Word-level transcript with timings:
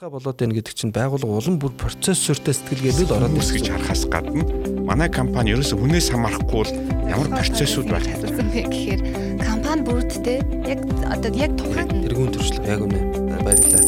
шалтгаан 0.00 0.16
болоод 0.16 0.40
байна 0.40 0.56
гэдэг 0.56 0.72
чинь 0.72 0.92
байгууллага 0.96 1.36
улам 1.36 1.56
бүр 1.60 1.72
процессортой 1.76 2.56
сэтгэлгээл 2.56 3.12
ороод 3.12 3.36
ирсэн 3.36 3.56
гэж 3.60 3.66
харахаас 3.68 4.04
гадна 4.08 4.48
манай 4.80 5.12
компани 5.12 5.52
ерөөсө 5.52 5.76
хүнээс 5.76 6.08
хамаарахгүй 6.08 6.56
бол 6.56 6.72
ямар 7.04 7.28
процессууд 7.28 7.92
байх 7.92 8.08
бэ 8.08 8.64
гэхээр 8.64 9.00
компани 9.44 9.84
бүрдтэй 9.84 10.40
яг 10.64 10.80
одоо 11.04 11.30
яг 11.36 11.52
тухайн 11.60 11.88
тэргүүн 12.00 12.32
төршлөг 12.32 12.64
яг 12.64 12.80
үнэ 12.80 13.00
баярлалаа. 13.44 13.80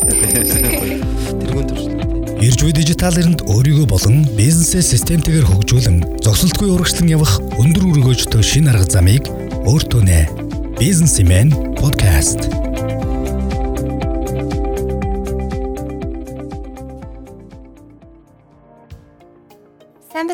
Тэргүүн 1.33 1.67
төршлөг. 1.73 1.97
Ирж 2.45 2.61
буй 2.61 2.73
дижитал 2.77 3.17
эринд 3.17 3.41
өөрийгөө 3.49 3.89
болон 3.89 4.29
бизнесээ 4.37 4.85
системтэйгээр 4.85 5.49
хөгжүүлэн 5.49 6.21
зогсолтгүй 6.21 6.77
урагшлан 6.77 7.09
явах 7.09 7.41
өндөр 7.57 7.89
өргөөжтэй 7.89 8.45
шин 8.45 8.69
арга 8.69 8.85
замыг 8.85 9.33
өөртөө 9.65 10.03
нэ. 10.05 10.21
Бизнесмен 10.77 11.57
подкаст. 11.81 12.53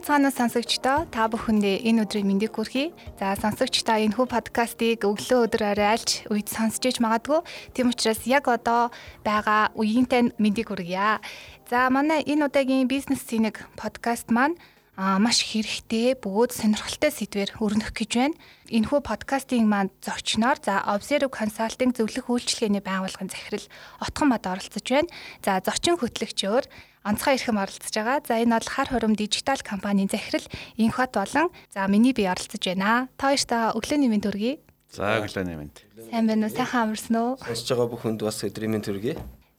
Сайн 0.09 0.25
бацгаана 0.25 0.33
сонсогчдоо 0.33 1.05
та 1.13 1.29
бүхэндээ 1.29 1.85
энэ 1.85 2.09
өдрийн 2.09 2.25
мэндийг 2.25 2.57
хүргэе. 2.57 2.97
За 3.21 3.37
сонсогчдоо 3.37 4.01
энэ 4.01 4.17
хүү 4.17 4.27
подкастыг 4.33 5.05
өглөө 5.05 5.45
өдөр 5.45 5.77
орой 5.77 6.01
альж 6.01 6.25
үед 6.33 6.49
сонсч 6.49 6.81
иж 6.89 6.97
магадгүй. 7.05 7.45
Тийм 7.77 7.93
учраас 7.93 8.25
яг 8.25 8.49
одоо 8.49 8.89
байгаа 9.21 9.69
үеийнтэй 9.77 10.33
мэндийг 10.41 10.73
хүргье. 10.73 11.21
За 11.69 11.93
манай 11.93 12.25
энэ 12.25 12.49
удаагийн 12.49 12.89
бизнес 12.89 13.21
цэник 13.21 13.69
подкаст 13.77 14.33
маань 14.33 14.57
а 14.97 15.21
маш 15.21 15.45
хэрэгтэй 15.45 16.17
бөгөөд 16.17 16.57
сонирхолтой 16.57 17.13
сэдвээр 17.13 17.61
өрнөх 17.61 17.93
гэж 17.93 18.11
байна. 18.17 18.39
Энэхүү 18.73 19.05
подкастын 19.05 19.69
маань 19.69 19.93
зочноор 20.01 20.57
за 20.59 20.89
Observe 20.89 21.29
Consulting 21.29 21.93
зөвлөх 21.93 22.33
үйлчилгээний 22.33 22.81
байгууллагын 22.81 23.29
захирал 23.29 23.69
Отгон 24.01 24.33
мад 24.33 24.49
оролцож 24.49 24.89
байна. 24.89 25.13
За 25.45 25.61
зочин 25.61 26.01
хөтлөгчөөр 26.01 26.65
онцгой 27.05 27.39
эрхэм 27.39 27.59
оролцож 27.59 27.95
байгаа. 27.95 28.23
За 28.27 28.41
энэ 28.41 28.59
бол 28.59 28.69
хар 28.69 28.89
хором 28.89 29.15
дижитал 29.15 29.61
компанийн 29.63 30.09
захирал 30.11 30.47
Инхот 30.77 31.15
болон 31.15 31.51
за 31.75 31.87
миний 31.87 32.13
би 32.13 32.27
оролцож 32.27 32.63
байна. 32.63 33.09
Та 33.17 33.35
хоёртаа 33.35 33.77
өглөөний 33.77 34.11
мэнд 34.11 34.27
хүргэе. 34.27 34.59
За 34.91 35.21
өглөөний 35.21 35.57
мэнд. 35.59 35.85
Сайн 36.11 36.27
байна 36.27 36.49
уу? 36.49 36.57
Сайхан 36.57 36.83
амарсан 36.89 37.17
уу? 37.17 37.37
Сонсож 37.43 37.69
байгаа 37.69 37.89
бүх 37.93 38.03
хүнд 38.03 38.23
бас 38.25 38.41
өдрийн 38.43 38.73
мэнд 38.73 38.89
хүргэе. 38.89 39.17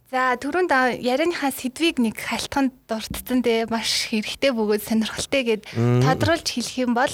За 0.09 0.33
түрүүнд 0.41 0.73
ярианыхаа 1.05 1.53
сэдвийг 1.53 2.01
нэг 2.01 2.17
халтханд 2.17 2.73
дурдсан 2.89 3.45
дээ 3.45 3.69
маш 3.69 4.09
хэрэгтэй 4.09 4.49
бөгөөд 4.57 4.81
сонирхолтой 4.81 5.43
гэд 5.45 5.69
тодруулж 6.01 6.49
хэлэх 6.49 6.81
юм 6.81 6.97
бол 6.97 7.13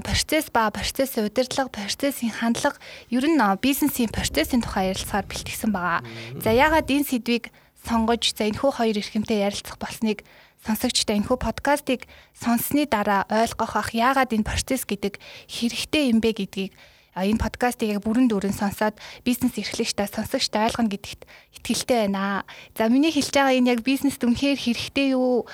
процесс 0.00 0.48
ба 0.48 0.72
процессын 0.72 1.28
удирдлага, 1.28 1.68
процессын 1.68 2.32
хандлага 2.32 2.80
ер 3.12 3.20
нь 3.28 3.36
бизнесийн 3.60 4.08
процессын 4.08 4.64
тухай 4.64 4.96
ярилцахаар 4.96 5.28
бэлтгэсэн 5.28 5.68
байгаа. 5.68 6.00
За 6.40 6.56
яагаад 6.56 6.88
энэ 6.88 7.04
сэдвийг 7.04 7.52
сонгож 7.86 8.34
за 8.34 8.50
энэхүү 8.50 8.70
хоёр 8.74 8.98
эрхэмтэй 8.98 9.46
ярилцах 9.46 9.78
болсныг 9.78 10.26
сонсогчтой 10.66 11.22
энэхүү 11.22 11.38
подкастыг 11.38 12.10
сонссны 12.34 12.90
дараа 12.90 13.22
ойлгох 13.30 13.78
ах 13.78 13.94
яагаад 13.94 14.34
энэ 14.34 14.42
процесс 14.42 14.82
гэдэг 14.82 15.22
хэрэгтэй 15.46 16.10
юм 16.10 16.18
бэ 16.18 16.34
гэдгийг 16.34 16.74
энэ 17.14 17.40
подкастыг 17.40 17.96
яг 17.96 18.04
бүрэн 18.04 18.28
дүүрэн 18.28 18.52
сонсоод 18.52 18.98
бизнес 19.24 19.56
эрхлэгчтэй 19.56 20.10
сонсогчтой 20.10 20.68
ойлгоно 20.68 20.92
гэдэгт 20.92 21.24
итгэлтэй 21.62 22.10
байна. 22.10 22.44
За 22.76 22.90
миний 22.92 23.08
хэлж 23.14 23.32
байгаа 23.32 23.56
энэ 23.56 23.72
яг 23.72 23.80
бизнест 23.80 24.20
үнэхээр 24.20 24.58
хэрэгтэй 24.60 25.16
юу? 25.16 25.48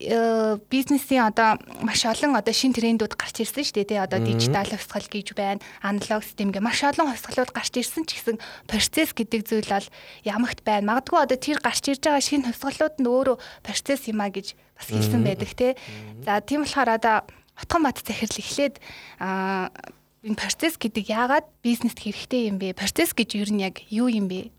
Э, 0.00 0.58
бизнесийн 0.70 1.30
одоо 1.30 1.58
маш 1.82 2.04
олон 2.04 2.34
одоо 2.34 2.54
шин 2.54 2.74
трендүүд 2.74 3.14
гарч 3.14 3.46
ирсэн 3.46 3.62
шүү 3.62 3.76
дээ 3.78 3.88
тий. 3.94 4.00
Одоо 4.00 4.18
дижитал 4.18 4.66
хувьсгал 4.66 5.06
гэж 5.06 5.34
байна 5.38 5.62
аналог 5.82 6.24
систем 6.24 6.50
гэ 6.50 6.58
маш 6.58 6.82
олон 6.82 7.14
хувьсгалууд 7.14 7.54
гарч 7.54 7.74
ирсэн 7.78 8.02
ч 8.08 8.18
гэсэн 8.18 8.36
процесс 8.66 9.14
гэдэг 9.14 9.40
зүйл 9.46 9.70
бол 9.70 9.86
ямагт 10.26 10.66
байна. 10.66 10.98
Магадгүй 10.98 11.20
одоо 11.22 11.38
тэр 11.38 11.58
гарч 11.62 11.84
ирж 11.94 12.02
байгаа 12.02 12.24
шинэ 12.24 12.46
хувьсгалууд 12.50 12.94
нь 12.98 13.06
өөрөө 13.06 13.36
процесс 13.62 14.08
юм 14.10 14.18
а 14.18 14.30
гэж 14.32 14.58
бас 14.74 14.88
хэлсэн 14.90 15.22
байдаг 15.22 15.50
тий. 15.54 15.72
За 16.26 16.42
тийм 16.42 16.66
болохоор 16.66 16.90
одоо 16.90 17.16
отгон 17.54 17.82
бат 17.86 18.02
захирал 18.02 18.40
эхлээд 18.40 18.82
энэ 19.20 20.38
процесс 20.40 20.74
гэдэг 20.74 21.04
яагаад 21.06 21.46
бизнест 21.62 22.02
хэрэгтэй 22.02 22.50
юм 22.50 22.58
бэ? 22.58 22.74
Процесс 22.74 23.14
гэж 23.14 23.38
ер 23.38 23.50
нь 23.52 23.62
яг 23.62 23.78
юу 23.92 24.10
юм 24.10 24.26
бэ? 24.26 24.50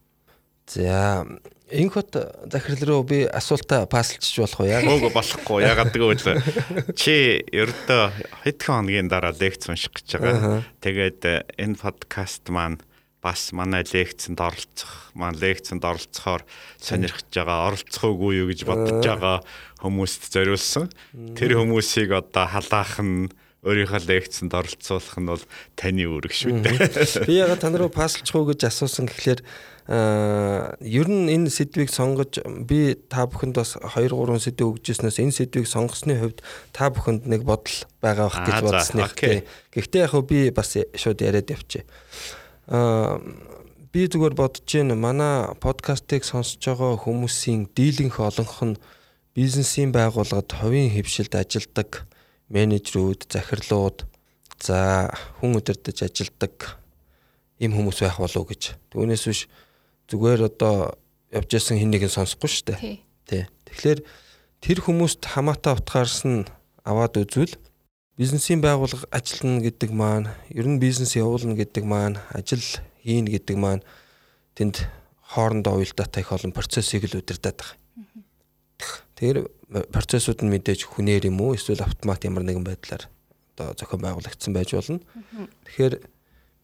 За 0.68 1.26
энэ 1.70 1.90
хот 1.90 2.14
захирал 2.52 2.84
руу 2.90 3.04
би 3.04 3.26
асуултаа 3.26 3.86
паслчиж 3.86 4.42
болох 4.42 4.60
уу 4.62 4.70
яа? 4.70 4.82
Үгүй 4.82 5.12
болохгүй. 5.14 5.66
Ягаад 5.66 5.94
гэвэл 5.94 6.42
чи 6.98 7.42
ердөө 7.54 8.04
хэдхэн 8.46 8.74
хоногийн 8.74 9.10
дараа 9.10 9.34
лекц 9.34 9.70
унших 9.70 9.94
гэж 9.94 10.18
байгаа. 10.18 10.66
Тэгээд 10.82 11.22
энэ 11.58 11.78
подкаст 11.78 12.50
маань 12.50 12.82
бас 13.26 13.50
манай 13.58 13.82
лекцэнд 13.82 14.38
оролцох, 14.38 15.10
маань 15.18 15.42
лекцэнд 15.42 15.82
оролцохоор 15.82 16.46
сонирхож 16.78 17.26
байгаа, 17.34 17.74
оролцох 17.74 18.04
уугүй 18.06 18.46
юу 18.46 18.50
гэж 18.54 18.62
бодож 18.70 19.02
байгаа 19.02 19.42
хүмүүст 19.82 20.30
зориулсан. 20.30 20.94
Тэр 21.34 21.58
хүмүүсийг 21.58 22.14
одоо 22.14 22.46
халаах 22.46 23.02
нь 23.02 23.34
өөрийнхөө 23.66 24.06
лекцэнд 24.06 24.54
оролцуулах 24.54 25.18
нь 25.18 25.30
бол 25.30 25.44
таны 25.74 26.06
үүрэг 26.06 26.34
шүү 26.34 26.62
дээ. 26.62 27.26
Би 27.26 27.42
ягаад 27.42 27.60
та 27.66 27.74
нарыг 27.74 27.92
паслчих 27.92 28.38
уу 28.38 28.46
гэж 28.46 28.70
асуусан 28.70 29.10
гэхлээр 29.10 29.42
аа 29.90 30.78
ер 30.82 31.10
нь 31.10 31.30
энэ 31.30 31.50
сэдвийг 31.50 31.90
сонгож 31.90 32.42
би 32.66 32.98
та 33.10 33.26
бүхэнд 33.26 33.58
бас 33.58 33.78
2 33.78 34.10
3 34.14 34.42
сэдв 34.42 34.74
өгжсэнээс 34.74 35.22
энэ 35.22 35.34
сэдвийг 35.34 35.70
сонгосны 35.70 36.18
хувьд 36.18 36.42
та 36.74 36.90
бүхэнд 36.94 37.30
нэг 37.30 37.46
бодол 37.46 37.78
байгаа 38.02 38.30
бах 38.30 38.46
гэж 38.46 38.62
бодсныг 38.66 39.14
тий. 39.14 39.42
Гэхдээ 39.74 40.06
яг 40.10 40.14
би 40.26 40.50
бас 40.50 40.74
шууд 40.74 41.22
яриад 41.22 41.50
явчих. 41.54 41.86
Аа 42.66 43.22
би 43.94 44.10
зүгээр 44.10 44.34
бодож 44.34 44.66
байна 44.66 44.98
манай 44.98 45.54
подкастыг 45.62 46.26
сонсож 46.26 46.60
байгаа 46.66 46.98
хүмүүсийн 47.00 47.70
дийлэнх 47.78 48.18
олонх 48.20 48.58
нь 48.66 48.82
бизнесийн 49.38 49.94
байгууллагад 49.94 50.50
хувийн 50.50 50.90
хөвшилд 50.92 51.34
ажилладаг 51.38 52.10
менежерүүд, 52.50 53.26
захирлууд 53.30 54.06
за 54.62 55.10
хүн 55.40 55.58
удирдах 55.58 56.06
ажилдаг 56.06 56.80
ийм 57.60 57.74
хүмүүс 57.74 58.04
байх 58.04 58.20
болов 58.20 58.46
уу 58.46 58.50
гэж. 58.52 58.76
Түүнээс 58.92 59.24
биш 59.26 59.42
зүгээр 60.12 60.48
одоо 60.52 60.98
явж 61.32 61.50
исэн 61.58 61.80
хин 61.80 61.92
нэг 61.92 62.06
нь 62.06 62.14
сонсохгүй 62.14 62.50
шүү 62.50 62.66
дээ. 62.76 62.80
Тий. 63.26 63.44
Тэгэхээр 63.68 64.00
тэр 64.62 64.80
хүмүүст 64.86 65.26
хамаатай 65.26 65.74
утгаарс 65.76 66.24
нь 66.28 66.46
аваад 66.86 67.18
үзвэл 67.18 67.56
бизнесийн 68.16 68.62
байгууллага 68.62 69.10
ажиллана 69.12 69.66
гэдэг 69.66 69.92
маань, 69.92 70.30
ер 70.54 70.68
нь 70.70 70.80
бизнес 70.80 71.18
явуулна 71.18 71.58
гэдэг 71.58 71.84
маань, 71.84 72.22
ажил 72.32 72.64
хийн 73.04 73.28
гэдэг 73.28 73.58
маань 73.58 73.84
тэнд 74.56 74.88
хоорондоо 75.20 75.82
уялдаатай 75.82 76.24
их 76.24 76.32
олон 76.32 76.54
процессыг 76.56 77.10
л 77.10 77.20
удирдах 77.20 77.76
Тэгэхээр 79.16 79.40
процессууд 79.96 80.44
нь 80.44 80.52
мэдээж 80.52 80.92
хүнээр 80.92 81.32
юм 81.32 81.40
уу 81.40 81.56
эсвэл 81.56 81.84
автомат 81.88 82.28
ямар 82.28 82.44
нэгэн 82.44 82.68
байдлаар 82.68 83.08
одоо 83.56 83.72
зохион 83.80 84.04
байгуулагдсан 84.04 84.52
байж 84.52 84.76
болно. 84.76 85.00
Тэгэхээр 85.64 86.04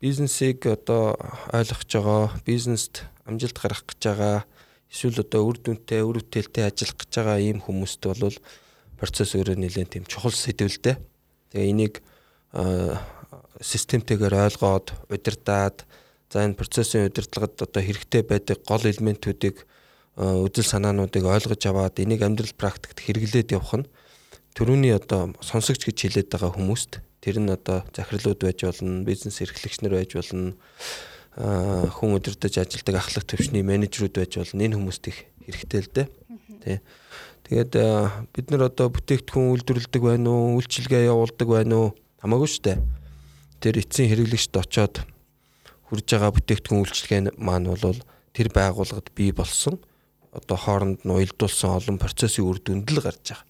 бизнесийг 0.03 0.67
одоо 0.67 1.15
ойлгож 1.55 1.87
байгаа, 1.87 2.23
бизнест 2.43 3.07
амжилт 3.23 3.55
гаргах 3.55 3.87
гэж 3.87 4.01
байгаа 4.03 4.37
эсвэл 4.91 5.23
одоо 5.23 5.47
үр 5.47 5.57
дүнтэй, 5.63 6.03
үр 6.03 6.19
бүтээлтэй 6.19 6.67
ажиллах 6.67 6.99
гэж 6.99 7.11
байгаа 7.15 7.39
ийм 7.39 7.63
хүмүүст 7.63 8.03
бол 8.03 8.35
процесс 8.99 9.31
өөрөө 9.39 9.55
нэлээд 9.55 9.95
тийм 9.95 10.05
чухал 10.05 10.35
сэдвэлтэй. 10.35 10.99
Тэгээ 11.55 11.71
энийг 11.71 12.03
системтэйгээр 13.63 14.35
ойлгоод 14.51 14.91
удирдаад 15.07 15.87
за 16.27 16.43
энэ 16.43 16.59
процессын 16.59 17.07
удирдлагад 17.07 17.55
одоо 17.63 17.81
хэрэгтэй 17.81 18.21
байдаг 18.27 18.59
гол 18.67 18.83
элементүүдийг 18.83 19.63
үдэл 20.19 20.67
санаануудыг 20.67 21.23
ойлгож 21.23 21.61
аваад 21.67 21.99
энийг 22.03 22.21
амьдрал 22.25 22.51
практикт 22.57 22.99
хэрэглээд 22.99 23.55
явах 23.55 23.79
нь 23.79 23.89
төрөүний 24.55 24.91
одоо 24.91 25.31
сонсогч 25.39 25.87
гэж 25.87 25.97
хэлээд 26.03 26.29
байгаа 26.35 26.51
хүмүүст 26.51 26.99
тэр 27.21 27.37
нь 27.39 27.53
одоо 27.53 27.85
захирлууд 27.93 28.41
байж 28.41 28.65
болно, 28.65 29.05
бизнес 29.05 29.39
эрхлэгчнэр 29.39 29.93
байж 29.93 30.11
болно, 30.17 30.57
хүн 31.37 32.17
өдөртөж 32.17 32.59
ажилдаг 32.59 32.97
ахлах 32.97 33.23
төвчний 33.23 33.61
менежерүүд 33.61 34.17
байж 34.17 34.41
болно. 34.41 34.65
Энэ 34.65 34.75
хүмүүст 34.75 35.05
их 35.07 35.17
хэрэгтэй 35.45 35.79
л 35.79 35.89
дээ. 35.95 36.07
Тэ. 36.65 36.81
Тэгээд 37.45 37.73
бид 38.33 38.47
нар 38.49 38.67
одоо 38.67 38.89
бүтээгдэхүүн 38.89 39.53
үйлдвэрлэдэг 39.53 40.01
байна 40.01 40.29
уу, 40.33 40.57
үйлчилгээ 40.59 41.07
явуулдаг 41.13 41.47
байна 41.47 41.75
уу 41.77 41.87
хамаагүй 42.19 42.49
шүү 42.49 42.63
дээ. 42.67 42.79
Тэр 43.61 43.75
эцсийн 43.79 44.09
хэрэглэгчд 44.09 44.57
очоод 44.57 44.95
хүрж 45.87 46.07
байгаа 46.09 46.31
бүтээгдэхүүн 46.35 46.81
үйлчилгээ 46.81 47.19
маань 47.37 47.69
бол 47.69 48.01
тэр 48.33 48.49
байгууллагад 48.49 49.13
бий 49.13 49.29
болсон 49.31 49.77
одоо 50.31 50.57
хооронд 50.57 51.03
нь 51.03 51.11
уялдуулсан 51.11 51.77
олон 51.77 51.97
процессын 51.99 52.47
үр 52.47 52.59
дүнд 52.63 52.87
л 52.91 53.03
гарч 53.03 53.35
байгаа. 53.35 53.45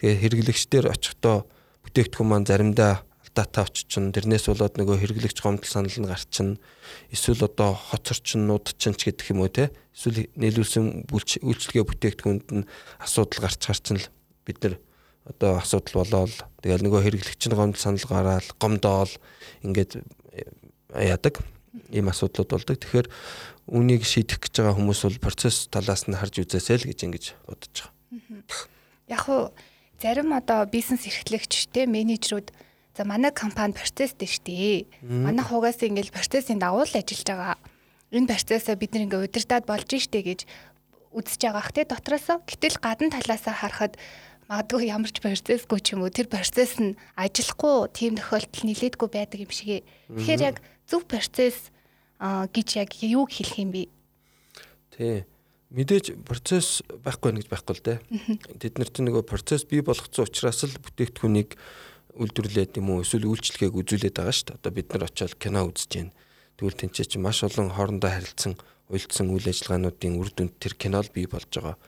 Тэгээ 0.00 0.20
хэрэглэгчдэр 0.20 0.86
очихдоо 0.88 1.44
бүтээгдэхүүн 1.84 2.28
маань 2.28 2.48
заримдаа 2.48 3.04
алдаатай 3.32 3.64
очичин 3.64 4.12
тэрнээс 4.12 4.48
болоод 4.48 4.76
нөгөө 4.76 4.96
хэрэглэгч 5.00 5.38
гомдол 5.40 5.68
санал 5.68 5.92
нь 5.92 6.08
гарчин 6.08 6.60
эсвэл 7.08 7.48
одоо 7.48 7.72
хоцорчин 7.72 8.44
нуудчин 8.48 8.92
ч 8.92 9.08
гэдэг 9.08 9.32
юм 9.32 9.40
уу 9.40 9.48
те 9.48 9.72
эсвэл 9.96 10.28
нийлүүлсэн 10.36 11.08
үйлчлэгээ 11.08 11.84
бүтээгдэхүүнд 11.88 12.46
нь 12.52 12.68
асуудал 13.00 13.48
гарч 13.48 13.60
гарчин 13.64 13.96
л 14.00 14.08
бид 14.44 14.58
нар 14.60 14.76
одоо 15.24 15.60
асуудал 15.60 16.04
болоод 16.04 16.34
тэгэл 16.60 16.84
нөгөө 16.84 17.00
хэрэглэгч 17.08 17.42
нь 17.48 17.56
гомдол 17.56 17.80
санал 17.80 18.08
гараад 18.08 18.46
гомдоол 18.60 19.12
ингээд 19.64 20.04
яадаг 20.92 21.40
ийм 21.88 22.08
асуудлууд 22.12 22.50
болдог. 22.52 22.76
Тэгэхээр 22.76 23.08
үнийг 23.70 24.02
шийдэх 24.02 24.42
гэж 24.42 24.54
байгаа 24.58 24.76
хүмүүс 24.78 25.00
бол 25.06 25.18
процесс 25.22 25.70
талаас 25.70 26.10
нь 26.10 26.18
харж 26.18 26.42
үзээсэй 26.42 26.76
л 26.82 26.88
гэж 26.90 26.98
ингэж 27.06 27.24
бодож 27.46 27.74
байгаа. 27.86 28.42
Яг 29.06 29.22
уу 29.30 29.54
зарим 30.02 30.34
одоо 30.34 30.66
бизнес 30.66 31.06
эрхлэгчтэй 31.06 31.86
менежерүүд 31.86 32.50
за 32.96 33.02
манай 33.06 33.30
компани 33.30 33.72
процесс 33.72 34.18
дээр 34.18 34.32
штэ. 34.32 34.86
Манай 35.02 35.44
хугаас 35.46 35.78
ингээл 35.78 36.10
процессын 36.10 36.58
дагуу 36.58 36.82
л 36.82 36.96
ажиллаж 36.98 37.22
байгаа. 37.22 37.56
Энэ 38.10 38.28
процессоо 38.28 38.74
бид 38.74 38.92
нэг 38.92 39.08
ингээ 39.08 39.24
удирдаад 39.30 39.64
болж 39.64 39.88
штэ 39.88 40.20
гэж 40.26 40.40
үзэж 41.14 41.40
байгаа 41.46 41.64
хэ 41.64 41.84
дотроосоо 41.86 42.42
гэтэл 42.44 42.76
гадна 42.82 43.14
талаасаа 43.14 43.54
харахад 43.56 43.94
магадгүй 44.48 44.92
ямар 44.92 45.08
ч 45.08 45.24
процессгүй 45.24 45.80
ч 45.80 45.96
юм 45.96 46.04
уу 46.04 46.12
тэр 46.12 46.28
процесс 46.28 46.76
нь 46.76 46.96
ажиллахгүй 47.16 47.88
тийм 47.96 48.20
тохиолдол 48.20 48.64
нилээдгүй 48.68 49.08
байдаг 49.08 49.38
юм 49.40 49.52
шиг. 49.52 49.84
Тэгэхээр 50.12 50.40
яг 50.44 50.56
зөв 50.84 51.08
процесс 51.08 51.72
гэж 52.22 52.68
яг 52.78 52.90
юу 53.02 53.26
хэлэх 53.26 53.58
юм 53.58 53.70
бэ? 53.74 53.82
Тий. 54.94 55.26
Мэдээж 55.72 56.20
процесс 56.28 56.84
байхгүй 57.02 57.42
гэж 57.42 57.48
байхгүй 57.48 57.74
л 57.74 57.82
дээ. 57.82 57.98
Тэд 58.60 58.76
нар 58.78 58.90
чинь 58.92 59.08
нөгөө 59.08 59.24
процесс 59.24 59.64
бий 59.64 59.80
болгоцсон 59.80 60.28
учраас 60.28 60.62
л 60.68 60.76
бүтээгдэхүүнийг 60.84 61.56
үйлдвэрлээд 62.12 62.76
юм 62.76 62.92
уу 62.92 63.00
эсвэл 63.00 63.24
үйлчлэгээг 63.24 63.80
үзүүлээд 63.80 64.20
байгаа 64.20 64.36
шүү 64.36 64.46
дээ. 64.52 64.58
Одоо 64.60 64.72
бид 64.76 64.88
нар 64.92 65.08
очиод 65.08 65.34
кино 65.40 65.64
үзэж 65.64 65.90
байна. 65.96 66.12
Тэгвэл 66.60 66.76
тэнцээ 66.76 67.06
чи 67.08 67.16
маш 67.16 67.40
олон 67.40 67.72
хоорондоо 67.72 68.12
харилцсан 68.12 68.54
уялдсан 68.92 69.32
үйл 69.32 69.48
ажиллагаануудын 69.48 70.20
үр 70.20 70.28
дүнд 70.36 70.60
тэр 70.60 70.76
кинол 70.76 71.08
бий 71.08 71.24
болж 71.24 71.48
байгаа 71.48 71.80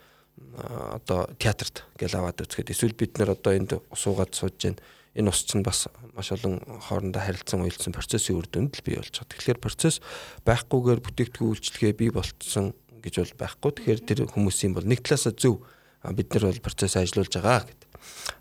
одоо 0.97 1.29
театрт 1.39 1.85
гэл 2.01 2.17
аваад 2.17 2.41
үзэхэд 2.41 2.73
эсвэл 2.73 2.97
бид 2.97 3.21
нар 3.21 3.37
одоо 3.37 3.53
энд 3.53 3.77
усуугаад 3.93 4.33
сууж 4.33 4.57
байна. 4.57 4.81
Энэ 5.15 5.31
ус 5.31 5.47
чинь 5.47 5.63
бас 5.63 5.87
маш 6.15 6.35
олон 6.35 6.59
хоорондоо 6.91 7.23
харилцан 7.23 7.63
уялдсан 7.63 7.95
процессын 7.95 8.39
үр 8.39 8.51
дүнд 8.51 8.79
л 8.79 8.87
бий 8.87 8.99
болж 8.99 9.15
байгаа. 9.15 9.31
Тэгэхээр 9.31 9.63
процесс 9.63 10.03
байхгүйгээр 10.43 11.01
бүтээгдэхүүн 11.07 11.51
үйлчлэгээ 11.55 11.95
бий 11.95 12.11
болцсон 12.11 12.75
гэж 12.99 13.15
бол 13.23 13.35
байхгүй. 13.39 13.71
Тэгэхээр 13.79 14.01
тэр 14.03 14.19
хүмүүсийн 14.31 14.75
бол 14.75 14.87
нэг 14.87 15.07
талаасаа 15.07 15.35
зөв 15.39 15.63
бид 16.03 16.29
нар 16.35 16.51
бол 16.51 16.67
процесс 16.67 16.99
ажиллуулж 16.99 17.33
байгаа 17.39 17.63
гэдэг. 17.71 17.91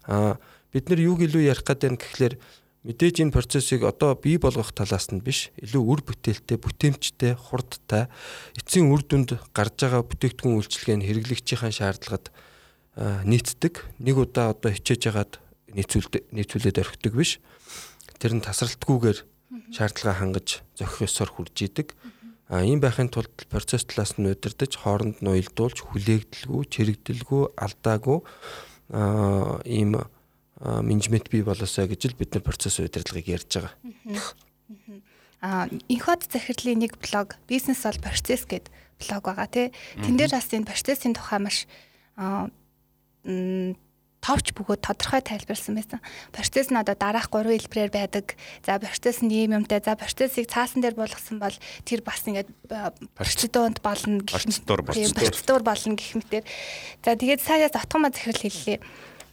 Аа 0.09 0.41
бид 0.73 0.85
нар 0.89 0.99
юуг 0.99 1.21
илүү 1.21 1.45
ярих 1.45 1.61
гэдэг 1.61 1.89
нь 1.93 2.01
гэхлээр 2.01 2.35
Мэдээж 2.83 3.23
энэ 3.23 3.31
процессыг 3.31 3.87
одоо 3.87 4.11
бий 4.11 4.35
болгох 4.35 4.75
талаас 4.75 5.07
нь 5.07 5.23
биш, 5.23 5.55
илүү 5.55 5.83
үр 5.87 6.01
бүтээлтэй, 6.03 6.59
бүтээмжтэй, 6.59 7.31
хурдтай 7.39 8.11
эцсийн 8.59 8.91
үр 8.91 9.07
дүнд 9.07 9.39
гарч 9.55 9.87
байгаа 9.87 10.03
бүтээгдэхүүн 10.03 10.59
үйлчилгээ 10.59 10.95
нь 10.99 11.07
хэрэглэгчийн 11.07 11.71
шаардлагад 11.71 12.35
нийцдэг. 13.23 13.87
Нэг 14.03 14.19
удаа 14.19 14.51
одоо 14.51 14.75
хичээж 14.75 15.15
ягаад 15.15 15.39
нийцүүлдэг, 15.75 16.29
нийцүүлээд 16.31 16.81
орхидог 16.81 17.13
биш. 17.13 17.37
Тэр 18.17 18.37
нь 18.37 18.45
тасралтгүйгээр 18.45 19.19
шаардлага 19.73 20.19
хангаж 20.19 20.63
зохих 20.77 21.09
ёсоор 21.09 21.29
хурж 21.33 21.57
идэг. 21.59 21.97
А 22.49 22.61
ийм 22.61 22.79
байхын 22.79 23.09
тулд 23.09 23.33
процесс 23.49 23.85
талаас 23.85 24.17
нь 24.17 24.29
удирдах, 24.29 24.69
хооронд 24.69 25.21
нь 25.21 25.29
уялдуулж, 25.29 25.81
хүлээгдэлгүй, 25.81 26.61
чирэгдэлгүй, 26.69 27.43
алдаагүй 27.57 28.19
а 28.93 29.61
ийм 29.65 29.97
менежмент 30.61 31.29
бий 31.29 31.43
болоосаа 31.43 31.87
гэж 31.89 32.13
л 32.13 32.19
бид 32.19 32.35
нар 32.35 32.45
процесс 32.45 32.79
удирдлагыг 32.79 33.27
ярьж 33.27 33.49
байгаа. 33.57 33.73
Аа 35.41 35.67
инхот 35.89 36.29
захирлын 36.29 36.85
нэг 36.85 36.95
блог 37.01 37.35
бизнес 37.49 37.83
бол 37.83 37.99
процесс 37.99 38.45
гэд 38.45 38.69
блог 39.01 39.23
байгаа 39.25 39.47
тий. 39.49 39.67
Тэн 39.99 40.15
дээр 40.15 40.37
бас 40.37 40.47
энэ 40.53 40.69
процессын 40.69 41.17
тухай 41.17 41.39
маш 41.41 41.65
аа 42.15 42.47
товч 44.23 44.55
бөгөөд 44.55 44.79
тодорхой 44.79 45.19
тайлбарлсан 45.19 45.75
байсан. 45.75 45.99
Процесс 46.31 46.71
нь 46.71 46.79
одоо 46.79 46.95
дараах 46.95 47.27
гурван 47.27 47.59
хэлбэрээр 47.59 47.91
байдаг. 47.91 48.39
За 48.63 48.79
процесс 48.79 49.19
нь 49.19 49.27
ийм 49.27 49.59
юмтай. 49.59 49.83
За 49.83 49.99
процессыг 49.99 50.47
цаасан 50.47 50.79
дээр 50.79 50.95
болгосон 50.95 51.43
бол 51.43 51.51
тэр 51.83 51.99
бас 52.07 52.23
ингээд 52.23 52.47
процедурт 53.19 53.83
болно 53.83 54.23
гэх 54.23 54.47
мэт. 54.47 54.63
Процедур 54.63 55.61
болно 55.67 55.99
гэх 55.99 56.15
мэтэр. 56.15 56.47
За 57.03 57.19
тэгээд 57.19 57.43
саяас 57.43 57.75
автомат 57.75 58.15
захирал 58.15 58.39
хэллээ 58.39 58.79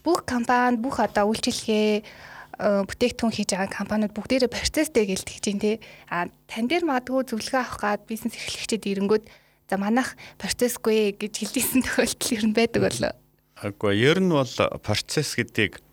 бүх 0.03 0.25
компани 0.25 0.81
бүх 0.81 0.99
одоо 0.99 1.29
үйлчилгээ 1.31 2.01
э, 2.01 2.83
бүтээгдэхүүн 2.89 3.35
хийж 3.37 3.51
байгаа 3.53 3.69
компаниуд 3.69 4.17
бүгдээрээ 4.17 4.51
процесстэй 4.51 5.05
гэлтгэж 5.07 5.41
чинь 5.45 5.61
тий. 5.61 5.77
А 6.09 6.27
тань 6.49 6.69
дээр 6.69 6.89
магадгүй 6.89 7.29
зөвлөгөө 7.29 7.61
авах 7.61 7.79
гад 7.79 8.01
бизнес 8.09 8.35
эрхлэгчид 8.35 8.89
ирэнгүүт 8.89 9.25
за 9.69 9.77
манайх 9.77 10.17
процессгүй 10.41 11.15
гэж 11.21 11.33
хэлдийсэн 11.37 11.85
тохиолдол 11.85 12.33
ер 12.33 12.45
нь 12.49 12.57
байдаг 12.57 12.83
болоо. 12.89 13.13
Аггүй 13.61 14.01
ер 14.01 14.25
нь 14.25 14.33
бол 14.33 14.49
процесс 14.81 15.37
гэдгийг 15.37 15.85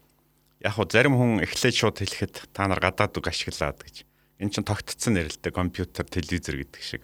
яг 0.63 0.73
хуу 0.79 0.87
зарим 0.87 1.19
хүн 1.19 1.43
эхлээд 1.43 1.75
шууд 1.75 1.99
хэлэхэд 1.99 2.55
та 2.55 2.67
нар 2.67 2.79
гадаад 2.79 3.19
үг 3.19 3.27
ашиглаад 3.27 3.83
гэж. 3.83 4.07
Эн 4.39 4.49
чинь 4.49 4.63
тогтцсон 4.63 5.19
нэрэлтэй 5.19 5.51
компьютер, 5.51 6.07
телевизор 6.07 6.55
гэдэг 6.55 6.81
шиг. 6.81 7.03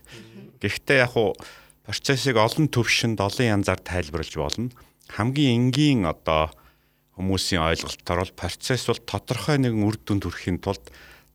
Гэхдээ 0.63 1.03
яг 1.03 1.13
хуу 1.13 1.35
процессыг 1.83 2.39
олон 2.39 2.71
төвшөнд 2.71 3.19
олон 3.19 3.59
янзаар 3.59 3.83
тайлбарлаж 3.83 4.33
болно. 4.39 4.71
Хамгийн 5.11 5.69
энгийн 5.69 6.07
одоо 6.07 6.55
хүмүүсийн 7.19 7.61
ойлголтоор 7.61 8.23
бол 8.23 8.39
процесс 8.39 8.87
бол 8.87 9.03
тодорхой 9.03 9.59
нэгэн 9.59 9.83
үр 9.83 9.99
дүнд 9.99 10.25
хүрэхин 10.25 10.63
тулд 10.63 10.87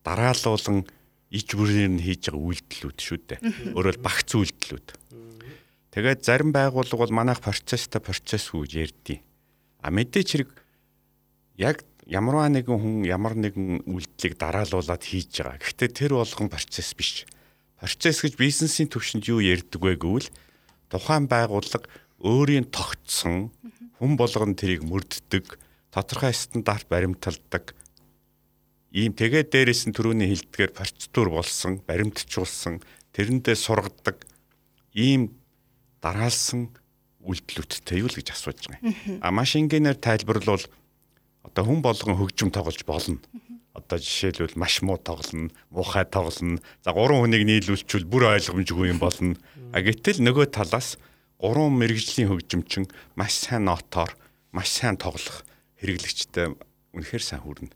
дараалуулан 0.02 0.88
иж 1.30 1.48
бүрээр 1.52 1.92
нь 1.92 2.02
хийж 2.02 2.32
байгаа 2.32 2.42
үйлдэлүүд 2.48 2.98
шүү 2.98 3.18
дээ. 3.28 3.40
Өөрөөр 3.76 3.98
багц 4.00 4.32
үйлдэлүүд. 4.32 4.88
Тэгээд 5.94 6.24
зарим 6.24 6.52
байгууллага 6.52 7.08
бол 7.08 7.14
манайх 7.16 7.40
процесстай 7.40 8.00
процесс 8.00 8.52
гэж 8.52 8.72
ярьдیں۔ 8.76 9.22
А 9.80 9.88
мэдээч 9.88 10.28
хэрэг 10.36 10.50
яг 11.56 11.84
ямарваа 12.04 12.48
нэгэн 12.52 12.78
хүн 12.78 12.96
ямар 13.08 13.36
нэгэн 13.36 13.88
үйлдэлийг 13.88 14.36
дараалуулад 14.36 15.02
хийж 15.04 15.44
байгаа. 15.44 15.60
Гэхдээ 15.60 15.90
тэр 15.92 16.12
болгон 16.16 16.48
процесс 16.52 16.92
биш. 16.92 17.24
Процесс 17.80 18.20
гэж 18.20 18.36
бизнесийн 18.36 18.88
төвшөнд 18.88 19.28
юу 19.28 19.40
ярьдаг 19.40 19.80
вэ 19.80 19.96
гэвэл 19.96 20.28
тухайн 20.92 21.28
байгууллага 21.28 21.88
өөрийн 22.20 22.66
тогтсон 22.68 23.52
хүн 24.00 24.12
болгон 24.18 24.58
тэрийг 24.58 24.82
мөрддөг 24.82 25.60
тодорхой 25.94 26.34
стандарт 26.34 26.88
баримталдаг 26.90 27.76
ийм 28.90 29.12
тэгээ 29.12 29.52
дээрээс 29.52 29.88
нь 29.88 29.94
төрөний 29.94 30.32
хилдгээр 30.32 30.72
процедур 30.72 31.28
болсон, 31.28 31.84
баримтжуулсан, 31.84 32.80
тэрэндээ 33.12 33.56
сургадаг 33.56 34.24
ийм 34.96 35.37
дараалсан 36.02 36.70
үйлдэлүүдтэй 37.22 38.00
юу 38.02 38.08
л 38.08 38.18
гэж 38.18 38.28
асууж 38.32 38.70
байгаа 38.70 38.82
юм. 38.82 39.20
А 39.22 39.28
маш 39.34 39.58
энгийнээр 39.58 39.98
тайлбарлавал 39.98 40.64
одоо 41.42 41.64
хүн 41.64 41.82
болгон 41.82 42.16
хөгжим 42.16 42.50
тоглож 42.54 42.82
болно. 42.86 43.18
Одоо 43.74 43.98
жишээлбэл 43.98 44.58
маш 44.58 44.82
муу 44.82 44.98
тоглоно, 44.98 45.50
муухай 45.70 46.04
тоглоно. 46.04 46.58
За 46.82 46.92
гурван 46.92 47.26
хүнийг 47.26 47.46
нийлүүлчихвэл 47.46 48.10
бүр 48.10 48.34
ойлгомжгүй 48.34 48.90
юм 48.90 48.98
болно. 48.98 49.38
А 49.72 49.78
гэтэл 49.82 50.22
нөгөө 50.22 50.50
талаас 50.50 50.98
гурван 51.38 51.78
мэрэгжлийн 51.78 52.30
хөгжимчин 52.30 52.90
маш 53.14 53.38
сайн 53.38 53.70
нотоор, 53.70 54.14
маш 54.50 54.74
сайн 54.74 54.98
тоглох 54.98 55.46
хэрэглэгчтэй 55.78 56.58
үнэхээр 56.94 57.22
сайн 57.22 57.42
хүрнэ. 57.46 57.70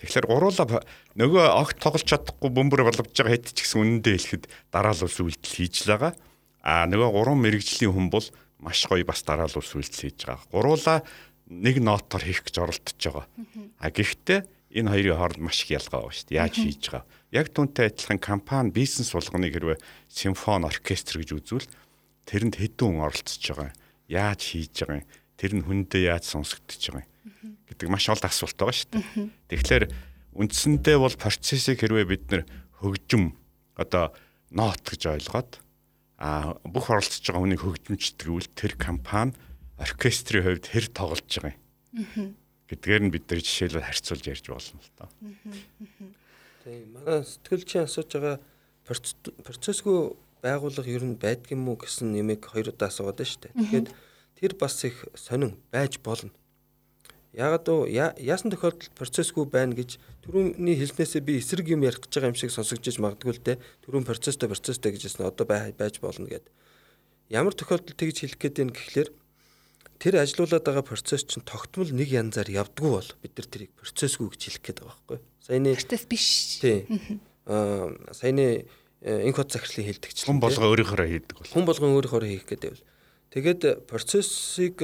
Тэгэхээр 0.00 0.26
гуруула 0.26 0.82
нөгөө 1.14 1.44
огт 1.62 1.78
тоглож 1.78 2.02
чадахгүй 2.08 2.50
бөмбөр 2.50 2.82
болгож 2.88 3.12
байгаа 3.12 3.36
хэд 3.36 3.54
ч 3.54 3.62
гэсэн 3.62 4.02
үнэндээ 4.02 4.16
хэлэхэд 4.18 4.44
дараалал 4.74 5.06
үйлдэл 5.06 5.56
хийж 5.62 5.86
л 5.86 5.94
байгаа. 5.94 6.12
А 6.62 6.86
нөгөө 6.86 7.10
гурван 7.10 7.42
мэрэгжлийн 7.42 7.90
хүн 7.90 8.08
бол 8.08 8.26
маш 8.62 8.86
гоё 8.86 9.02
бас 9.02 9.26
дараалал 9.26 9.58
үйлдэл 9.58 10.02
хийж 10.06 10.22
байгаа. 10.22 10.46
Гуруула 10.54 11.02
нэг 11.50 11.82
нотоор 11.82 12.22
хийх 12.22 12.46
гэж 12.46 12.56
оролдож 12.62 12.98
байгаа. 13.02 13.26
А 13.82 13.90
гэхдээ 13.90 14.40
энэ 14.78 14.90
хоёрын 14.94 15.18
хооронд 15.18 15.42
маш 15.42 15.66
их 15.66 15.74
ялгаа 15.74 16.06
байгаа 16.06 16.14
шүү 16.14 16.26
дээ. 16.30 16.38
Яаж 16.38 16.54
хийж 16.56 16.82
байгаа. 16.88 17.04
Яг 17.34 17.46
түүнтэй 17.50 17.86
адилхан 17.90 18.20
компани 18.22 18.70
бизнес 18.70 19.10
болгоныг 19.12 19.52
хэрвээ 19.52 19.78
симфони 20.08 20.70
оркестр 20.70 21.20
гэж 21.20 21.30
үзвэл 21.34 21.68
тэрэнд 22.30 22.56
хэдэн 22.56 22.86
хүн 22.88 23.04
оролцож 23.04 23.42
байгаа. 23.42 23.72
Яаж 24.08 24.40
хийж 24.54 24.74
байгаа 24.86 25.02
юм 25.02 25.08
тэр 25.36 25.52
нь 25.58 25.66
хүндээ 25.66 26.02
яаж 26.08 26.24
сонсогдож 26.30 26.82
байгаа 26.88 27.04
юм 27.04 27.58
гэдэг 27.68 27.88
маш 27.90 28.06
олон 28.08 28.28
асуулт 28.30 28.56
байгаа 28.56 28.76
шүү 28.78 28.90
дээ. 28.94 29.04
Тэгэхээр 29.50 29.84
үндсэндээ 30.38 30.96
бол 30.96 31.16
процессыг 31.18 31.82
хэрвээ 31.82 32.06
бид 32.08 32.24
нэр 32.30 32.42
хөгжим 32.80 33.36
одоо 33.76 34.12
нот 34.52 34.80
гэж 34.86 35.02
ойлгоод 35.08 35.61
а 36.22 36.54
бүх 36.62 36.86
оролцож 36.86 37.18
байгаа 37.26 37.42
хүнийг 37.42 37.62
хөгжимчдэг 37.66 38.30
үл 38.30 38.46
тэр 38.54 38.78
компани 38.78 39.34
оркестрийн 39.74 40.46
хувьд 40.46 40.70
хэр 40.70 40.86
тоглож 40.94 41.26
байгаа 41.26 41.58
юм 41.58 42.38
гэдгээр 42.70 43.02
нь 43.02 43.12
бид 43.12 43.26
нар 43.26 43.42
жишээлбэл 43.42 43.84
харьцуулж 43.90 44.24
ярьж 44.30 44.46
болно 44.46 44.78
л 44.78 44.92
доо. 44.96 45.10
Тийм 46.62 46.94
манай 46.94 47.26
сэтгэлчийн 47.26 47.84
асууж 47.90 48.10
байгаа 48.14 48.38
процессгүй 48.86 50.16
байгууллага 50.40 50.88
ер 50.88 51.04
нь 51.04 51.18
байдгийм 51.18 51.68
үү 51.68 51.76
гэсэн 51.82 52.14
нэмийг 52.14 52.46
хоёр 52.46 52.72
удаа 52.72 52.88
асууад 52.88 53.18
байна 53.18 53.28
шүү 53.28 53.42
дээ. 53.42 53.58
Тэгэхээр 53.58 53.86
тэр 54.38 54.52
бас 54.56 54.76
их 54.86 54.96
сонин 55.18 55.58
байж 55.74 55.98
болно. 56.00 56.32
Ягд 57.32 57.68
уу 57.72 57.88
яасан 57.88 58.52
тохиолдолд 58.52 58.92
процессгүй 58.92 59.48
байна 59.48 59.72
гэж 59.72 59.96
түрүүний 60.28 60.76
хэлснээсээ 60.76 61.24
би 61.24 61.40
эсрэг 61.40 61.64
юм 61.72 61.80
ярих 61.80 62.04
гэж 62.04 62.12
байгаа 62.20 62.28
юм 62.28 62.36
шиг 62.36 62.52
сонсогдож 62.52 63.00
магадгүй 63.00 63.32
л 63.32 63.40
те 63.40 63.56
түрүүн 63.88 64.04
процесстэй 64.04 64.52
процесстэй 64.52 64.92
гэж 64.92 65.08
хэлсэн 65.08 65.32
одоо 65.32 65.48
байж 65.48 65.96
болно 66.04 66.28
гэд. 66.28 66.44
Ямар 67.32 67.56
тохиолдолд 67.56 67.96
тэгж 67.96 68.36
хэлэх 68.36 68.36
гээд 68.36 68.56
байна 68.60 68.76
гэхлээр 68.76 69.10
тэр 69.96 70.14
ажилуулад 70.20 70.60
байгаа 70.60 70.84
процесс 70.84 71.24
чинь 71.24 71.40
тогтмол 71.40 71.88
нэг 71.88 72.12
янзаар 72.12 72.52
явдггүй 72.52 72.90
бол 73.00 73.10
бид 73.24 73.32
нар 73.32 73.48
тэрийг 73.48 73.72
процессгүй 73.80 74.28
гэж 74.28 74.42
хэлэх 74.52 74.62
гээд 74.68 74.78
байгаа 74.84 74.92
байхгүй. 74.92 75.18
Саяны 75.40 75.72
процесс 75.72 76.04
биш. 76.04 76.28
Тийм. 76.60 77.24
Аа 77.48 77.96
саяны 78.12 78.68
инх 79.00 79.40
код 79.40 79.48
захирлын 79.48 79.88
хилдэгчлэн. 79.88 80.28
Хүн 80.28 80.42
болгоо 80.44 80.68
өөрийнхөө 80.68 81.08
хийдэг 81.08 81.36
бол. 81.40 81.48
Хүн 81.48 81.64
болгон 81.64 81.96
өөрийнхөө 81.96 82.28
хийх 82.28 82.44
гэдэг 82.44 82.70
бол. 82.76 82.84
Тэгээд 83.32 83.62
процессыг 83.88 84.76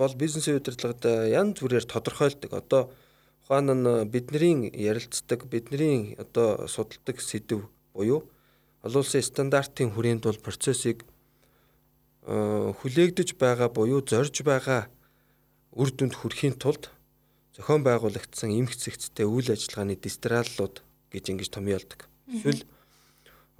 бол 0.00 0.14
бизнесийн 0.16 0.56
удирдлагад 0.56 1.04
янз 1.28 1.60
бүрээр 1.60 1.84
тодорхойлдог. 1.84 2.56
Одоо 2.56 2.82
ухаан 3.44 3.68
нь 3.68 4.08
бидний 4.08 4.72
ярилцдаг, 4.72 5.44
бидний 5.44 6.16
одоо 6.16 6.64
судалдаг 6.64 7.20
сэдв 7.20 7.68
буюу 7.92 8.24
олон 8.80 9.04
улсын 9.04 9.20
стандартын 9.20 9.92
хүрээнд 9.92 10.24
бол 10.24 10.40
процессыг 10.40 11.04
хүлээгдэж 12.24 13.36
байгаа 13.36 13.68
буюу 13.68 14.00
зорж 14.00 14.40
байгаа 14.40 14.88
үр 15.76 15.90
дүнд 15.92 16.16
хүрэхийн 16.16 16.56
тулд 16.56 16.88
зохион 17.52 17.84
байгуулагдсан 17.84 18.56
эмх 18.56 18.72
зэгцтэй 18.80 19.28
үйл 19.28 19.52
ажиллагааны 19.52 20.00
дистраллууд 20.00 20.80
гэж 21.12 21.24
ингэж 21.28 21.48
томьёолдог. 21.52 22.08
Эсвэл 22.30 22.64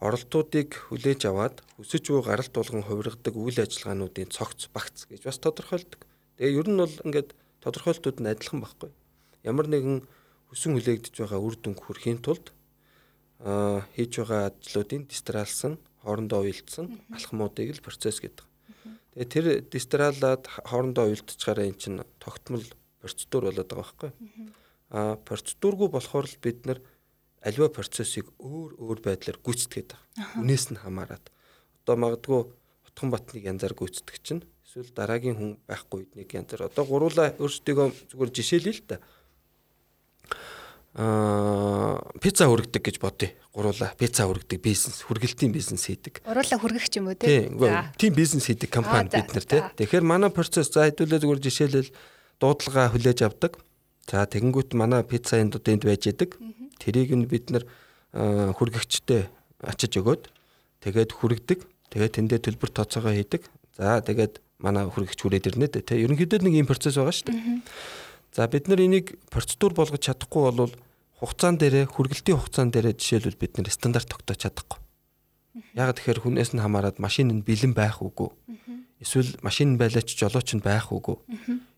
оролтуудыг 0.00 0.88
хүлээж 0.88 1.28
аваад 1.28 1.61
өсөж 1.76 2.04
буй 2.09 2.23
гаралт 2.25 2.54
болгон 2.56 2.85
хувиргадаг 2.87 3.35
үйл 3.37 3.59
ажиллагаануудын 3.61 4.32
цогц 4.32 4.73
багц 4.73 5.04
гэж 5.11 5.28
бас 5.28 5.37
тодорхойлдог. 5.37 6.00
Тэгээ 6.40 6.56
ер 6.56 6.68
нь 6.73 6.80
бол 6.80 6.97
ингээд 7.04 7.37
тодорхойлтууд 7.61 8.25
нь 8.25 8.32
адилхан 8.32 8.64
байхгүй. 8.64 8.88
Ямар 9.44 9.68
нэгэн 9.68 10.09
хүсэн 10.49 10.73
хүлээгдэж 10.73 11.14
байгаа 11.20 11.37
үр 11.37 11.52
дүн 11.61 11.76
хүрэхийн 11.76 12.25
тулд 12.25 12.56
аа 13.44 13.85
хийж 13.92 14.25
байгаа 14.25 14.49
ажлуудын 14.49 15.04
дистралсан 15.04 15.76
хоорондоо 16.00 16.40
уялдсан 16.49 16.97
алхмуудыг 17.12 17.76
л 17.76 17.85
процесс 17.85 18.25
гэдэг. 18.25 18.49
Тэгээ 19.20 19.28
тэр 19.28 19.47
дистралаад 19.68 20.49
хоорондоо 20.64 21.12
уялдчихаараа 21.12 21.68
эн 21.68 21.76
чинь 21.76 22.00
тогтмол 22.16 22.64
процедур 23.04 23.52
болоод 23.52 23.68
байгаа 23.68 23.85
байхгүй. 23.85 24.11
Аа 24.97 25.20
процедургүй 25.20 25.92
болохоор 25.92 26.25
л 26.25 26.40
бид 26.40 26.64
нар 26.64 26.80
аливаа 27.44 27.68
процессыг 27.68 28.32
өөр 28.40 28.80
өөр 28.80 28.99
байдлаар 29.04 29.37
гүйцэтгээд 29.44 29.92
байгаа. 29.92 30.40
Үнээс 30.40 30.73
нь 30.73 30.80
хамаарат. 30.80 31.28
Одоо 31.85 31.97
магадгүй 32.00 32.40
утхан 32.88 33.12
батныг 33.12 33.44
янзаар 33.44 33.76
гүйцэтгэг 33.76 34.25
чинь 34.25 34.42
эсвэл 34.71 34.95
дараагийн 34.95 35.35
хүн 35.35 35.50
байхгүй 35.67 36.07
нэг 36.15 36.31
янзаар. 36.31 36.71
Одоо 36.71 36.87
гуруула 36.87 37.35
өөрсдөө 37.43 38.15
зүгээр 38.15 38.31
жишээлээ 38.31 38.75
л 38.79 38.83
да. 38.87 38.97
Аа 40.95 41.99
пицца 42.23 42.47
хүргэдэг 42.47 42.79
гэж 42.79 42.97
бодъё. 43.03 43.35
Гуруула 43.50 43.91
пицца 43.99 44.31
хүргэдэг 44.31 44.62
бизнес, 44.62 45.03
хүргэлтийн 45.03 45.50
бизнес 45.50 45.91
хийдэг. 45.91 46.23
Гуруула 46.23 46.55
хүргэх 46.62 46.87
юм 47.03 47.11
уу 47.11 47.19
те? 47.19 47.50
Тийм 47.99 48.15
бизнес 48.15 48.47
хийдэг 48.47 48.71
компани 48.71 49.11
бид 49.11 49.35
нар 49.35 49.43
те. 49.43 49.67
Тэгэхээр 49.75 50.07
манай 50.07 50.31
процесс 50.31 50.71
за 50.71 50.87
хэдүүлээ 50.87 51.19
зүгээр 51.19 51.43
жишээлэл 51.43 51.91
дуудлага 52.39 52.95
хүлээж 52.95 53.27
авдаг. 53.27 53.59
За 54.07 54.23
тэгэнгүүт 54.23 54.79
манай 54.79 55.03
пицца 55.03 55.43
энд 55.43 55.59
одоо 55.59 55.75
энд 55.75 55.83
байж 55.83 56.07
идэг. 56.07 56.39
Тэрийг 56.79 57.11
нь 57.11 57.27
бид 57.27 57.50
нар 57.50 57.67
хүргэгчтэй 58.15 59.27
ачиж 59.67 59.99
өгөөд 59.99 60.31
тэгээд 60.79 61.11
хүргдэг. 61.11 61.67
Тэгээд 61.91 62.15
тэндээ 62.23 62.39
төлбөр 62.39 62.71
тооцоогоо 62.71 63.15
хийдэг. 63.19 63.50
За 63.75 63.99
тэгээд 63.99 64.39
манай 64.61 64.87
хүргэгч 64.87 65.21
хүрээд 65.21 65.49
ирнэ 65.52 65.69
дээ. 65.73 65.85
Тэ 65.85 66.02
ерөнхийдөө 66.07 66.40
нэг 66.45 66.55
ийм 66.61 66.69
процесс 66.69 66.97
байгаа 66.97 67.17
шүү 67.17 67.29
дээ. 67.33 67.64
За 68.37 68.47
бид 68.47 68.69
нар 68.69 68.81
энийг 68.81 69.19
процедур 69.33 69.75
болгож 69.75 70.00
чадахгүй 70.00 70.43
бол 70.55 70.73
хугацаан 71.19 71.59
дээрээ 71.59 71.90
хүргэлтийн 71.90 72.38
хугацаан 72.38 72.71
дээрээ 72.71 72.95
жишээлбэл 72.95 73.40
бид 73.40 73.52
нар 73.59 73.69
стандарт 73.73 74.09
тогтоож 74.09 74.38
чадахгүй. 74.38 74.79
Яг 75.75 75.99
тэгэхээр 75.99 76.23
хүнээс 76.23 76.55
нь 76.55 76.62
хамаарат 76.62 77.02
машин 77.02 77.33
нь 77.35 77.43
бэлэн 77.43 77.75
байх 77.75 77.99
үгүй. 78.00 78.31
Эсвэл 79.02 79.35
машин 79.43 79.75
байлаач 79.81 80.14
жолооч 80.14 80.55
нь 80.55 80.62
байх 80.62 80.95
үгүй. 80.95 81.19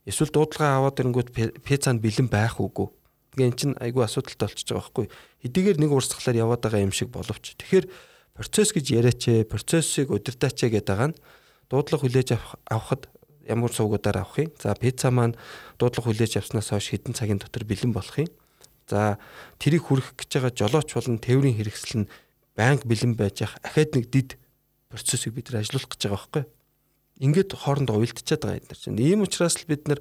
Эсвэл 0.05 0.35
дуудлага 0.35 0.83
аваад 0.83 1.01
ирэнгүүт 1.01 1.31
пиццанд 1.65 2.03
бэлэн 2.05 2.29
байх 2.29 2.61
үгүй 2.61 2.93
Тэгээ 3.33 3.49
эн 3.49 3.57
чинь 3.57 3.77
айгүй 3.81 4.05
асуудалтай 4.05 4.45
болчихж 4.45 4.69
байгаа 4.69 4.85
байхгүй. 4.85 5.07
Хэдийгээр 5.41 5.79
нэг 5.81 5.91
урсгалаар 5.97 6.37
яваад 6.37 6.61
байгаа 6.69 6.85
юм 6.85 6.93
шиг 6.93 7.09
боловч. 7.09 7.57
Тэгэхээр 7.57 7.89
процесс 8.37 8.77
гэж 8.77 8.87
яриач, 8.93 9.49
процессыг 9.49 10.13
удирдаач 10.13 10.61
гэдэг 10.61 10.85
байгаа 10.85 11.09
нь 11.09 11.19
дуудлага 11.71 12.03
хүлээж 12.07 12.29
авахд 12.71 13.11
ямар 13.47 13.73
сувгуудаар 13.73 14.23
авах 14.23 14.39
юм. 14.39 14.51
За 14.59 14.75
пицца 14.75 15.11
маань 15.11 15.37
дуудлага 15.79 16.11
хүлээж 16.11 16.39
авснаас 16.39 16.71
хойш 16.71 16.91
хэдэн 16.95 17.15
цагийн 17.15 17.39
дотор 17.43 17.65
бэлэн 17.65 17.93
болох 17.93 18.19
юм. 18.19 18.31
За 18.89 19.19
тэрийг 19.59 19.87
хүрэх 19.87 20.15
гэж 20.17 20.31
байгаа 20.39 20.53
жолооч 20.55 20.91
болон 20.95 21.19
тээврийн 21.19 21.57
хэрэгсэл 21.59 22.07
нь 22.07 22.11
банк 22.57 22.85
бэлэн 22.87 23.15
байж 23.15 23.43
ах 23.47 23.59
ахаад 23.63 23.95
нэг 23.97 24.11
дид 24.11 24.39
процессыг 24.91 25.33
бид 25.35 25.51
нар 25.51 25.63
ажиллуулах 25.63 25.91
гэж 25.91 26.03
байгаа 26.07 26.19
байхгүй. 26.19 26.45
Ингээд 27.23 27.51
хоорондоо 27.57 27.97
уялдчихад 27.99 28.43
байгаа 28.45 28.67
нар 28.69 28.79
чинь. 28.79 28.99
Ийм 28.99 29.23
учраас 29.23 29.57
л 29.57 29.69
бид 29.71 29.89
нар 29.89 30.01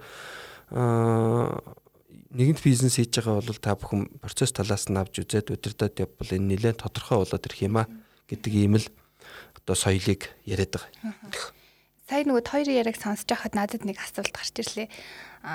нэгэнт 2.31 2.63
бизнес 2.63 2.95
хийж 2.95 3.19
байгаа 3.19 3.43
бол 3.43 3.59
та 3.59 3.75
бүхэн 3.75 4.07
процесс 4.23 4.55
талаас 4.55 4.87
нь 4.87 4.95
авч 4.95 5.19
үзээд 5.23 5.51
удирдах 5.51 5.91
явбал 5.99 6.31
энэ 6.31 6.55
нэлээд 6.55 6.79
тодорхой 6.79 7.19
болоод 7.19 7.45
ирэх 7.47 7.61
юм 7.67 7.75
а 7.79 7.87
гэдэг 8.31 8.53
ийм 8.55 8.79
л 8.79 8.87
одоо 9.65 9.75
соёлыг 9.75 10.29
яриад 10.45 10.73
байгаа. 10.73 11.53
Сая 12.11 12.27
нөгөө 12.27 12.43
хоёрын 12.43 12.79
яриг 12.83 12.99
сонсож 12.99 13.23
байхад 13.31 13.55
надад 13.55 13.87
нэг 13.87 13.95
асуулт 14.03 14.35
гарч 14.35 14.51
ирлээ. 14.59 14.91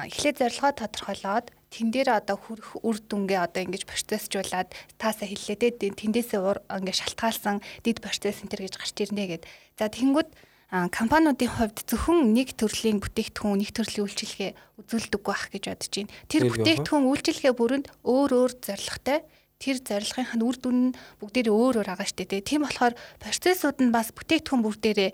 Эхлээд 0.08 0.40
зорилгоо 0.40 0.72
тодорхойлоод 0.72 1.52
тэн 1.68 1.92
дээр 1.92 2.16
одоо 2.16 2.40
хүрэх 2.40 2.80
үр 2.80 2.96
дүнгээ 2.96 3.44
одоо 3.44 3.60
ингэж 3.68 3.84
процессжуулаад 3.84 4.72
таасаа 4.96 5.28
хэллээ 5.28 5.56
те 5.60 5.92
тэндээсээ 5.92 6.40
ингээд 6.40 6.96
шалтгаалсан 6.96 7.60
дид 7.84 8.00
процесс 8.00 8.40
энэ 8.40 8.50
төр 8.56 8.62
гэж 8.64 8.74
гарч 8.80 8.96
ирнэ 9.04 9.24
гэд. 9.36 9.44
За 9.76 9.92
тэнгууд 9.92 10.32
компаниудын 10.72 11.52
хувьд 11.52 11.78
зөвхөн 11.84 12.32
нэг 12.32 12.56
төрлийн 12.56 13.04
бүтээгдэхүүн, 13.04 13.60
нэг 13.60 13.70
төрлийн 13.76 14.06
үйлчилгээ 14.08 14.50
үзүүлдэг 14.80 15.22
байх 15.22 15.52
гэж 15.52 15.64
бодож 15.70 15.92
байна. 15.92 16.14
Тэр 16.26 16.42
бүтээгдэхүүн 16.50 17.04
үйлчилгээ 17.06 17.52
бүрэнд 17.52 17.86
өөр 18.00 18.30
өөр 18.32 18.52
зорилготой 18.64 19.18
тэр 19.56 19.80
зорилгын 19.80 20.42
үр 20.44 20.56
дүн 20.60 20.78
нь 20.92 20.96
бүгдээрээ 21.20 21.54
өөр 21.54 21.74
өөр 21.80 21.88
байгаа 21.88 22.06
шүү 22.06 22.28
дээ. 22.28 22.44
Тийм 22.44 22.62
болохоор 22.68 22.94
процессууд 23.20 23.78
нь 23.80 23.94
бас 23.94 24.12
бүтээгдэхүүн 24.12 24.62
бүр 24.62 24.76
дээрээ 24.76 25.10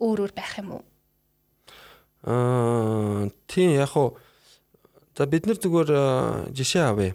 өөр 0.00 0.18
өөр 0.24 0.32
байх 0.32 0.52
юм 0.60 0.80
уу? 0.80 0.84
Аа 2.24 3.28
тийм 3.46 3.76
яг 3.76 3.92
уу 3.92 4.16
за 5.12 5.28
бид 5.28 5.44
нар 5.44 5.60
зүгээр 5.60 5.90
жишээ 6.56 6.84
авъя. 6.88 7.12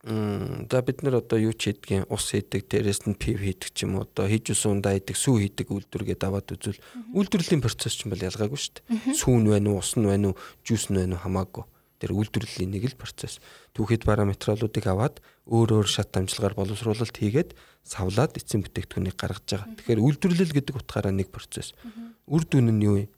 За 0.00 0.80
бид 0.80 1.04
нар 1.04 1.20
одоо 1.20 1.36
юу 1.36 1.52
ч 1.52 1.68
хийдгийг 1.76 2.08
ус 2.08 2.32
хийдэг 2.32 2.64
дээрэс 2.72 3.04
нь 3.04 3.20
пив 3.20 3.44
хийдэг 3.44 3.76
ч 3.76 3.84
юм 3.84 4.00
уу 4.00 4.08
одоо 4.08 4.24
хийж 4.32 4.56
усан 4.56 4.80
ундаа 4.80 4.96
хийдэг 4.96 5.12
сүү 5.12 5.44
хийдэг 5.44 5.68
үйлдвэргээд 5.68 6.24
аваад 6.24 6.56
үзвэл 6.56 6.80
үйлдвэрлэлийн 7.12 7.60
процесс 7.60 8.00
ч 8.00 8.08
юм 8.08 8.16
бол 8.16 8.24
ялгаагүй 8.24 8.56
шүү 8.56 8.80
дээ 8.80 9.12
сүүн 9.12 9.44
байна 9.44 9.76
уу 9.76 9.84
ус 9.84 9.92
нь 10.00 10.08
байна 10.08 10.32
уу 10.32 10.40
жуус 10.64 10.88
нь 10.88 10.96
байна 10.96 11.20
уу 11.20 11.24
хамаагүй 11.28 11.64
тэр 12.00 12.16
үйлдвэрлэлийн 12.16 12.72
нэг 12.72 12.84
л 12.90 12.96
процесс. 12.96 13.38
Түүхэд 13.76 14.08
параметролуудыг 14.08 14.84
аваад 14.88 15.20
өөр 15.44 15.84
өөр 15.84 15.88
шат 15.88 16.10
дамжлагаар 16.16 16.56
боловсруулалт 16.56 17.12
хийгээд 17.12 17.52
савлаад 17.84 18.40
эцсийн 18.40 18.64
бүтээгдэхүүнийг 18.64 19.16
гаргаж 19.20 19.44
байгаа. 19.44 19.68
Тэгэхээр 19.76 20.00
үйлдвэрлэл 20.00 20.56
гэдэг 20.56 20.74
утгаараа 20.80 21.12
нэг 21.12 21.28
процесс. 21.28 21.76
Үр 22.24 22.42
дүн 22.48 22.72
нь 22.72 22.84
юу 22.88 22.96
юм 23.04 23.10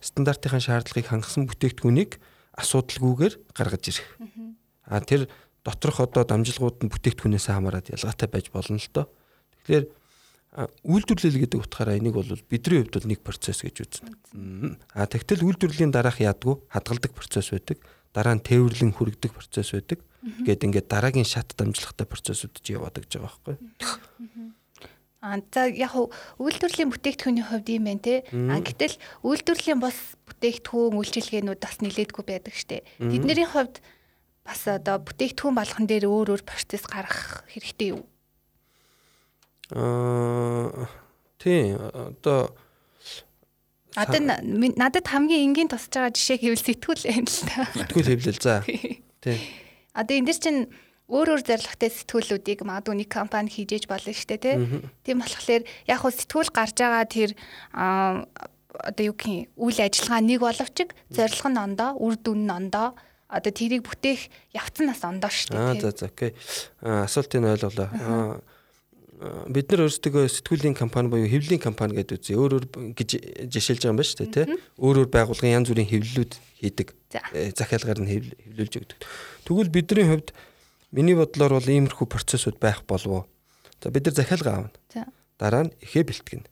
стандартын 0.00 0.58
шаардлагыг 0.58 1.06
хангасан 1.06 1.46
бүтээгдэхүүнийг 1.46 2.18
асуудалгүйгээр 2.56 3.34
гаргаж 3.54 3.84
ирэх. 3.92 4.08
А 4.88 5.00
тэр 5.00 5.28
доторх 5.62 6.00
одоо 6.02 6.24
дамжлагууд 6.26 6.82
нь 6.82 6.90
бүтээгдэхүүнээс 6.90 7.46
хамаарат 7.52 7.92
ялгаатай 7.94 8.28
байж 8.28 8.50
болно 8.50 8.80
л 8.80 8.90
доо. 8.92 9.06
Тэгэхээр 9.62 9.86
үйлдвэрлэл 10.84 11.40
гэдэг 11.48 11.58
утгаараа 11.64 11.96
энийг 11.96 12.18
бол 12.18 12.28
бидний 12.28 12.84
хувьд 12.84 12.92
бол 12.92 13.08
нэг 13.08 13.20
процесс 13.24 13.64
гэж 13.64 13.76
үзнэ. 13.88 14.76
А 14.92 15.08
тэгтэл 15.08 15.48
үйлдвэрлэлийн 15.48 15.94
дараах 15.94 16.20
яадгүй 16.20 16.60
хадгалдаг 16.68 17.12
процесс 17.16 17.54
байдаг. 17.56 17.80
Дараа 18.12 18.36
нь 18.36 18.44
тээвэрлэн 18.44 18.92
хүргэдэг 18.92 19.32
процесс 19.32 19.72
байдаг. 19.72 20.00
Гээд 20.22 20.64
ингээд 20.68 20.86
дараагийн 20.92 21.26
шат 21.26 21.56
дамжлагтай 21.56 22.06
процессууд 22.06 22.54
ч 22.60 22.76
яваад 22.76 23.00
гэж 23.00 23.18
байгаа 23.18 23.32
байхгүй. 23.32 23.56
А 25.22 25.38
за 25.54 25.70
яг 25.70 25.94
үйлдвэрлэлийн 26.38 26.90
бүтээгдэхүүний 26.90 27.46
хувьд 27.46 27.68
юм 27.70 27.86
байна 27.86 28.02
те. 28.02 28.26
А 28.30 28.58
гэтэл 28.58 28.98
үйлдвэрлэлийн 29.22 29.78
бос 29.78 30.18
бүтээгдэхүүн 30.26 30.98
үйлчилгээнүүд 30.98 31.60
бас 31.62 31.78
нилээдгүй 31.78 32.24
байдаг 32.26 32.54
штэ. 32.58 32.82
Тэдний 32.98 33.46
хувьд 33.46 33.78
бас 34.42 34.60
одоо 34.66 34.98
бүтээгдэхүүн 34.98 35.54
болгон 35.54 35.86
дээр 35.86 36.10
өөр 36.10 36.34
өөр 36.34 36.42
процесс 36.42 36.82
гаргах 36.90 37.46
хэрэгтэй 37.54 37.94
юу? 37.94 38.02
Аа 39.70 40.90
тий 41.38 41.74
одоо 41.78 42.50
Одоо 43.96 44.20
надад 44.20 45.06
хамгийн 45.06 45.52
энгийн 45.52 45.68
тусч 45.68 45.92
байгаа 45.92 46.12
жишээ 46.16 46.38
хэвэл 46.40 46.64
сэтгүүл 46.64 47.02
байна 47.04 47.28
л 47.28 47.42
та. 47.44 47.60
Сэтгүүл 47.76 48.10
хэвлэл 48.12 48.40
за. 48.40 48.54
Тий. 49.24 49.38
Одоо 49.92 50.14
энэ 50.16 50.28
дэр 50.32 50.38
чинь 50.40 50.60
өөр 51.12 51.28
өөр 51.36 51.42
зорилготой 51.44 51.90
сэтгүүлүүдийг 51.92 52.64
магадгүй 52.64 52.96
нэг 53.04 53.10
компани 53.12 53.52
хийжээж 53.52 53.84
болно 53.84 54.16
шүү 54.16 54.28
дээ 54.32 54.40
тий. 54.40 54.56
Тийм 55.04 55.20
болохоор 55.20 55.62
яг 55.68 55.98
хөө 56.00 56.12
сэтгүүл 56.16 56.50
гарч 56.56 56.76
байгаа 56.80 57.04
тэр 57.04 57.30
одоо 58.72 59.04
юу 59.04 59.12
гэх 59.12 59.28
юм 59.28 59.44
үйл 59.60 59.78
ажиллагаа 59.84 60.22
нэг 60.24 60.40
боловч 60.40 60.76
зорилго 61.12 61.48
нь 61.52 61.60
ондоо, 61.60 61.90
үр 62.00 62.16
дүн 62.16 62.48
нь 62.48 62.54
ондоо 62.56 62.96
одоо 63.32 63.52
тэрийг 63.52 63.84
бүтээх 63.84 64.28
явцсан 64.56 64.88
нас 64.88 65.04
ондоо 65.04 65.28
шүү 65.28 65.52
дээ. 65.52 65.60
Аа 65.60 65.80
за 65.80 65.90
за 65.92 66.06
окей. 66.08 66.32
Асуултыг 66.80 67.44
ойлголоо. 67.44 68.40
Бид 69.22 69.70
нар 69.70 69.86
өөрсдөө 69.86 70.26
сэтгүүлийн 70.26 70.74
компани 70.74 71.06
буюу 71.12 71.30
хэвлэлийн 71.30 71.62
компани 71.62 71.94
гэдэг 71.94 72.18
үзье. 72.18 72.34
Өөр 72.34 72.58
өөр 72.58 72.66
гэж 72.98 73.10
жишээлж 73.54 73.86
байгаа 73.86 73.94
юм 73.94 73.98
байна 74.00 74.10
шүү 74.10 74.18
дээ, 74.18 74.34
тий. 74.34 74.46
Өөр 74.82 74.96
өөр 75.06 75.10
байгууллагын 75.14 75.54
янз 75.62 75.68
бүрийн 75.70 75.90
хэвлэлүүд 75.94 76.32
хийдэг. 76.58 76.88
Э, 77.30 77.54
захиалгаар 77.54 78.02
нь 78.02 78.10
хэвлүүлж 78.10 78.74
өгдөг. 78.82 78.98
Тэгвэл 79.46 79.70
бидний 79.70 80.06
хувьд 80.10 80.34
миний 80.90 81.14
бодлоор 81.14 81.62
бол 81.62 81.70
иймэрхүү 81.70 82.06
процессууд 82.10 82.58
байх 82.58 82.82
болов 82.82 83.10
уу? 83.10 83.24
За 83.78 83.94
бид 83.94 84.10
нар 84.10 84.16
захиалга 84.18 84.50
аавна. 84.50 84.70
За. 84.90 85.06
Дараа 85.38 85.70
нь 85.70 85.74
ихээ 85.78 86.02
бэлтгэнэ. 86.02 86.46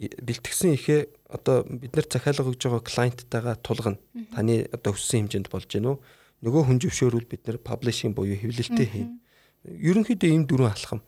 Бэлтгэсэн 0.00 0.72
ихээ 0.80 1.00
одоо 1.28 1.68
бид 1.68 1.92
нар 1.92 2.08
захиалга 2.08 2.48
өгж 2.48 2.64
байгаа 2.64 2.80
клиенттайгаа 2.80 3.56
тулгана. 3.60 4.00
Таны 4.32 4.64
одоо 4.72 4.96
өссөн 4.96 5.28
хэмжээнд 5.28 5.52
болж 5.52 5.68
үү? 5.68 6.00
Нөгөө 6.40 6.62
хүн 6.64 6.80
зөвшөөрвөл 6.80 7.28
бид 7.28 7.44
нар 7.44 7.60
паблишинг 7.60 8.16
буюу 8.16 8.40
хэвлэлтээ 8.40 8.88
хийнэ. 8.88 9.12
Ерөнхийдөө 9.68 10.30
ийм 10.32 10.48
дөрвөн 10.48 10.72
алхам. 10.72 11.04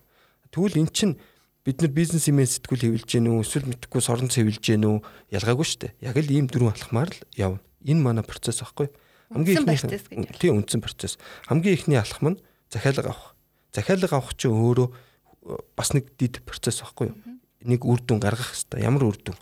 Тэгвэл 0.53 0.85
эн 0.85 0.89
чинь 0.93 1.17
бид 1.65 1.81
нар 1.81 1.89
бизнес 1.89 2.29
имэн 2.29 2.45
сэтгүүл 2.45 3.01
хэвлэж 3.01 3.09
гэнэ 3.09 3.29
үү? 3.33 3.41
Эсвэл 3.41 3.67
мэдхгүй 3.73 4.01
сорон 4.05 4.29
хэвлэж 4.29 4.61
гэнэ 4.61 4.85
үү? 4.85 4.99
Ялгаагүй 5.33 5.65
шүү 5.65 5.81
дээ. 5.89 5.93
Яг 6.05 6.15
л 6.21 6.29
ийм 6.29 6.45
дөрвөн 6.45 6.77
алхмаар 6.77 7.09
л 7.09 7.21
явна. 7.33 7.61
Энэ 7.81 8.01
манай 8.05 8.23
процесс 8.23 8.61
байхгүй 8.61 8.93
гэж 9.33 9.65
байна. 9.65 10.29
Тийм 10.37 10.61
үндсэн 10.61 10.85
процесс. 10.85 11.17
Хамгийн 11.49 11.73
ихний 11.73 11.97
алхам 11.97 12.37
нь 12.37 12.41
захиалга 12.69 13.09
авах. 13.09 13.33
Захиалга 13.73 14.21
авах 14.21 14.37
чинь 14.37 14.53
өөрөө 14.53 14.87
э, 14.93 15.57
бас 15.73 15.97
нэг 15.97 16.13
дид 16.21 16.45
процесс 16.45 16.85
байхгүй 16.85 17.09
юу? 17.09 17.17
Нэг 17.65 17.81
үр 17.81 17.99
дүн 18.05 18.21
гаргах 18.21 18.53
хэрэгтэй. 18.53 18.85
Ямар 18.85 19.09
үр 19.09 19.17
дүн? 19.17 19.37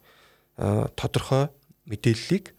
Аа 0.56 0.88
тодорхой 0.96 1.52
мэдээллийг 1.90 2.56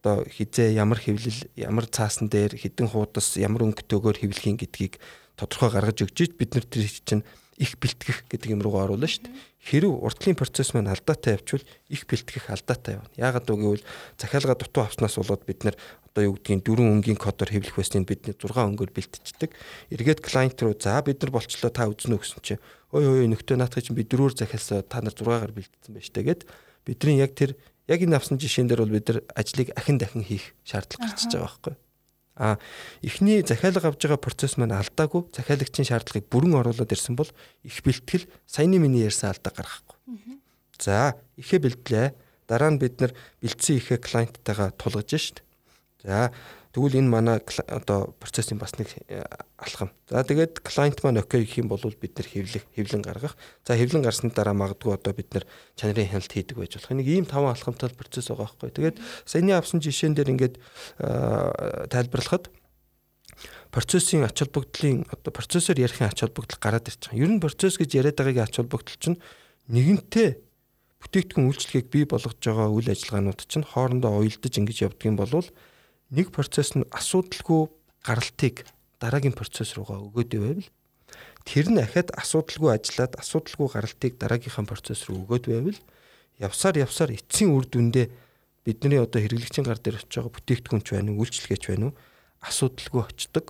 одоо 0.00 0.24
хизээ 0.24 0.72
ямар 0.80 0.96
хэвлэл, 0.96 1.52
ямар 1.60 1.84
цаасан 1.84 2.32
дээр 2.32 2.56
хідэн 2.56 2.88
хуудас, 2.88 3.36
ямар 3.36 3.68
өнгөтэйгээр 3.68 4.18
хэвлэхийн 4.24 4.56
гэдгийг 4.56 4.96
тодорхой 5.36 5.68
гаргаж 5.76 6.08
өгч 6.08 6.40
бид 6.40 6.56
нар 6.56 6.64
тэр 6.64 6.88
чинь 6.88 7.24
их 7.60 7.76
бэлтгэх 7.76 8.24
гэдэг 8.32 8.56
юм 8.56 8.64
руугаа 8.64 8.88
оруулна 8.88 9.04
шүү 9.04 9.28
дээ. 9.28 9.36
Хэрв 9.60 9.92
уртлын 10.00 10.32
процесс 10.32 10.72
маань 10.72 10.88
алдаатай 10.88 11.36
явчвал 11.36 11.60
их 11.92 12.08
бэлтгэх 12.08 12.48
алдаатай 12.48 12.96
явна. 12.96 13.12
Яагаад 13.20 13.44
гэвэл 13.44 13.84
захиалга 14.16 14.56
дутуу 14.56 14.88
авснаас 14.88 15.20
болоод 15.20 15.44
бид 15.44 15.68
нар 15.68 15.76
одоо 16.08 16.32
юу 16.32 16.34
гэдгийг 16.40 16.64
дөрвөн 16.64 17.04
өнгийн 17.04 17.20
кодоор 17.20 17.52
хэвлэх 17.52 17.76
байсныг 17.76 18.08
бидний 18.08 18.32
6 18.32 18.48
өнгөөр 18.48 18.90
бэлтждэг. 18.96 19.52
Эргээд 19.92 20.24
клиент 20.24 20.56
руу 20.64 20.72
за 20.72 21.04
бид 21.04 21.20
нар 21.20 21.30
болчлоо 21.36 21.68
та 21.68 21.84
үзнэ 21.84 22.16
үү 22.16 22.24
гэсэн 22.24 22.40
чинь 22.40 22.62
ой 22.96 23.04
ой 23.04 23.28
нөхдөө 23.28 23.60
наадах 23.60 23.84
чинь 23.84 23.94
би 23.94 24.08
дөрөөр 24.08 24.34
захиалсаа 24.40 24.80
та 24.80 25.04
нар 25.04 25.12
6-аар 25.12 25.52
бэлтсэн 25.52 25.92
байж 25.92 26.08
таа 26.08 26.24
гэд 26.24 26.48
бидний 26.88 27.20
яг 27.20 27.36
тэр 27.36 27.60
яг 27.86 28.00
энэ 28.00 28.16
авсан 28.16 28.40
жишээн 28.40 28.72
дээр 28.72 28.88
бол 28.88 28.96
бид 28.96 29.06
нар 29.12 29.20
ажлыг 29.36 29.68
ахин 29.76 30.00
дахин 30.00 30.24
хийх 30.24 30.56
шаардлага 30.64 31.12
гарчиж 31.12 31.30
байгаа 31.36 31.46
байхгүй. 31.46 31.74
А 32.36 32.58
эхний 33.02 33.42
захиалга 33.42 33.90
авж 33.90 34.00
байгаа 34.00 34.20
процесс 34.20 34.56
маань 34.56 34.76
алдаагүй 34.76 35.28
захиалагчийн 35.34 35.88
шаардлагыг 35.90 36.30
бүрэн 36.30 36.56
оруулаад 36.60 36.94
ирсэн 36.94 37.16
бол 37.18 37.28
их 37.64 37.82
бэлтгэл 37.82 38.30
саяны 38.46 38.78
миний 38.78 39.04
ярьсан 39.04 39.34
алдаа 39.34 39.52
гаргахгүй. 39.52 39.96
За 40.80 41.16
ихэ 41.36 41.58
бэлтлээ. 41.60 42.14
Дараа 42.48 42.70
нь 42.72 42.80
бид 42.80 42.98
нар 43.00 43.12
бэлдсэн 43.44 43.76
ихэ 43.76 44.00
клиенттайгаа 44.00 44.72
тулгаж 44.74 45.10
шít. 45.12 45.44
За 46.02 46.32
Тэгвэл 46.70 47.02
энэ 47.02 47.10
манай 47.10 47.42
одоо 47.66 48.14
процессын 48.22 48.54
бас 48.54 48.78
нэг 48.78 48.94
э, 49.10 49.26
алхам. 49.58 49.90
За 50.06 50.22
тэгээд 50.22 50.62
клиент 50.62 51.02
маань 51.02 51.18
окей 51.18 51.42
гэх 51.42 51.58
юм 51.58 51.68
бол 51.68 51.82
бид 51.82 52.14
нэр 52.14 52.28
хэвлэх, 52.30 52.64
хэвлэн 52.78 53.02
гаргах. 53.02 53.34
За 53.66 53.74
хэвлэн 53.74 54.06
гарсны 54.06 54.30
дараа 54.30 54.54
магадгүй 54.54 54.94
одоо 54.94 55.10
бид 55.10 55.34
нэр 55.34 55.50
чанарын 55.74 56.06
хяналт 56.06 56.30
хийдэг 56.30 56.54
байж 56.54 56.78
болох. 56.78 56.94
Нэг 56.94 57.10
ийм 57.10 57.26
таван 57.26 57.58
алхамтай 57.58 57.90
процесс 57.90 58.30
байгаа 58.30 58.54
байхгүй. 58.54 58.70
Тэгээд 58.70 58.96
саяны 59.26 59.58
авсан 59.58 59.82
жишээн 59.82 60.14
дээр 60.14 60.30
ингээд 60.30 60.62
э, 61.02 61.90
тайлбарлахад 61.90 62.54
процессын 63.74 64.22
ач 64.22 64.38
холбогдлын 64.38 65.10
одоо 65.10 65.34
процессор 65.34 65.74
ярихын 65.74 66.06
ач 66.06 66.22
холбогдол 66.22 66.62
гараад 66.62 66.86
байгаа. 66.86 67.18
Ер 67.18 67.30
нь 67.34 67.42
процесс 67.42 67.82
гэж 67.82 67.98
яриад 67.98 68.14
байгаагийн 68.14 68.46
ач 68.46 68.62
холбогдол 68.62 68.94
чинь 68.94 69.18
нэгэнтээ 69.74 70.38
бүтээгдэхүүн 71.00 71.48
үйлчлэгийг 71.48 71.88
бий 71.88 72.04
болгож 72.04 72.36
байгаа 72.38 72.68
үйл 72.68 72.92
ажиллагаанууд 72.92 73.40
чинь 73.48 73.64
хоорондоо 73.64 74.20
уялдаж 74.20 74.54
ингэж 74.54 74.78
явдаг 74.84 75.06
юм 75.08 75.16
бол 75.16 75.32
нэг 76.10 76.34
процесс 76.34 76.74
нь 76.74 76.86
асуудалгүй 76.90 77.70
гаралтыг 78.02 78.66
дараагийн 78.98 79.36
процесс 79.36 79.74
руугаа 79.78 80.02
өгөөд 80.10 80.30
байвал 80.34 80.68
тэр 81.46 81.66
нь 81.70 81.80
ахад 81.80 82.10
асуудалгүй 82.18 82.70
ажиллаад 82.74 83.16
асуудалгүй 83.22 83.68
гаралтыг 83.70 84.12
дараагийнхаа 84.18 84.66
процесс 84.66 85.06
руу 85.06 85.24
өгөөд 85.24 85.44
байвал 85.48 85.80
явсаар 86.38 86.76
явсаар 86.82 87.14
эцсийн 87.14 87.54
үр 87.54 87.66
дүндээ 87.68 88.06
бидний 88.64 89.00
одоо 89.00 89.20
хэрэглэгчийн 89.22 89.66
гар 89.66 89.80
дээр 89.80 90.02
очиж 90.02 90.12
байгаа 90.20 90.34
бүтээгдэхүүнч 90.36 90.86
байна 90.92 91.10
уу 91.14 91.22
үйлчлэгээч 91.24 91.64
байна 91.70 91.84
уу 91.90 91.94
асуудалгүй 92.44 93.02
очдог 93.06 93.46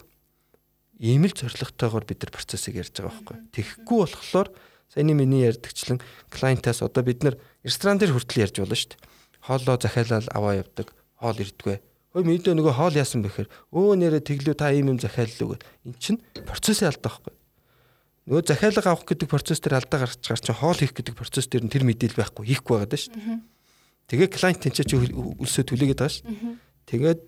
ийм 1.00 1.24
л 1.24 1.34
зоригтойгоор 1.34 2.04
бид 2.04 2.20
нар 2.22 2.32
процессыг 2.34 2.76
ярьж 2.76 2.94
байгаа 2.94 3.10
байхгүй. 3.10 3.36
Тэгэхгүй 3.56 3.98
болохоор 4.04 4.48
саяны 4.92 5.14
миний 5.16 5.48
ярьдагчлан 5.48 5.98
клиентаас 6.28 6.84
одоо 6.84 7.02
бид 7.02 7.24
нар 7.24 7.40
ресторан 7.64 7.96
дээр 7.96 8.12
хүртэл 8.14 8.44
ярьж 8.44 8.56
болно 8.60 8.76
шүү 8.76 8.90
дээ. 8.92 9.02
Хоолоо 9.40 9.76
захиалал 9.80 10.28
аваа 10.28 10.60
явдаг, 10.60 10.92
хоол 11.16 11.40
ирдгвэ 11.40 11.80
Хөөе 12.10 12.26
мэдээ 12.26 12.58
нөгөө 12.58 12.74
хоол 12.74 12.98
яасан 12.98 13.22
бэхээр 13.22 13.46
өө 13.70 13.94
нэрэ 14.02 14.18
тэглүү 14.26 14.54
та 14.58 14.74
ийм 14.74 14.90
юм 14.90 14.98
захиаллаа 14.98 15.54
гэд. 15.54 15.62
Эн 15.86 15.94
чин 16.02 16.18
процессын 16.42 16.90
алдаа 16.90 17.06
байхгүй. 17.22 17.34
Нөгөө 18.26 18.42
захиалга 18.50 18.90
авах 18.90 19.06
гэдэг 19.06 19.30
процесс 19.30 19.62
дээр 19.62 19.78
алдаа 19.78 20.10
гарч 20.10 20.18
гарч 20.26 20.46
хоол 20.50 20.74
хийх 20.74 20.90
гэдэг 20.90 21.14
процесс 21.14 21.46
дээр 21.46 21.66
нь 21.66 21.70
тэр 21.70 21.86
мэдээлэл 21.86 22.18
байхгүй 22.18 22.50
хийхгүй 22.50 22.74
байгаа 22.82 22.90
даа 22.90 22.98
шүү 22.98 23.14
дээ. 23.14 23.38
Тэгээ 24.10 24.26
клиент 24.26 24.58
тэнцээ 24.58 24.86
чи 24.90 24.96
өлсөө 24.98 25.64
түлээгээд 25.70 26.00
байгаа 26.02 26.14
шүү. 26.18 26.26
Тэгээд 26.90 27.20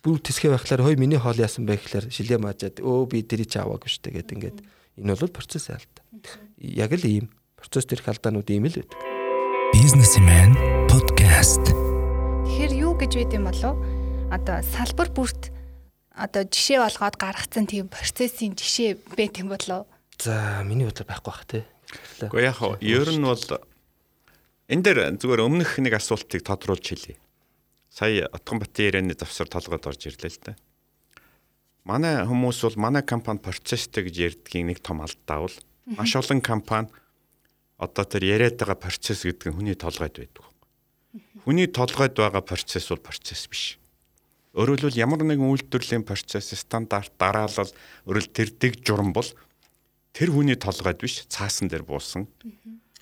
бүр 0.00 0.18
тэсгээ 0.24 0.50
байхлаар 0.56 0.80
хөөе 0.80 0.96
миний 0.96 1.20
хоол 1.20 1.36
яасан 1.36 1.68
бэ 1.68 1.76
гэхээр 1.76 2.08
шилээ 2.08 2.40
маажаад 2.40 2.80
өө 2.80 3.12
би 3.12 3.20
тэрий 3.20 3.44
чи 3.44 3.60
аваагүй 3.60 3.92
шүү 3.92 4.02
дээ 4.08 4.16
гэд 4.16 4.32
ингээд 4.32 4.58
энэ 4.96 5.12
бол 5.12 5.28
процессын 5.28 5.76
алдаа. 5.76 6.04
Яг 6.58 6.90
л 6.96 7.04
ийм 7.04 7.28
процесс 7.60 7.84
дээрх 7.84 8.08
алдаанууд 8.08 8.48
ийм 8.48 8.64
л 8.64 8.80
байдаг. 8.80 8.96
Businessman 9.76 10.56
podcast. 10.88 11.64
Тэгэхээр 12.48 12.72
юу 12.80 12.92
гэж 12.96 13.12
байд 13.12 13.32
юм 13.36 13.44
болов? 13.46 14.01
Одоо 14.32 14.64
салбар 14.64 15.12
бүрт 15.12 15.52
одоо 16.16 16.48
жишээ 16.48 16.80
болгоод 16.80 17.16
гаргацсан 17.20 17.68
тийм 17.68 17.92
процессын 17.92 18.56
жишээ 18.56 18.96
байт 19.12 19.36
юм 19.36 19.52
болоо. 19.52 19.84
За 20.16 20.64
миний 20.64 20.88
бодлоор 20.88 21.08
байхгүй 21.08 21.28
бах 21.28 21.44
тий. 21.44 21.64
Гэхдээ 22.16 22.48
яг 22.48 22.56
хоо 22.56 22.80
ер 22.80 23.08
нь 23.12 23.20
бол 23.20 23.44
энэ 24.72 24.82
дээр 24.88 24.98
зүгээр 25.20 25.44
өмнөх 25.44 25.76
нэг 25.84 26.00
асуултыг 26.00 26.40
тодруулж 26.40 26.80
хэлье. 26.80 27.20
Сая 27.92 28.24
Отгонбатын 28.32 28.88
ярианы 28.88 29.12
завсар 29.12 29.52
толгойд 29.52 29.84
орж 29.84 30.08
ирлээ 30.08 30.32
л 30.32 30.40
дээ. 30.48 30.56
Манай 31.84 32.24
хүмүүс 32.24 32.64
бол 32.72 32.88
манай 32.88 33.04
компани 33.04 33.36
процесстэй 33.44 34.08
гэж 34.08 34.16
ярьдгийн 34.32 34.72
нэг 34.72 34.80
том 34.80 35.04
алдаа 35.04 35.44
бол 35.44 35.56
маш 35.92 36.16
олон 36.16 36.40
компани 36.40 36.88
одоо 37.76 38.04
тэр 38.08 38.24
яриад 38.24 38.56
байгаа 38.56 38.80
процесс 38.80 39.28
гэдэг 39.28 39.52
нь 39.52 39.56
хүний 39.60 39.76
толгойд 39.76 40.16
байдаг. 40.24 40.44
Хүний 41.44 41.68
толгойд 41.68 42.16
байгаа 42.16 42.40
процесс 42.40 42.88
бол 42.88 43.02
процесс 43.02 43.44
биш. 43.44 43.81
Хэлбэл 44.52 45.00
ямар 45.00 45.24
нэгэн 45.24 45.48
үйлдвэрлэлийн 45.48 46.04
процесс 46.04 46.52
стандарт 46.52 47.16
дараалал 47.16 47.72
өөрөөр 48.04 48.26
тэрдэг 48.36 48.84
журам 48.84 49.16
бол 49.16 49.24
тэр 50.12 50.28
хүний 50.28 50.60
толгойд 50.60 51.00
биш 51.00 51.24
цаасан 51.24 51.72
дээр 51.72 51.88
буусан. 51.88 52.28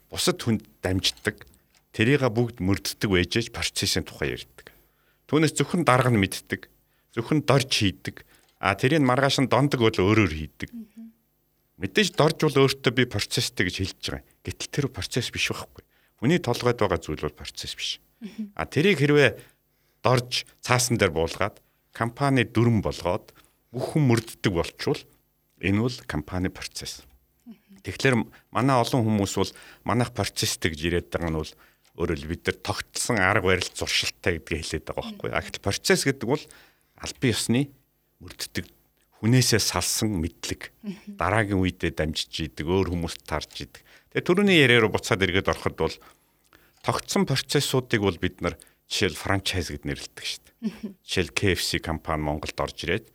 Бусад 0.07 0.39
хүнд 0.39 0.63
дамждаг. 0.79 1.43
Тэрийг 1.91 2.23
бүгд 2.23 2.63
мөрддөг 2.63 3.11
байжээж 3.11 3.51
процессын 3.51 4.07
тухай 4.07 4.39
ярьдаг. 4.39 4.71
Түүнээс 5.27 5.59
зөвхөн 5.59 5.83
дарга 5.83 6.15
нь 6.15 6.23
мэддэг. 6.23 6.71
Зөвхөн 7.19 7.43
дорж 7.43 7.67
хийдэг. 7.67 8.23
А 8.63 8.79
тэрийг 8.79 9.03
маргааш 9.03 9.43
нь 9.43 9.51
дондог 9.51 9.83
өөрөөр 9.83 10.31
хийдэг. 10.31 10.71
Мэдээж 11.83 12.15
дорж 12.15 12.47
бол 12.47 12.63
өөртөө 12.63 12.93
би 12.95 13.11
процесстэй 13.11 13.67
гэж 13.67 13.77
хэлж 13.83 14.03
байгаа. 14.07 14.23
Гэтэл 14.47 14.71
тэр 14.71 14.87
процесс 14.87 15.35
биш 15.35 15.51
байхгүй. 15.51 15.83
Хүний 16.23 16.39
толгойд 16.39 16.79
байгаа 16.79 17.01
зүйл 17.03 17.27
бол 17.27 17.35
процесс 17.35 17.75
биш. 17.75 17.99
А 18.55 18.69
тэрийг 18.69 19.01
хэрвээ 19.01 19.35
дорж 20.05 20.45
цаасан 20.65 20.97
дээр 20.97 21.13
буулгаад 21.13 21.61
компани 21.93 22.45
дүрм 22.45 22.81
болгоод 22.85 23.33
бүхэн 23.73 24.03
мөрддөг 24.09 24.53
болчвол 24.53 25.01
энэ 25.61 25.81
бол 25.81 25.97
компани 26.07 26.49
процесс. 26.49 27.05
Тэгэхээр 27.85 28.17
манай 28.53 28.77
олон 28.77 29.05
хүмүүс 29.05 29.35
бол 29.37 29.53
манайх 29.85 30.13
процесстэй 30.13 30.73
гэж 30.73 30.81
яриад 30.85 31.09
байгаа 31.09 31.31
нь 31.33 31.41
бол 31.41 31.53
өөрөөр 32.01 32.29
бид 32.29 32.43
нар 32.49 32.59
тогтсон 32.61 33.17
арга 33.21 33.53
барил 33.53 33.71
зуршилтай 33.73 34.41
гэдгийг 34.41 34.65
хэлээд 34.65 34.85
байгаа 34.89 35.05
байхгүй. 35.05 35.31
А 35.33 35.41
гэтэл 35.41 35.65
процесс 35.65 36.05
гэдэг 36.05 36.29
бол 36.29 36.45
албан 37.01 37.31
ёсны 37.33 37.61
мөрддөг 38.21 38.67
хүнээсээ 39.21 39.61
салсан 39.61 40.17
мэдлэг 40.17 40.73
дараагийн 41.21 41.61
үедээ 41.61 41.93
дамжиж 41.93 42.33
идэг 42.53 42.69
өөр 42.69 42.93
хүмүүст 42.93 43.21
тарж 43.29 43.53
идэг. 43.69 43.85
Тэгээ 44.17 44.27
түрүүний 44.29 44.61
яриа 44.61 44.85
руу 44.85 44.97
буцаад 44.97 45.21
эргээд 45.21 45.53
ороход 45.53 45.77
бол 45.77 45.97
тогтсон 46.81 47.29
процессуудыг 47.29 48.01
бол 48.01 48.17
бид 48.17 48.41
нар 48.41 48.57
жишээл 48.91 49.15
франчайз 49.15 49.71
гэд 49.71 49.87
нэрлэдэг 49.87 50.27
шүү 50.27 50.43
дээ. 50.43 50.99
Жишээл 51.07 51.31
KFC 51.31 51.79
компани 51.79 52.27
Монголд 52.27 52.59
орж 52.59 52.79
ирээд 52.83 53.07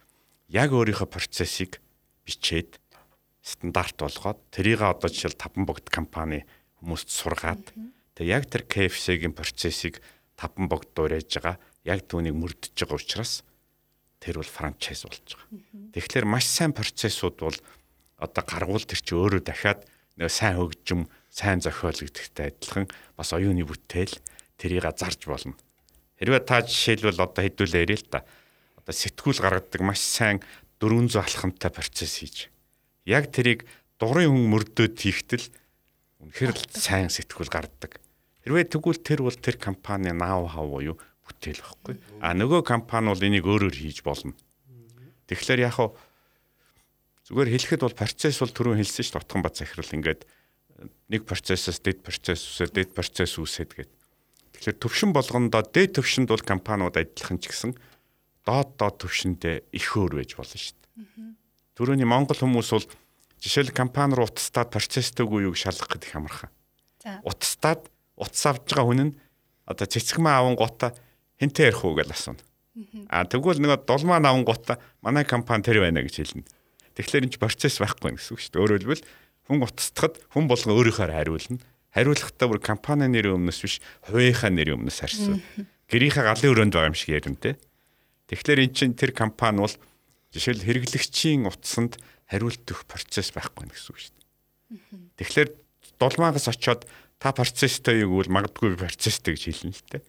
яг 0.48 0.72
өөрийнхөө 0.72 1.12
процессыг 1.12 1.84
бичээд 2.24 2.80
стандарт 3.44 4.00
болгоод 4.00 4.40
тэрийг 4.56 4.82
одоо 4.82 5.12
жишээл 5.12 5.36
таван 5.36 5.68
богд 5.68 5.92
компани 5.92 6.48
хүмүүст 6.80 7.12
сургаад 7.12 7.76
тэгээ 8.16 8.34
яг 8.34 8.48
тэр 8.48 8.64
KFC-гийн 8.66 9.36
процессыг 9.36 10.00
таван 10.40 10.72
богд 10.72 10.96
дуурайж 10.96 11.28
байгаа 11.28 11.60
яг 11.84 12.08
түүнийг 12.08 12.34
мөрдөж 12.40 12.74
байгаа 12.74 12.96
учраас 12.96 13.44
тэр 14.24 14.40
бол 14.40 14.48
франчайз 14.48 15.06
болж 15.06 15.28
байгаа. 15.36 15.92
Тэгэхээр 15.92 16.26
маш 16.26 16.48
сайн 16.48 16.72
процессууд 16.72 17.38
бол 17.38 17.58
одоо 18.18 18.44
гаргуул 18.48 18.88
тэр 18.88 19.02
чи 19.04 19.14
өөрөө 19.14 19.44
дахиад 19.44 19.84
нэг 20.16 20.32
сайн 20.32 20.56
хөгжим, 20.58 21.12
сайн 21.30 21.60
зохиолгдохтой 21.60 22.50
адилхан 22.50 22.88
бас 23.20 23.36
оюуны 23.36 23.68
бүтээл 23.68 24.16
тэрийг 24.58 24.88
зарж 24.96 25.28
болно. 25.28 25.54
Хэрвээ 26.20 26.42
та 26.48 26.64
жишээлбэл 26.64 27.20
одоо 27.20 27.44
хэдүүлээ 27.44 27.84
ярил 27.84 28.00
л 28.00 28.12
та. 28.12 28.24
Одоо 28.80 28.94
сэтгүүл 28.96 29.44
гаргадаг 29.44 29.82
маш 29.84 30.00
сайн 30.00 30.40
400 30.80 31.20
алхамтай 31.20 31.72
процесс 31.72 32.24
хийж. 32.24 32.48
Яг 33.04 33.32
тэрийг 33.36 33.68
дурын 34.00 34.32
хүн 34.32 34.48
мөрдөөд 34.52 34.96
хийхтэл 34.96 35.46
үнэхээр 36.24 36.56
л 36.56 36.64
сайн 36.72 37.12
сэтгүүл 37.12 37.52
гардаг. 37.52 38.00
Хэрвээ 38.48 38.72
тэгвэл 38.72 39.02
тэр 39.02 39.20
бол 39.26 39.36
тэр 39.36 39.58
компани 39.60 40.16
наав 40.16 40.54
хав 40.54 40.70
буюу 40.70 40.96
бүтээл 41.26 41.60
байхгүй. 41.60 41.96
А 42.22 42.38
нөгөө 42.38 42.62
компани 42.64 43.12
бол 43.12 43.26
энийг 43.26 43.46
өөрөөр 43.50 43.76
хийж 43.76 44.06
болно. 44.06 44.38
Тэгэхээр 45.28 45.66
яг 45.66 45.76
хав 45.76 45.98
зүгээр 47.26 47.50
хэлэхэд 47.58 47.82
бол 47.82 47.98
процесс 47.98 48.38
бол 48.38 48.54
түрүү 48.54 48.78
хэлсэн 48.78 49.02
шүү 49.02 49.14
дээ 49.18 49.24
утган 49.26 49.42
бат 49.42 49.58
захирал 49.58 49.96
ингээд 49.98 50.22
нэг 51.10 51.22
процессоос 51.26 51.82
дэд 51.82 52.06
процесс 52.06 52.46
үсээд 52.46 52.72
дэд 52.78 52.90
процесс 52.94 53.34
үсээд 53.42 53.72
гэдэг. 53.74 53.95
Тэгэхээр 54.56 54.80
төвшин 54.80 55.12
болгондоо 55.12 55.62
дээд 55.62 56.00
төвшөнд 56.00 56.32
бол 56.32 56.44
компаниуд 56.44 56.96
ажиллах 56.96 57.32
нь 57.36 57.42
ч 57.44 57.52
гэсэн 57.52 57.72
доод 58.48 58.80
доод 58.80 58.96
төвшөндөө 59.04 59.56
их 59.76 59.88
өөр 60.00 60.24
байж 60.24 60.32
болно 60.40 60.56
шүү 60.56 60.76
дээ. 60.80 61.36
Төрөний 61.76 62.08
Монгол 62.08 62.40
хүмүүс 62.40 62.70
бол 62.72 62.88
жишээл 63.44 63.76
компани 63.76 64.16
руу 64.16 64.32
утастаад 64.32 64.72
процесстэйг 64.72 65.28
юуг 65.28 65.60
шалгах 65.60 65.92
гэдэг 65.92 66.10
хамархан. 66.16 66.52
Утастаад 67.28 67.92
утас 68.16 68.44
авж 68.48 68.64
байгаа 68.72 68.88
хүн 68.88 69.02
нь 69.12 69.16
одоо 69.68 69.86
цэцгмээ 69.86 70.36
аван 70.40 70.56
гута 70.56 70.96
хинтээ 71.42 71.76
ярих 71.76 71.84
уу 71.84 72.00
гэж 72.00 72.10
асууна. 72.16 72.42
А 73.12 73.28
тэгвэл 73.28 73.60
нөгөө 73.60 73.84
дулмаа 73.84 74.24
аван 74.24 74.48
гута 74.48 74.80
манай 75.04 75.28
компани 75.28 75.64
тэр 75.68 75.84
байна 75.84 76.00
гэж 76.00 76.16
хэлнэ. 76.16 76.48
Тэгэхээр 76.96 77.28
энэ 77.28 77.34
ч 77.36 77.40
процесс 77.40 77.84
байхгүй 77.84 78.16
гэсэн 78.16 78.34
үг 78.36 78.40
шүү 78.40 78.52
дээ. 78.56 78.62
Өөрөөр 78.64 78.82
хэлбэл 78.88 79.08
хүн 79.52 79.64
утасдахад 79.68 80.16
хүн 80.32 80.48
болгон 80.48 80.76
өөрийнхөө 80.80 81.12
хариулна. 81.12 81.60
Хариулахдаа 81.96 82.48
бүр 82.52 82.60
компани 82.60 83.08
нэрийн 83.08 83.40
өмнөөс 83.40 83.60
биш 83.64 83.80
хувийнхаа 84.04 84.52
нэрийн 84.52 84.84
өмнөөс 84.84 85.00
харьсан. 85.00 85.40
Гэрийнхээ 85.88 86.28
галын 86.28 86.52
өрөөнд 86.52 86.74
байгаа 86.76 86.92
юм 86.92 87.00
шиг 87.00 87.16
ярина 87.16 87.40
те. 87.40 87.56
Тэгэхээр 88.28 88.68
эн 88.68 88.74
чинь 88.76 89.00
тэр 89.00 89.16
компани 89.16 89.64
бол 89.64 89.76
жишээл 90.36 90.68
хэрэглэгчийн 90.68 91.48
утсанд 91.48 91.96
хариулт 92.28 92.68
өгөх 92.68 92.84
процесс 92.84 93.32
байхгүй 93.32 93.72
гэсэн 93.72 93.90
үг 93.96 94.00
шүү 94.04 94.12
дээ. 94.12 94.28
Тэгэхээр 95.24 95.50
дулмаагаас 95.96 96.52
очиод 96.52 96.84
та 97.22 97.32
процесстэй 97.32 98.04
юу 98.04 98.20
гэвэл 98.20 98.34
магадгүй 98.34 98.76
процесстэй 98.76 99.38
гэж 99.38 99.44
хэлнэ 99.48 99.72
л 99.72 99.88
дээ. 99.96 100.04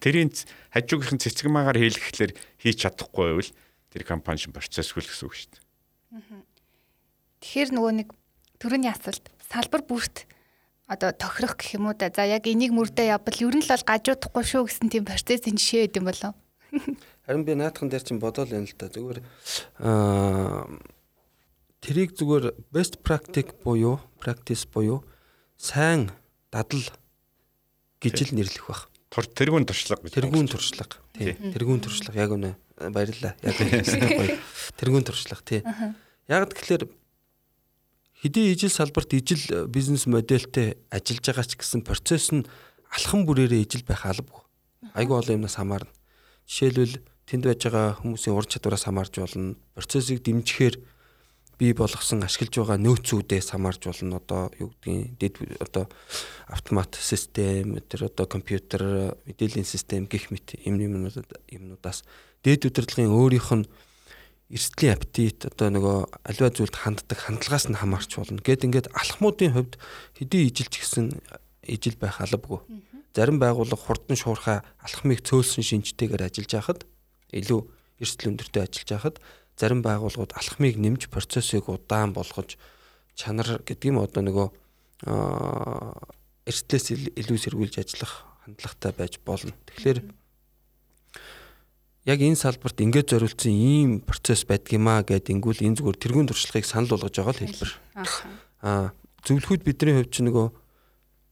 Тэрийн 0.00 0.30
хажуугийнхэн 0.72 1.20
цэцэг 1.20 1.52
маагаар 1.52 1.76
хийлгэхлээр 1.76 2.32
хийж 2.32 2.76
чадахгүй 2.80 3.24
байвал 3.36 3.52
тэр 3.92 4.02
компани 4.08 4.40
шин 4.40 4.56
процессгүй 4.56 5.04
л 5.04 5.10
гэсэн 5.10 5.26
үг 5.28 5.34
шүү 5.36 5.50
дээ. 5.52 5.62
Тэгэхээр 7.44 7.70
нөгөө 7.76 7.92
нэг 8.00 8.08
төрөний 8.56 8.88
асуулт 8.88 9.28
салбар 9.44 9.84
бүрт 9.84 10.24
одоо 10.86 11.10
тохирох 11.12 11.58
гэх 11.58 11.74
юм 11.74 11.90
уу 11.90 11.94
да. 11.98 12.10
За 12.14 12.22
яг 12.22 12.46
энийг 12.46 12.70
мөрдөө 12.70 13.18
явбал 13.18 13.38
ер 13.42 13.54
нь 13.58 13.64
л 13.66 13.70
бол 13.70 13.84
гажуудахгүй 13.90 14.44
шүү 14.46 14.62
гэсэн 14.70 14.88
тийм 14.90 15.04
процессын 15.04 15.58
жишээ 15.58 15.90
өгд 15.90 15.98
юм 15.98 16.06
болов. 16.06 16.34
Харин 17.26 17.42
би 17.42 17.58
наадхан 17.58 17.90
дээр 17.90 18.06
чинь 18.06 18.22
бодоол 18.22 18.54
юм 18.54 18.70
л 18.70 18.74
да. 18.78 18.86
Зүгээр 18.86 19.18
аа 19.82 20.70
тэрийг 21.82 22.14
зүгээр 22.14 22.54
best 22.70 23.02
practice 23.02 23.50
буюу 23.66 23.98
practice 24.22 24.66
буюу 24.70 25.02
сайн 25.58 26.14
дадал 26.54 26.86
гэж 27.98 28.30
л 28.30 28.38
нэрлэх 28.38 28.66
байх. 28.70 28.86
Тур 29.10 29.26
тэргүүн 29.26 29.66
туршлага 29.66 30.06
гэж. 30.06 30.14
Тэргүүн 30.18 30.48
туршлага. 30.50 30.98
Тий. 31.14 31.34
Тэргүүн 31.34 31.82
туршлага 31.82 32.18
яг 32.20 32.30
үнэ. 32.30 32.54
Баярлалаа. 32.78 33.34
Яг 33.42 33.54
гоё. 33.58 34.38
Тэргүүн 34.78 35.06
туршлага 35.06 35.42
тий. 35.46 35.62
Яг 36.28 36.50
тэгэхээр 36.52 36.84
хэдий 38.22 38.52
ижил 38.52 38.70
салбарт 38.70 39.12
ижил 39.12 39.66
бизнес 39.68 40.06
модельтэй 40.06 40.76
ажиллаж 40.90 41.24
байгаа 41.26 41.44
ч 41.44 41.52
гэсэн 41.56 41.82
процесс 41.84 42.32
нь 42.32 42.46
алхам 42.90 43.26
бүрээрээ 43.26 43.64
ижил 43.64 43.84
байх 43.84 44.06
албагүй. 44.06 44.42
Айгүй 44.94 45.16
олон 45.18 45.36
юмнаас 45.42 45.56
хамаарна. 45.60 45.92
Жишээлбэл 46.48 47.02
тэнд 47.28 47.44
байж 47.44 47.60
байгаа 47.66 47.98
хүмүүсийн 48.00 48.36
ур 48.36 48.46
чадвараас 48.46 48.86
хамаарч 48.86 49.20
болно. 49.20 49.56
Процессыг 49.74 50.22
дэмжихээр 50.24 50.76
бий 51.58 51.72
болгосон 51.72 52.22
ашиглаж 52.22 52.54
байгаа 52.56 52.78
нөөцүүдээс 52.80 53.52
хамаарж 53.52 53.82
болно. 53.88 54.20
Одоо 54.20 54.52
юу 54.60 54.72
гэдгийг 54.80 55.16
дэд 55.18 55.34
одоо 55.60 55.88
автомат 56.46 56.96
систем, 57.00 57.80
тэр 57.80 58.08
одоо 58.12 58.26
компьютер, 58.26 59.16
мэдээллийн 59.24 59.64
систем 59.64 60.06
гих 60.06 60.30
мэт 60.30 60.56
юм 60.64 60.80
юмнууд 60.80 61.24
юмнуудаас 61.48 62.04
дээд 62.44 62.68
удирдлагын 62.68 63.12
өөрийнх 63.12 63.50
нь 63.56 63.68
эрсдлийн 64.50 64.94
аппетит 64.94 65.46
одоо 65.50 65.68
нөгөө 65.74 65.98
аливаа 66.22 66.50
зүйлд 66.54 66.76
ханддаг 66.78 67.18
хандлагаас 67.18 67.66
нь 67.66 67.78
хамаарч 67.78 68.14
болно. 68.14 68.38
Гэт 68.38 68.62
ингээд 68.66 68.94
алхмуудын 68.94 69.52
хувьд 69.58 69.74
хэдий 70.14 70.46
ижилч 70.46 70.74
гэсэн 70.78 71.18
ижил 71.66 71.98
байх 71.98 72.22
албагүй. 72.22 72.62
Зарим 73.10 73.42
байгууллага 73.42 73.82
хурдан 73.82 74.14
шуурхаа 74.14 74.62
алхмыг 74.78 75.26
цөөлсөн 75.26 75.66
шинжтэйгээр 75.66 76.30
ажиллаж 76.30 76.52
байхад 76.54 76.80
илүү 77.34 77.60
эрсдэл 77.98 78.30
өндөртэй 78.30 78.62
ажиллаж 78.62 78.90
байхад 78.92 79.16
зарим 79.58 79.80
байгууллагууд 79.82 80.36
алхмыг 80.36 80.76
нэмж 80.78 81.08
процессыг 81.10 81.66
удаан 81.66 82.12
болгож 82.12 82.54
чанар 83.16 83.64
гэдгийм 83.64 83.98
одоо 83.98 84.22
нөгөө 84.22 84.48
эрсдлээс 86.46 86.86
илүү 87.16 87.38
сэргийлж 87.40 87.80
ажиллах 87.80 88.28
хандлагатай 88.44 88.92
байж 88.92 89.18
болно. 89.24 89.52
Тэгэхээр 89.66 89.98
яг 92.06 92.18
энэ 92.22 92.38
салбарт 92.38 92.78
ингээд 92.78 93.10
зориулсан 93.10 93.50
ийм 93.50 93.90
процесс 94.00 94.46
байдгиймаа 94.46 95.02
гэд 95.02 95.34
ингүүл 95.34 95.66
энэ 95.66 95.82
зүгээр 95.82 95.98
тэргуун 95.98 96.30
туршлагыг 96.30 96.62
санал 96.62 96.94
болгож 96.94 97.18
байгаа 97.18 97.34
л 97.34 97.42
хэлбэр. 97.42 97.72
Аа 98.62 98.94
зөвлөхүүд 99.26 99.62
бидний 99.66 99.94
хувьд 99.98 100.14
ч 100.14 100.22
нөгөө 100.22 100.46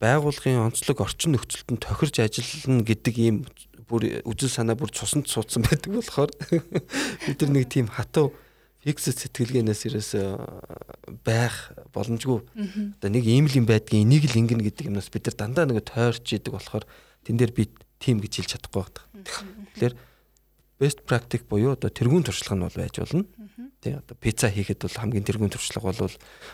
байгуулгын 0.03 0.67
онцлог 0.67 0.99
орчин 0.99 1.39
нөхцөлтөнд 1.39 1.79
тохирж 1.79 2.19
ажиллана 2.19 2.83
гэдэг 2.83 3.15
ийм 3.23 3.37
бүр 3.87 4.27
үзэл 4.27 4.51
санаа 4.51 4.75
бүр 4.75 4.91
цусанд 4.91 5.31
суудсан 5.31 5.63
байдаг 5.63 5.95
болохоор 5.95 6.31
бид 7.25 7.39
нар 7.39 7.53
нэг 7.55 7.71
тийм 7.71 7.87
хатуу 7.87 8.35
фикс 8.83 9.15
сэтгэлгээнээс 9.15 9.83
ерөөс 9.89 10.11
байх 11.25 11.73
боломжгүй. 11.95 12.41
Одоо 12.99 13.11
нэг 13.15 13.25
ийм 13.25 13.47
л 13.49 13.59
юм 13.63 13.67
байдгийн 13.71 14.05
энийг 14.05 14.29
л 14.29 14.39
ингэнэ 14.43 14.67
гэдэг 14.69 14.91
юмнаас 14.93 15.09
бид 15.09 15.31
нар 15.31 15.37
дандаа 15.39 15.65
нэг 15.71 15.87
тойрч 15.87 16.37
идэг 16.37 16.53
болохоор 16.53 16.85
тэн 17.25 17.39
дээр 17.41 17.53
би 17.55 17.71
тим 17.97 18.21
гэж 18.21 18.45
хэлж 18.45 18.51
чадахгүй 18.59 18.83
байдаг. 18.85 19.05
Тэгэхээр 19.79 19.95
best 20.81 21.05
practice 21.07 21.45
буюу 21.47 21.73
одоо 21.75 21.91
тэргуун 21.91 22.25
туршлага 22.25 22.57
нь 22.59 22.67
бол 22.67 22.75
байж 22.75 22.99
болно. 22.99 23.25
Тий 23.81 23.95
одоо 23.95 24.17
пицца 24.19 24.51
хийхэд 24.51 24.83
бол 24.83 24.99
хамгийн 24.99 25.25
тэргуун 25.25 25.51
туршлага 25.51 25.93
бол 25.93 26.11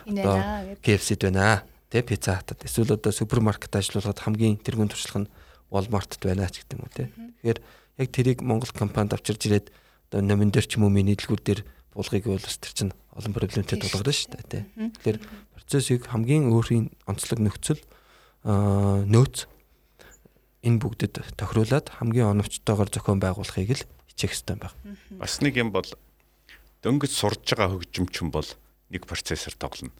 одоо 0.07 0.35
KFC-д 0.81 1.31
байна. 1.31 1.63
Тэ 1.89 2.05
пицца 2.05 2.37
хатад 2.37 2.63
эсвэл 2.63 2.93
одоо 2.95 3.11
супермаркет 3.11 3.73
ажиллуулахад 3.75 4.19
хамгийн 4.21 4.61
тэргуун 4.61 4.89
туршлага 4.89 5.25
нь 5.25 5.31
Walmart-д 5.71 6.21
байна 6.21 6.51
ч 6.51 6.61
гэдэг 6.61 6.75
юм 6.77 6.83
уу 6.85 6.91
те. 6.93 7.09
Тэгэхээр 7.41 7.59
яг 7.97 8.09
тэрийг 8.11 8.39
Монгол 8.43 8.71
компанид 8.75 9.15
авчирж 9.15 9.41
ирээд 9.47 9.67
одоо 10.11 10.21
номин 10.21 10.51
дээр 10.51 10.67
ч 10.67 10.77
юм 10.77 10.85
уу 10.85 10.93
миний 10.93 11.15
дэлгүүр 11.15 11.41
дээр 11.41 11.61
буулгыг 11.95 12.27
бол 12.27 12.43
бас 12.43 12.59
тэр 12.59 12.73
чинь 12.75 12.93
олон 13.15 13.33
проблемтэй 13.33 13.79
тулгарна 13.79 14.11
шүү 14.11 14.29
дээ 14.35 14.45
те. 14.51 14.59
Тэгэхээр 14.75 15.19
процессыг 15.55 16.05
хамгийн 16.11 16.51
өөрийн 16.51 16.91
онцлог 17.07 17.39
нөхцөл 17.39 17.81
нөөц 18.43 19.47
энэ 20.67 20.77
бүгдэд 20.83 21.39
тохируулаад 21.39 21.87
хамгийн 21.97 22.35
оновчтойгоор 22.37 22.89
зохион 22.91 23.19
байгуулахыг 23.23 23.71
л 23.79 23.83
хичээх 24.21 24.37
хэрэгтэй 24.37 24.57
байна. 24.61 24.77
Бас 25.17 25.41
нэг 25.41 25.57
юм 25.57 25.73
бол 25.73 25.89
дөнгөж 26.85 27.11
сурж 27.11 27.41
байгаа 27.41 27.73
хөгжимчин 27.73 28.29
бол 28.29 28.45
нэг 28.93 29.09
процессор 29.09 29.53
тоглоно. 29.57 29.93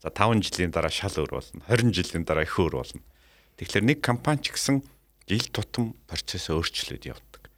За 0.00 0.08
5 0.08 0.40
жилийн 0.40 0.72
дараа 0.72 0.90
шал 0.90 1.12
өөр 1.12 1.32
болно. 1.36 1.60
20 1.68 1.92
жилийн 1.92 2.24
дараа 2.24 2.48
их 2.48 2.56
өөр 2.56 2.80
болно. 2.80 3.02
Тэгэхээр 3.60 3.84
нэг 3.84 3.98
компани 4.00 4.40
ч 4.40 4.54
гэсэн 4.54 4.80
жил 5.28 5.44
тутам 5.52 5.92
процессыг 6.06 6.56
өөрчлөөд 6.56 7.04
явдаг. 7.04 7.50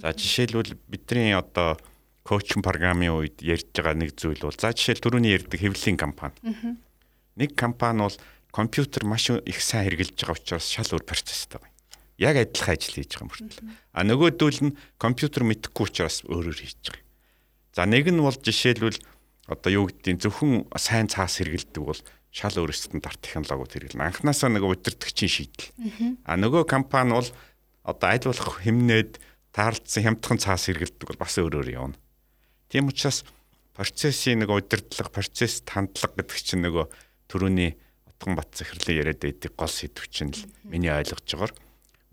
За 0.00 0.10
жишээлбэл 0.10 0.74
бидний 0.88 1.36
одоо 1.36 1.78
коучинг 2.24 2.64
програмын 2.64 3.20
үед 3.20 3.44
ярьж 3.44 3.68
байгаа 3.76 3.94
нэг 3.94 4.16
зүйл 4.16 4.40
бол 4.40 4.56
за 4.56 4.72
жишээл 4.72 5.04
түрүүний 5.04 5.36
ярьдаг 5.36 5.60
хэвлэлийн 5.60 6.00
компани. 6.00 6.34
Нэг 7.36 7.52
компани 7.54 8.00
бол 8.08 8.16
компьютер 8.50 9.04
маш 9.04 9.28
их 9.28 9.60
сайн 9.60 9.92
хэрэгжилж 9.92 10.16
байгаа 10.16 10.40
учраас 10.40 10.66
шал 10.72 10.88
өөр 10.88 11.04
процесстэй 11.04 11.60
байна. 11.60 11.73
Яг 12.18 12.38
адилхан 12.38 12.78
ажил 12.78 12.94
хийж 12.94 13.10
байгаа 13.18 13.26
мөртлөө. 13.26 13.74
А 13.90 14.00
нөгөөдөл 14.06 14.60
нь 14.70 14.76
компьютер 15.02 15.42
мэдэхгүй 15.42 15.84
учраас 15.90 16.22
өөрөөр 16.22 16.58
хийж 16.58 16.78
байгаа. 16.86 17.02
За 17.74 17.82
нэг 17.90 18.06
нь 18.06 18.22
бол 18.22 18.38
жишээлбэл 18.38 19.02
одоо 19.50 19.70
юу 19.72 19.90
гэдгийг 19.90 20.22
зөвхөн 20.22 20.70
сайн 20.78 21.10
цаас 21.10 21.42
хэрэгэлдэг 21.42 21.82
бол 21.82 21.98
шал 22.30 22.54
өөр 22.54 22.70
стандарт 22.70 23.18
технологиуд 23.18 23.74
хэрэглэн. 23.74 24.06
Анханасаа 24.14 24.50
нэг 24.50 24.62
удирдгчийн 24.62 25.30
шийдэл. 25.30 25.74
А 26.22 26.38
нөгөө 26.38 26.70
компани 26.70 27.18
бол 27.18 27.30
одоо 27.82 28.08
аль 28.10 28.26
болох 28.30 28.62
хэмнээд 28.62 29.18
таарлцсан 29.50 30.02
хямдхан 30.06 30.38
цаас 30.38 30.70
хэрэгэлдэг 30.70 31.06
бол 31.10 31.22
бас 31.22 31.34
өөрөөр 31.38 31.68
явна. 31.74 31.98
Тийм 32.70 32.90
учраас 32.90 33.26
процессын 33.74 34.38
нэг 34.38 34.50
удирдлага, 34.50 35.10
процесс 35.10 35.62
хандлага 35.66 36.22
гэдэг 36.22 36.38
чинь 36.38 36.62
нөгөө 36.62 36.86
төрөний 37.30 37.74
утган 38.06 38.38
бат 38.38 38.50
захирлын 38.54 38.98
яриад 39.02 39.20
байдаг 39.22 39.52
гол 39.58 39.70
сэдв 39.70 40.06
чинь 40.10 40.34
л 40.34 40.42
миний 40.66 40.90
ойлгож 40.90 41.26
байгаагаар 41.26 41.54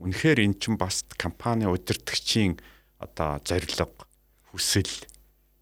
үнэхээр 0.02 0.42
эн 0.42 0.58
чинь 0.58 0.82
бас 0.82 1.06
компани 1.14 1.70
удирдгчийн 1.70 2.58
одоо 2.98 3.38
зорилго, 3.46 3.94
хүсэл, 4.50 4.90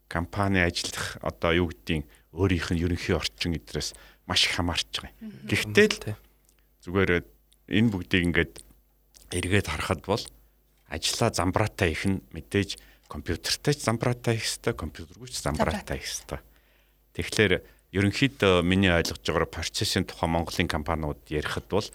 компани 0.08 0.64
ажиллах 0.64 1.20
одоо 1.20 1.52
юу 1.54 1.68
гэдгийг 1.76 2.08
өөрийнх 2.32 2.72
нь 2.72 2.82
ерөнхий 2.82 3.16
орчин 3.16 3.60
эдрээс 3.60 3.94
маш 4.26 4.48
их 4.48 4.56
хамаарч 4.56 5.04
байгаа 5.04 5.12
юм. 5.20 5.34
Гэхдээ 5.44 5.88
л 5.92 6.16
зүгээр 6.88 7.12
энэ 7.68 7.92
бүгдийг 7.92 8.24
ингээд 8.32 8.54
эргээд 9.36 9.68
харахад 9.68 10.02
бол 10.08 10.24
ажлаа 10.88 11.30
замбраатаа 11.30 11.90
их 11.92 12.06
нь 12.08 12.24
мэдээж 12.34 12.80
компьютертэй 13.10 13.74
ч 13.76 13.86
замбраатаа 13.86 14.34
их 14.34 14.46
хэвээр 14.46 14.78
компьютергүй 14.78 15.30
ч 15.30 15.42
замбраатаа 15.42 15.98
их 15.98 16.06
хэвээр. 16.06 16.42
Тэгэхээр 17.14 17.54
ерөнхийдөө 17.94 18.62
миний 18.62 18.94
ойлгож 18.94 19.22
байгаагаар 19.22 19.50
процессын 19.50 20.06
тухай 20.06 20.30
Монголын 20.30 20.70
компаниуд 20.70 21.22
ярихад 21.30 21.66
бол 21.70 21.86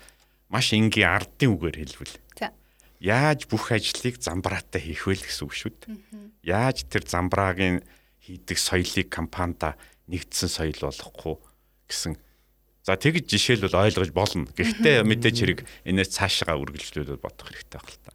маш 0.54 0.70
энгийн 0.70 1.10
ардын 1.10 1.50
үгээр 1.58 1.76
хэлбэл. 1.82 2.14
За. 2.38 2.54
Яаж 3.02 3.50
бүх 3.50 3.74
ажлыг 3.74 4.22
замбраатай 4.22 4.78
хийх 4.78 5.10
вэ 5.10 5.18
гэсэн 5.18 5.42
үг 5.50 5.54
шүү 5.58 5.72
дээ. 5.82 5.98
Яаж 6.46 6.86
тэр 6.86 7.02
замбраагийн 7.02 7.82
хийдэг 8.22 8.54
соёлыг 8.54 9.10
компанида 9.10 9.74
нэгдсэн 10.06 10.46
соёл 10.46 10.78
болохгүй 10.78 11.34
гэсэн. 11.90 12.14
За 12.86 12.94
тэгж 12.94 13.26
жишээлбэл 13.26 13.74
ойлгож 13.74 14.14
болно. 14.14 14.46
Гэхдээ 14.54 15.02
мэдээч 15.10 15.36
хэрэг 15.42 15.60
энэс 15.88 16.14
цаашаа 16.14 16.54
үргэлжлүүлээд 16.54 17.18
бодох 17.18 17.50
хэрэгтэй 17.50 17.80
байх 17.80 17.90
л 17.90 18.00
та. 18.06 18.12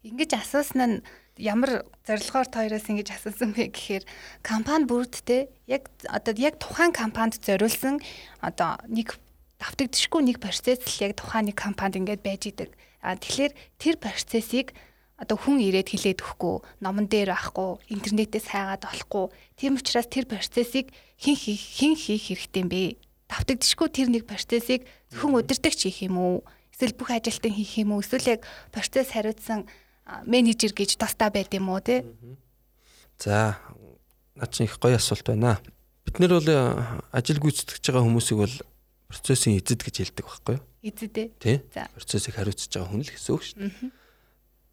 Ингэж 0.00 0.30
асуусан 0.40 0.80
нь 0.80 0.96
ямар 1.36 1.82
зорилгоор 2.06 2.46
тооёроос 2.46 2.86
ингэж 2.86 3.18
асуусан 3.18 3.50
бэ 3.50 3.74
гэхээр 3.74 4.04
компани 4.46 4.86
бүрдтэй 4.86 5.50
яг 5.66 5.90
одоо 6.06 6.32
яг 6.38 6.62
тухайн 6.62 6.94
компанид 6.94 7.42
зориулсан 7.42 7.98
одоо 8.38 8.78
нэг 8.86 9.18
давтагдшгүй 9.58 10.22
нэг 10.24 10.38
процесс 10.42 10.82
л 10.82 11.02
яг 11.04 11.18
тухайн 11.18 11.50
нэг 11.50 11.56
компанид 11.58 12.00
ингээд 12.02 12.22
байж 12.24 12.42
идэг. 12.50 12.70
А 13.04 13.14
тэгэхээр 13.14 13.52
тэр 13.78 13.94
процессыг 14.00 14.72
одоо 15.14 15.38
хүн 15.38 15.62
ирээд 15.62 15.94
хилээд 15.94 16.20
өгөхгүй, 16.26 16.82
номон 16.82 17.06
дээр 17.06 17.38
авахгүй, 17.38 17.78
интернетээс 17.94 18.50
хайгаад 18.50 18.82
олохгүй. 18.82 19.30
Тийм 19.54 19.78
учраас 19.78 20.10
тэр 20.10 20.26
процессыг 20.26 20.90
хэн 21.22 21.36
хийх 21.38 21.62
хэн 21.78 21.94
хийх 21.94 22.34
хэрэгтэй 22.34 22.62
юм 22.66 22.68
бэ? 22.68 22.98
Давтагдшгүй 23.30 23.88
тэр 23.94 24.08
нэг 24.10 24.26
процессыг 24.26 24.82
зөвхөн 25.14 25.38
удирдахч 25.38 25.86
хийх 25.86 26.02
юм 26.02 26.18
уу? 26.18 26.36
Эсвэл 26.74 26.98
бүх 26.98 27.14
ажилтан 27.14 27.54
хийх 27.54 27.78
юм 27.78 27.94
уу? 27.94 28.02
Эсвэл 28.02 28.36
яг 28.36 28.42
процесс 28.74 29.14
хариуцсан 29.14 29.70
менежер 30.26 30.74
гэж 30.74 30.98
тастаа 30.98 31.30
байд 31.30 31.54
юм 31.54 31.70
уу 31.70 31.78
те? 31.78 32.02
За 33.22 33.56
над 34.34 34.50
чинь 34.50 34.66
их 34.66 34.82
гоё 34.82 34.98
асуулт 34.98 35.24
байна. 35.30 35.62
Бид 36.04 36.18
нэр 36.18 36.42
бол 36.42 36.50
ажил 37.14 37.38
гүйцэтгэж 37.38 37.86
байгаа 37.86 38.02
хүмүүсийг 38.02 38.38
бол 38.42 38.54
процессын 39.08 39.58
эзэд 39.58 39.80
гэж 39.84 39.94
хэлдэг 40.00 40.24
байхгүй 40.24 40.54
юу? 40.58 40.64
Эзэд 40.84 41.16
ээ. 41.16 41.28
Тий? 41.40 41.56
За. 41.72 41.88
Процессыг 41.94 42.34
хариуцж 42.36 42.68
байгаа 42.68 42.90
хүн 42.90 43.02
л 43.02 43.12
гэсэн 43.12 43.32
үг 43.34 43.42
шүү 43.44 43.58
дээ. 43.60 43.90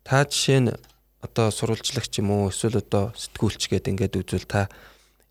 Та 0.04 0.26
жишээ 0.26 0.60
нь 0.66 0.72
одоо 1.22 1.48
сурвалжлагч 1.54 2.14
юм 2.20 2.34
уу 2.34 2.50
эсвэл 2.50 2.82
одоо 2.82 3.14
сэтгүүлч 3.14 3.70
гэдэг 3.70 3.92
ингээд 3.94 4.20
үзвэл 4.20 4.50
та 4.50 4.68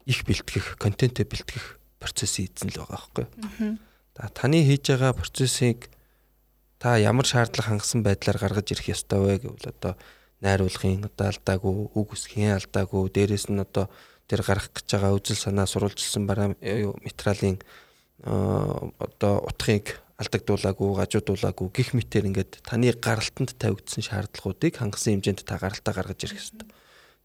их 0.06 0.22
бэлтгэх, 0.24 0.78
контентээ 0.78 1.26
бэлтгэх 1.26 1.80
процессын 1.98 2.46
эзэн 2.46 2.70
л 2.70 2.78
байгаа 2.86 2.94
байхгүй 2.94 3.24
юу? 3.26 3.76
Та 4.14 4.30
таны 4.30 4.62
хийж 4.62 4.86
байгаа 4.94 5.12
процессыг 5.18 5.90
та 6.78 6.96
ямар 6.96 7.26
шаардлага 7.26 7.74
хангасан 7.76 8.06
байдлаар 8.06 8.38
гаргаж 8.38 8.70
ирэх 8.72 8.94
ёстой 8.94 9.20
вэ 9.20 9.34
гэвэл 9.44 9.68
одоо 9.74 9.98
найруулгын 10.40 11.04
одоо 11.04 11.26
алдаагүй, 11.28 11.74
үг 11.92 12.08
үсгийн 12.16 12.56
алдаагүй, 12.56 13.12
дээрэс 13.12 13.52
нь 13.52 13.60
одоо 13.60 13.92
тэр 14.30 14.40
гарах 14.46 14.72
гэж 14.72 14.86
байгаа 14.96 15.12
үзэл 15.18 15.36
санаа 15.36 15.66
сурвалжилсан 15.68 16.24
материалын 16.24 17.60
одоо 18.24 19.34
утгыг 19.46 20.00
алдагдуулаагүй, 20.20 20.90
гажуудуулаагүй 21.00 21.68
гих 21.72 21.96
мэтэр 21.96 22.28
ингээд 22.28 22.60
таны 22.64 22.92
гаралтанд 22.92 23.56
тавигдсан 23.56 24.04
шаардлагуудыг 24.04 24.76
хангасан 24.76 25.20
хэмжээнд 25.20 25.48
та 25.48 25.56
гаралтаа 25.56 25.94
гаргаж 25.96 26.20
ирэх 26.28 26.40
ёстой. 26.44 26.68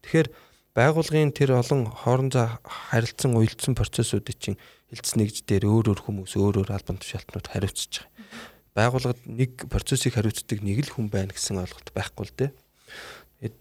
Тэгэхээр 0.00 0.28
байгуулгын 0.72 1.36
тэр 1.36 1.60
олон 1.60 1.92
хоорондоо 1.92 2.56
харилцсан 2.64 3.36
уялдсан 3.36 3.76
процессуудыг 3.76 4.36
чинь 4.40 4.56
хилцс 4.88 5.12
нэгж 5.20 5.44
дээр 5.44 5.68
өөр 5.68 5.92
өөр 5.92 6.00
хүмүүс 6.08 6.40
өөр 6.40 6.64
өөр 6.64 6.70
албан 6.72 6.96
тушаалтнууд 6.96 7.52
хариуцж 7.52 8.00
байгаа 8.00 8.16
байгууллагад 8.76 9.20
нэг 9.24 9.66
процессыг 9.72 10.14
хариуцдаг 10.20 10.60
нэг 10.60 10.84
л 10.84 10.92
хүн 10.92 11.08
байна 11.08 11.32
гэсэн 11.32 11.64
ойлголт 11.64 11.88
байхгүй 11.96 12.24
л 12.28 12.36
дээ. 12.36 12.50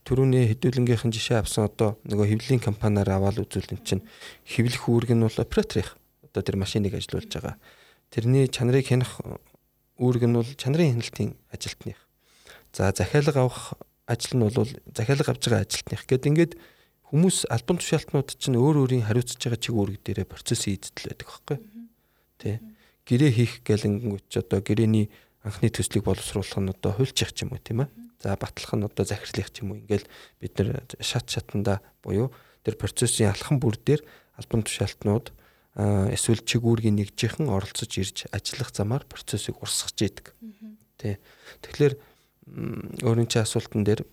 Төрөний 0.04 0.52
хэдүүлэнгийнхэн 0.52 1.16
жишээ 1.16 1.40
авсан 1.40 1.72
одоо 1.72 1.96
нөгөө 2.04 2.36
хэвлэлийн 2.36 2.60
компаниар 2.60 3.16
аваад 3.16 3.40
үзвэл 3.40 3.80
эн 3.80 3.82
чинь 3.88 4.04
хэвлэх 4.44 4.84
үүрэг 4.92 5.16
нь 5.16 5.24
бол 5.24 5.40
операторих 5.40 5.96
одоо 6.36 6.44
тэр 6.44 6.60
машиныг 6.60 7.00
ажилуулж 7.00 7.32
байгаа. 7.32 7.56
Тэрний 8.12 8.52
чанарыг 8.52 8.92
хянах 8.92 9.24
үүрэг 9.96 10.28
нь 10.28 10.36
бол 10.36 10.52
чанарын 10.60 11.00
хяналтын 11.00 11.40
ажилтных. 11.48 11.96
За 12.76 12.92
захиалга 12.92 13.48
авах 13.48 13.80
ажил 14.04 14.36
нь 14.36 14.44
бол 14.44 14.68
захиалга 14.92 15.32
авж 15.32 15.48
байгаа 15.48 15.64
ажилтных 15.64 16.04
гэдэг 16.04 16.28
ингээд 16.28 16.54
хүмүүс 17.08 17.48
албан 17.48 17.80
тушаалтнууд 17.80 18.36
чинь 18.36 18.60
өөр 18.60 18.84
өөрийн 18.84 19.08
хариуцж 19.08 19.40
байгаа 19.40 19.64
чиг 19.64 19.80
үүрэг 19.80 20.04
дээрээ 20.04 20.28
процесс 20.28 20.68
хийдэл 20.68 21.08
байдаг 21.08 21.28
байхгүй. 21.32 21.58
Тэ 22.44 22.60
гэрээ 23.08 23.32
хийх 23.32 23.54
гэлэнгүүч 23.64 24.32
одоо 24.44 24.60
гэрээний 24.60 25.08
анхны 25.48 25.72
төслийг 25.72 26.04
боловсруулах 26.04 26.60
нь 26.60 26.74
одоо 26.76 26.92
хуульчих 27.00 27.32
ч 27.32 27.48
юм 27.48 27.56
уу 27.56 27.64
тийм 27.64 27.88
ээ. 27.88 27.90
За 28.20 28.36
батлах 28.36 28.76
нь 28.76 28.84
одоо 28.84 29.06
захирлах 29.08 29.54
ч 29.56 29.64
юм 29.64 29.72
уу. 29.72 29.80
Ингээл 29.80 30.10
бид 30.44 30.54
нэр 30.60 30.84
шат 31.00 31.32
шатанда 31.32 31.80
буюу 32.04 32.36
тэр 32.68 32.76
процессын 32.76 33.32
алхам 33.32 33.64
бүр 33.64 33.80
дээр 33.80 34.04
албан 34.36 34.68
тушаалтнууд 34.68 35.32
эсвэл 35.76 36.40
чигүүргийн 36.48 36.96
нэгжийнхэн 36.96 37.52
оролцож 37.52 37.92
ирж 38.00 38.32
ажиллах 38.32 38.72
замаар 38.72 39.04
процессыг 39.04 39.60
урсгаж 39.60 40.00
идэг. 40.00 40.32
Тэ. 40.96 41.20
Тэгэхээр 41.60 41.94
өөрийн 43.04 43.28
чи 43.28 43.44
асуултан 43.44 43.84
дээр 43.84 44.08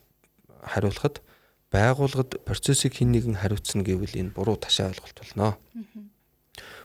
хариулахад 0.66 1.22
байгууллагад 1.70 2.42
процессыг 2.42 2.98
хэн 2.98 3.14
нэгэн 3.14 3.38
хариуцна 3.38 3.87
гэвэл 3.87 4.18
энэ 4.18 4.35
буруу 4.35 4.59
ташаа 4.59 4.90
ойлголт 4.90 5.16
болно. 5.22 5.55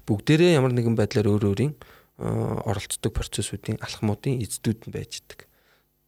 Бүгдээрээ 0.06 0.56
ямар 0.62 0.78
нэгэн 0.78 0.94
байдлаар 0.94 1.28
өөр 1.28 1.44
өөрийн 1.50 1.74
оролцдог 2.18 3.12
процессуудын 3.18 3.82
алхмуудын 3.82 4.40
эздүүд 4.46 4.88
нь 4.88 4.94
байж 4.94 5.26
идэг. 5.26 5.50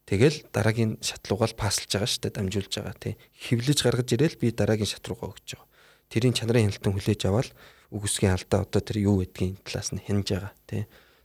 Тэгэл 0.10 0.46
дараагийн 0.50 0.98
шат 1.06 1.22
руугаа 1.30 1.54
паслж 1.54 1.90
байгаа 1.90 2.10
шүү 2.10 2.22
дээ 2.26 2.34
дамжуулж 2.34 2.74
байгаа 2.74 2.98
тий. 2.98 3.14
Хевлэж 3.46 3.78
гаргаж 3.86 4.10
ирээл 4.10 4.42
би 4.42 4.50
дараагийн 4.50 4.90
шат 4.90 5.06
руугаа 5.06 5.30
өгч 5.30 5.54
байгаа. 5.54 5.70
Тэрийн 6.10 6.34
чанарын 6.34 6.66
хяналтан 6.74 6.94
хүлээж 6.98 7.22
аваад 7.30 7.50
үгсгийн 7.90 8.38
алдаа 8.38 8.66
одоо 8.66 8.82
тэр 8.82 8.98
юу 9.02 9.22
гэдгийг 9.26 9.62
талаас 9.66 9.90
нь 9.94 10.04
хянаж 10.04 10.28
байгаа 10.30 10.54
тий. 10.70 10.84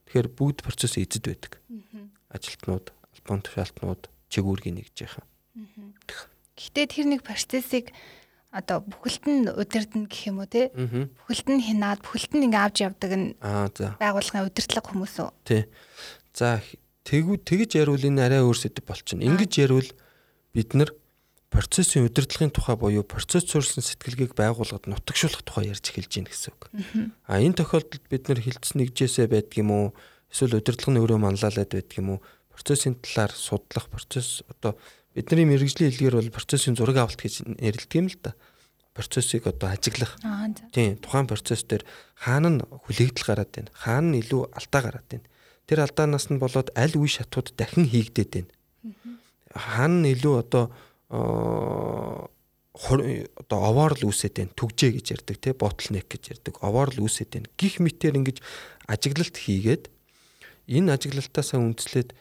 Тэгэхээр 0.09 0.29
бүгд 0.33 0.59
процесс 0.64 0.96
эзэд 0.96 1.24
байдаг. 1.29 1.53
Ажилтнууд, 2.33 2.87
албан 2.90 3.40
тушаалтнууд, 3.44 4.03
чигүүргийн 4.33 4.81
нэгжийнхэн. 4.81 5.24
Гэхдээ 6.57 6.87
тэр 6.88 7.07
нэг 7.11 7.20
процессыг 7.22 7.92
одоо 8.55 8.87
бүхэлд 8.87 9.24
нь 9.27 9.50
удирдна 9.50 10.07
гэх 10.07 10.31
юм 10.31 10.38
уу 10.38 10.46
те 10.46 10.70
бүхэлд 10.70 11.48
нь 11.50 11.62
хинаад 11.66 12.00
бүхэлд 12.07 12.33
нь 12.38 12.46
ингээ 12.46 12.62
авч 12.62 12.77
явдаг 12.87 13.11
нь 13.11 13.35
байгууллагын 13.42 14.46
удирдлага 14.46 14.87
хүмүүс 14.94 15.14
үү 15.18 15.31
Тий. 15.42 15.62
За 16.31 16.62
тэгүү 17.03 17.42
тэгж 17.42 17.83
яривал 17.83 18.07
энэ 18.07 18.22
арай 18.22 18.40
өөр 18.46 18.55
сэдв 18.55 18.87
болчихно. 18.87 19.27
Ингэж 19.27 19.53
яривал 19.59 19.90
бид 20.55 20.70
нар 20.79 20.94
процессын 21.54 22.10
удирдлагын 22.10 22.50
тухай 22.50 22.74
буюу 22.74 23.06
процесс 23.06 23.46
суурилсан 23.46 23.86
сэтгэлгээг 23.86 24.34
байгууллагад 24.34 24.90
нутагшуулах 24.90 25.46
тухай 25.46 25.70
ярьж 25.70 25.86
эхэлж 25.86 26.10
байна 26.18 26.30
гэсэн 26.34 26.50
үг. 26.50 26.62
А 27.30 27.38
энэ 27.38 27.62
тохиолдолд 27.62 28.04
бид 28.10 28.26
нар 28.26 28.42
хилцс 28.42 28.74
нэгжээсээ 28.74 29.30
байдаг 29.30 29.54
юм 29.62 29.70
уу? 29.70 29.86
Эсвэл 30.34 30.58
удирдлага 30.58 30.90
нь 30.90 30.98
өөрөө 30.98 31.18
манлайлаад 31.22 31.70
байдаг 31.70 31.94
юм 31.94 32.18
уу? 32.18 32.20
Процессын 32.50 32.98
талаар 32.98 33.30
судлах 33.30 33.86
процесс 33.86 34.42
одоо 34.50 34.74
бидний 35.14 35.46
мэрэгжлийн 35.46 35.94
хэлгээр 35.94 36.18
бол 36.18 36.34
процессын 36.34 36.74
зураг 36.74 36.98
авалт 36.98 37.22
гэж 37.22 37.46
нэрлэдэг 37.46 37.98
юм 38.02 38.10
л 38.10 38.18
да. 38.18 38.34
Процессыг 38.94 39.46
одоо 39.46 39.70
ажиглах. 39.70 40.18
Тийм 40.74 40.98
тухайн 40.98 41.30
процесс 41.30 41.62
дээр 41.62 41.86
хаана 42.18 42.50
нь 42.50 42.60
хүлээгдэл 42.62 43.26
гараад 43.30 43.50
байна. 43.54 43.70
Хаана 43.74 44.18
нь 44.18 44.20
илүү 44.26 44.42
алдаа 44.58 44.82
гараад 44.82 45.06
байна. 45.06 45.26
Тэр 45.70 45.78
алдаанаас 45.86 46.30
нь 46.34 46.42
болоод 46.42 46.74
аль 46.74 46.98
үе 46.98 47.10
шатууд 47.10 47.54
дахин 47.54 47.86
хийгдээд 47.86 48.30
байна. 48.34 48.50
Хаана 49.54 50.02
нь 50.02 50.10
илүү 50.18 50.34
одоо 50.42 50.74
одоо 51.10 52.30
овоор 53.58 53.94
л 53.98 54.10
үүсээд 54.10 54.34
байна. 54.40 54.58
Түгжээ 54.58 54.90
гэж 54.98 55.06
ярддаг 55.14 55.38
тий 55.38 55.54
ботлнек 55.54 56.10
гэж 56.10 56.22
ярддаг. 56.38 56.58
Овоор 56.64 56.90
л 56.94 57.06
үүсээд 57.06 57.30
байна. 57.38 57.48
Гих 57.54 57.78
мэтэр 57.78 58.18
ингэж 58.18 58.42
ажиглалт 58.90 59.36
хийгээд 59.38 59.94
энэ 60.68 60.92
ажиглалтаасаа 60.96 61.60
үндэслээд 61.60 62.16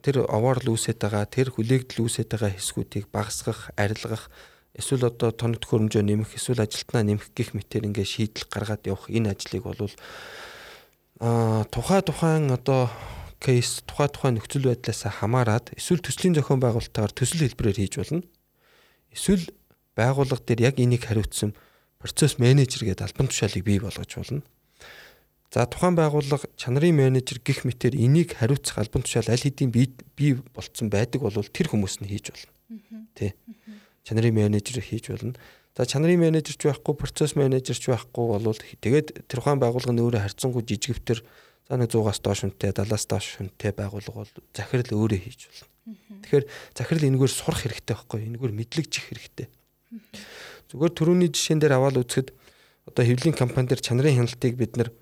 тэр 0.00 0.24
овоор 0.30 0.62
л 0.62 0.78
үүсээд 0.78 1.02
байгаа, 1.02 1.26
тэр 1.26 1.50
хүлээгдэл 1.52 2.06
үүсээд 2.06 2.30
байгаа 2.30 2.54
хэсгүүдийг 2.54 3.10
багасгах, 3.10 3.74
арилгах 3.74 4.30
эсвэл 4.78 5.10
одоо 5.10 5.34
тоног 5.34 5.58
төхөөрөмжөө 5.58 6.02
нэмэх, 6.06 6.38
эсвэл 6.38 6.62
ажилтнаа 6.62 7.02
нэмэх 7.02 7.34
гих 7.34 7.58
мэтэр 7.58 7.90
ингээ 7.90 8.06
шийдэл 8.06 8.46
гаргаад 8.46 8.86
явах 8.86 9.10
энэ 9.10 9.34
ажлыг 9.34 9.66
бол 9.66 9.90
а 11.18 11.66
тухай 11.74 11.98
тухайн 12.06 12.54
одоо 12.54 12.86
кейс 13.38 13.82
тухай 13.86 14.08
тухайн 14.10 14.38
нөхцөл 14.38 14.68
байдлаас 14.68 15.06
хамаарат 15.06 15.70
эсвэл 15.78 16.02
төслийн 16.02 16.34
зохион 16.34 16.58
байгуулалтаар 16.58 17.14
төсөл 17.14 17.46
хэлбэрээр 17.46 17.78
хийж 17.78 17.94
болно. 18.02 18.22
Эсвэл 19.14 19.46
байгууллага 19.94 20.42
дээр 20.42 20.74
яг 20.74 20.76
энийг 20.82 21.06
хариуцсан 21.06 21.54
процесс 21.98 22.38
менежер 22.38 22.86
гэдэг 22.86 23.06
албан 23.06 23.30
тушаалыг 23.30 23.62
бий 23.64 23.78
болгож 23.78 24.10
болно. 24.14 24.42
За 25.54 25.66
тухайн 25.66 25.96
байгууллага 25.96 26.46
чанарын 26.58 26.94
менежер 26.94 27.40
гих 27.40 27.64
мэтэр 27.64 27.94
энийг 27.94 28.36
хариуцах 28.36 28.78
албан 28.78 29.02
тушаал 29.02 29.30
аль 29.30 29.42
хэдийн 29.42 29.70
бий 29.70 29.94
бий 30.18 30.36
болцсон 30.54 30.90
байдаг 30.90 31.22
бол 31.22 31.32
тэр 31.32 31.70
хүмүүс 31.72 32.02
нь 32.02 32.10
хийж 32.10 32.34
болно. 32.34 32.52
Тэ. 33.14 33.34
Чанарын 34.04 34.34
менежер 34.34 34.82
хийж 34.82 35.08
болно. 35.08 35.34
За 35.78 35.86
чанарын 35.86 36.20
менежер 36.20 36.58
ч 36.58 36.68
байхгүй, 36.68 36.94
процесс 36.98 37.32
менежер 37.38 37.78
ч 37.78 37.86
байхгүй 37.88 38.24
бол 38.28 38.58
тэгээд 38.82 39.30
тэр 39.30 39.38
ухаан 39.38 39.62
байгууллагын 39.62 40.02
өөрөө 40.02 40.26
харьцангуй 40.26 40.66
жижигвтер 40.66 41.22
за 41.68 41.76
нэг 41.76 41.92
100-аас 41.92 42.20
доош 42.24 42.40
хүнтэй, 42.48 42.72
70-аас 42.72 43.04
доош 43.04 43.26
хүнтэй 43.36 43.72
байгууллага 43.76 44.24
бол 44.24 44.32
захирал 44.56 44.88
өөрөө 44.96 45.20
хийж 45.20 45.40
болно. 45.52 45.68
Тэгэхээр 46.24 46.44
захирал 46.72 47.08
энэгээр 47.12 47.32
сурах 47.32 47.60
хэрэгтэй 47.64 47.92
байхгүй, 47.92 48.20
энэгээр 48.32 48.54
мэдлэг 48.56 48.86
чих 48.88 49.04
хэрэгтэй. 49.12 49.48
Зүгээр 50.72 50.92
төрөүний 50.96 51.28
жишээн 51.32 51.60
дээр 51.60 51.76
аваад 51.76 52.00
үзэхэд 52.00 52.32
одоо 52.88 53.04
хэвлэлийн 53.04 53.36
компани 53.36 53.68
дээр 53.68 53.84
чанарын 53.84 54.16
хяналтыг 54.24 54.56
бид 54.56 54.76
нар 54.80 54.92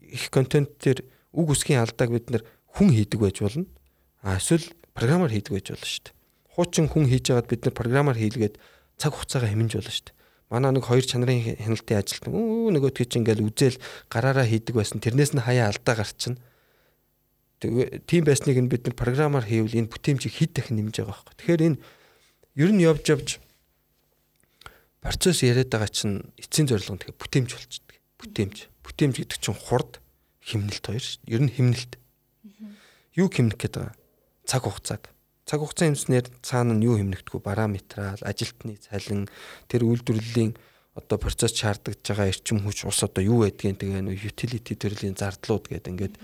их 0.00 0.32
контент 0.32 0.80
дээр 0.80 1.04
үг 1.32 1.48
үсгийн 1.52 1.84
алдааг 1.84 2.12
бид 2.12 2.28
нар 2.32 2.42
хүн 2.72 2.92
хийдэг 2.92 3.20
байж 3.20 3.40
болно. 3.44 3.68
А 4.24 4.36
эсвэл 4.36 4.64
програмаар 4.96 5.32
хийдэг 5.32 5.52
байж 5.52 5.66
болно 5.72 5.84
шүү 5.84 6.04
дээ. 6.08 6.16
Хуучин 6.56 6.86
хүн 6.88 7.04
хийж 7.08 7.24
байгаад 7.28 7.48
бид 7.52 7.62
нар 7.64 7.74
програмаар 7.76 8.16
хийлгээд 8.16 8.56
цаг 8.96 9.12
хугацаагаа 9.12 9.52
хэмнэж 9.52 9.72
болно 9.76 9.92
шүү 9.92 10.06
дээ. 10.08 10.17
Манай 10.48 10.72
нэг 10.72 10.88
хоёр 10.88 11.04
чанарын 11.04 11.60
хяналтын 11.60 12.00
ажилт 12.00 12.24
өө 12.24 12.72
нөгөөдгөө 12.72 13.04
чи 13.04 13.20
ингээл 13.20 13.44
үзэл 13.44 13.76
гараараа 14.08 14.48
хийдэг 14.48 14.80
байсан. 14.80 14.96
Тэрнээс 15.04 15.36
нь 15.36 15.44
хаяа 15.44 15.68
алдаа 15.68 16.00
гарчихна. 16.00 16.40
Тийм 17.60 18.22
байсныг 18.24 18.56
нь 18.56 18.72
бид 18.72 18.88
нар 18.88 18.96
програмаар 18.96 19.44
хийвэл 19.44 19.76
энэ 19.76 19.92
бүтээмжийг 19.92 20.32
хэд 20.32 20.52
дахин 20.56 20.80
нэмж 20.80 21.04
байгаа 21.04 21.12
байхгүй. 21.12 21.36
Тэгэхээр 21.36 21.66
энэ 21.68 21.78
ер 22.56 22.70
нь 22.72 22.80
явж 22.80 23.04
явж 23.12 23.28
процесс 25.04 25.44
яриад 25.44 25.68
байгаа 25.68 25.92
чинь 25.92 26.32
эцсийн 26.40 26.64
зорилго 26.64 26.96
нь 26.96 27.02
тэгээ 27.04 27.20
бүтээмж 27.20 27.50
болчихдог. 27.52 27.96
Бүтээмж. 28.16 28.56
Бүтээмж 28.88 29.14
гэдэг 29.20 29.38
чинь 29.44 29.58
хурд 29.68 30.00
химнэлт 30.40 30.84
хоёр 30.88 31.04
шүү. 31.04 31.28
Ер 31.28 31.42
нь 31.44 31.52
химнэлт. 31.52 32.00
Юу 33.12 33.28
химнэх 33.28 33.60
гээд 33.60 33.74
байгаа? 33.76 33.94
Цаг 34.48 34.64
хугацааг. 34.64 35.12
Цаг 35.48 35.64
хугацаа 35.64 35.88
хэмснээр 35.88 36.28
цаана 36.44 36.76
нь 36.76 36.84
юу 36.84 37.00
химнэгдэхгүй 37.00 37.40
параметрал, 37.40 38.20
ажилтны 38.20 38.76
цалин, 38.84 39.32
тэр 39.64 39.88
үйлдвэрлэлийн 39.88 40.52
одоо 40.92 41.16
процесс 41.16 41.56
шаардлагаж 41.56 42.04
байгаа 42.04 42.28
эрчим 42.28 42.60
хүч 42.60 42.84
ус 42.84 43.00
одоо 43.00 43.24
юу 43.24 43.48
байдгийг 43.48 43.80
тэгээ 43.80 44.04
нөө 44.04 44.28
utility 44.28 44.76
төрлийн 44.76 45.16
зардлууд 45.16 45.72
гэдэг 45.72 45.88
ингээд 45.88 46.14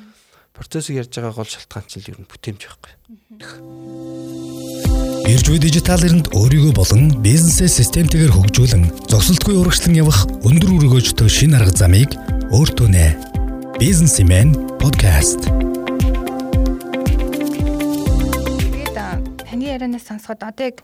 процессыг 0.53 1.01
ярьж 1.01 1.17
байгаа 1.17 1.41
гол 1.41 1.49
шалтгаан 1.49 1.89
чинь 1.89 2.05
ер 2.05 2.21
нь 2.21 2.29
бүтээмж 2.29 2.61
байхгүй. 2.69 2.93
Ирж 5.25 5.47
буй 5.49 5.57
дижитал 5.57 6.05
эринд 6.05 6.29
өөрийгөө 6.37 6.77
болон 6.77 7.17
бизнесээ 7.25 7.73
системтэйгээр 7.81 8.37
хөгжүүлэн 8.37 9.09
зогсолтгүй 9.09 9.57
урагшлан 9.57 9.97
явах 9.97 10.29
өндөр 10.45 10.85
өргөөжтэй 10.85 11.33
шин 11.33 11.57
арга 11.57 11.73
замыг 11.73 12.13
өөртөө 12.53 12.89
нэ. 12.93 13.17
Бизнесмен 13.81 14.53
подкаст. 14.77 15.49
Ярианаас 19.75 20.07
сонсоход 20.07 20.43
одоо 20.47 20.71
яг 20.71 20.83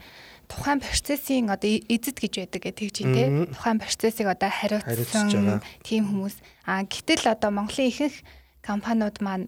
тухайн 0.50 0.82
процессын 0.82 1.48
одоо 1.48 1.70
эзэд 1.70 2.18
гэж 2.18 2.34
байдаг 2.42 2.60
гэх 2.66 2.74
тэгж 2.74 2.96
тий. 3.06 3.46
Тухайн 3.54 3.78
процессыг 3.78 4.26
одоо 4.26 4.50
хариуцсан 4.50 5.62
тийм 5.86 6.10
хүмүүс. 6.10 6.36
А 6.66 6.82
гэтэл 6.82 7.30
одоо 7.30 7.50
Монголын 7.54 7.88
ихэнх 7.88 8.18
компаниуд 8.66 9.22
маань 9.22 9.46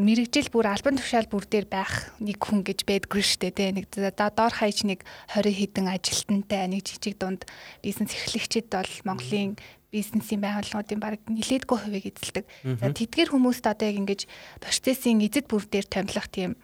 мэрэгжил 0.00 0.48
бүр 0.48 0.72
албан 0.72 0.96
тушаал 0.96 1.28
бүр 1.28 1.44
дээр 1.44 1.68
байх 1.68 2.16
нэг 2.20 2.40
хүн 2.40 2.64
гэж 2.64 2.88
байдгүй 2.88 3.20
шүү 3.20 3.52
дээ. 3.52 3.76
Нэг 3.76 3.86
доор 3.92 4.52
хаяж 4.52 4.88
нэг 4.88 5.04
20 5.28 5.52
хэдэн 5.52 5.86
ажилтнтай 5.92 6.68
нэг 6.72 6.88
жижиг 6.88 7.20
дунд 7.20 7.44
бизнес 7.84 8.16
эрхлэгчид 8.16 8.72
бол 8.72 8.92
Монголын 9.04 9.60
бизнесийн 9.92 10.40
байгууллагуудын 10.40 11.00
баг 11.00 11.20
нилээдгүй 11.28 11.78
хувийг 11.84 12.08
эзэлдэг. 12.08 12.44
За 12.80 12.88
тэдгэр 12.88 13.28
хүмүүст 13.28 13.64
одоо 13.68 13.86
яг 13.92 13.96
ингэж 14.00 14.20
процессын 14.64 15.20
эзэд 15.20 15.46
бүр 15.52 15.68
дээр 15.68 15.84
томилох 15.84 16.32
тийм 16.32 16.56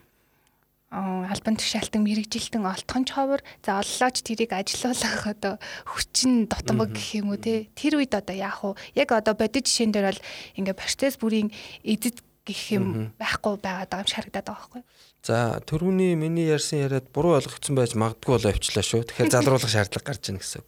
албан 0.90 1.60
тушаалтан 1.60 2.00
мэрэгжилтэн 2.00 2.64
олтхон 2.64 3.04
човор 3.04 3.44
за 3.60 3.76
оллооч 3.84 4.24
тэрийг 4.24 4.56
ажилуулах 4.56 5.26
одоо 5.28 5.54
хүчин 5.84 6.48
дотомог 6.48 6.96
гэх 6.96 7.20
юм 7.20 7.28
уу 7.28 7.36
те 7.36 7.68
тэр 7.76 8.00
үед 8.00 8.16
одоо 8.16 8.32
яах 8.32 8.64
вэ 8.64 8.72
яг 8.96 9.12
одоо 9.12 9.36
бодит 9.36 9.68
жишээн 9.68 9.92
дээр 9.92 10.16
бол 10.16 10.24
ингээ 10.56 10.80
процесс 10.80 11.20
бүрийн 11.20 11.52
эзэд 11.84 12.24
гэх 12.48 12.72
юм 12.72 13.12
байхгүй 13.20 13.60
байгаад 13.60 13.92
байгаа 13.92 14.04
юм 14.08 14.08
шарагдаад 14.08 14.46
байгаа 14.48 14.64
байхгүй. 14.64 14.82
За 15.20 15.60
төрөүний 15.68 16.16
миний 16.16 16.48
ярьсан 16.48 16.80
яриад 16.80 17.12
буруу 17.12 17.36
ойлгогдсон 17.36 17.76
байж 17.76 17.92
магадгүй 17.92 18.32
болоо 18.32 18.50
авчлаа 18.56 18.80
шүү. 18.80 19.04
Тэгэхээр 19.04 19.34
залруулах 19.36 19.68
шаардлага 19.68 20.08
гарч 20.08 20.24
ийн 20.32 20.40
гэсэн. 20.40 20.64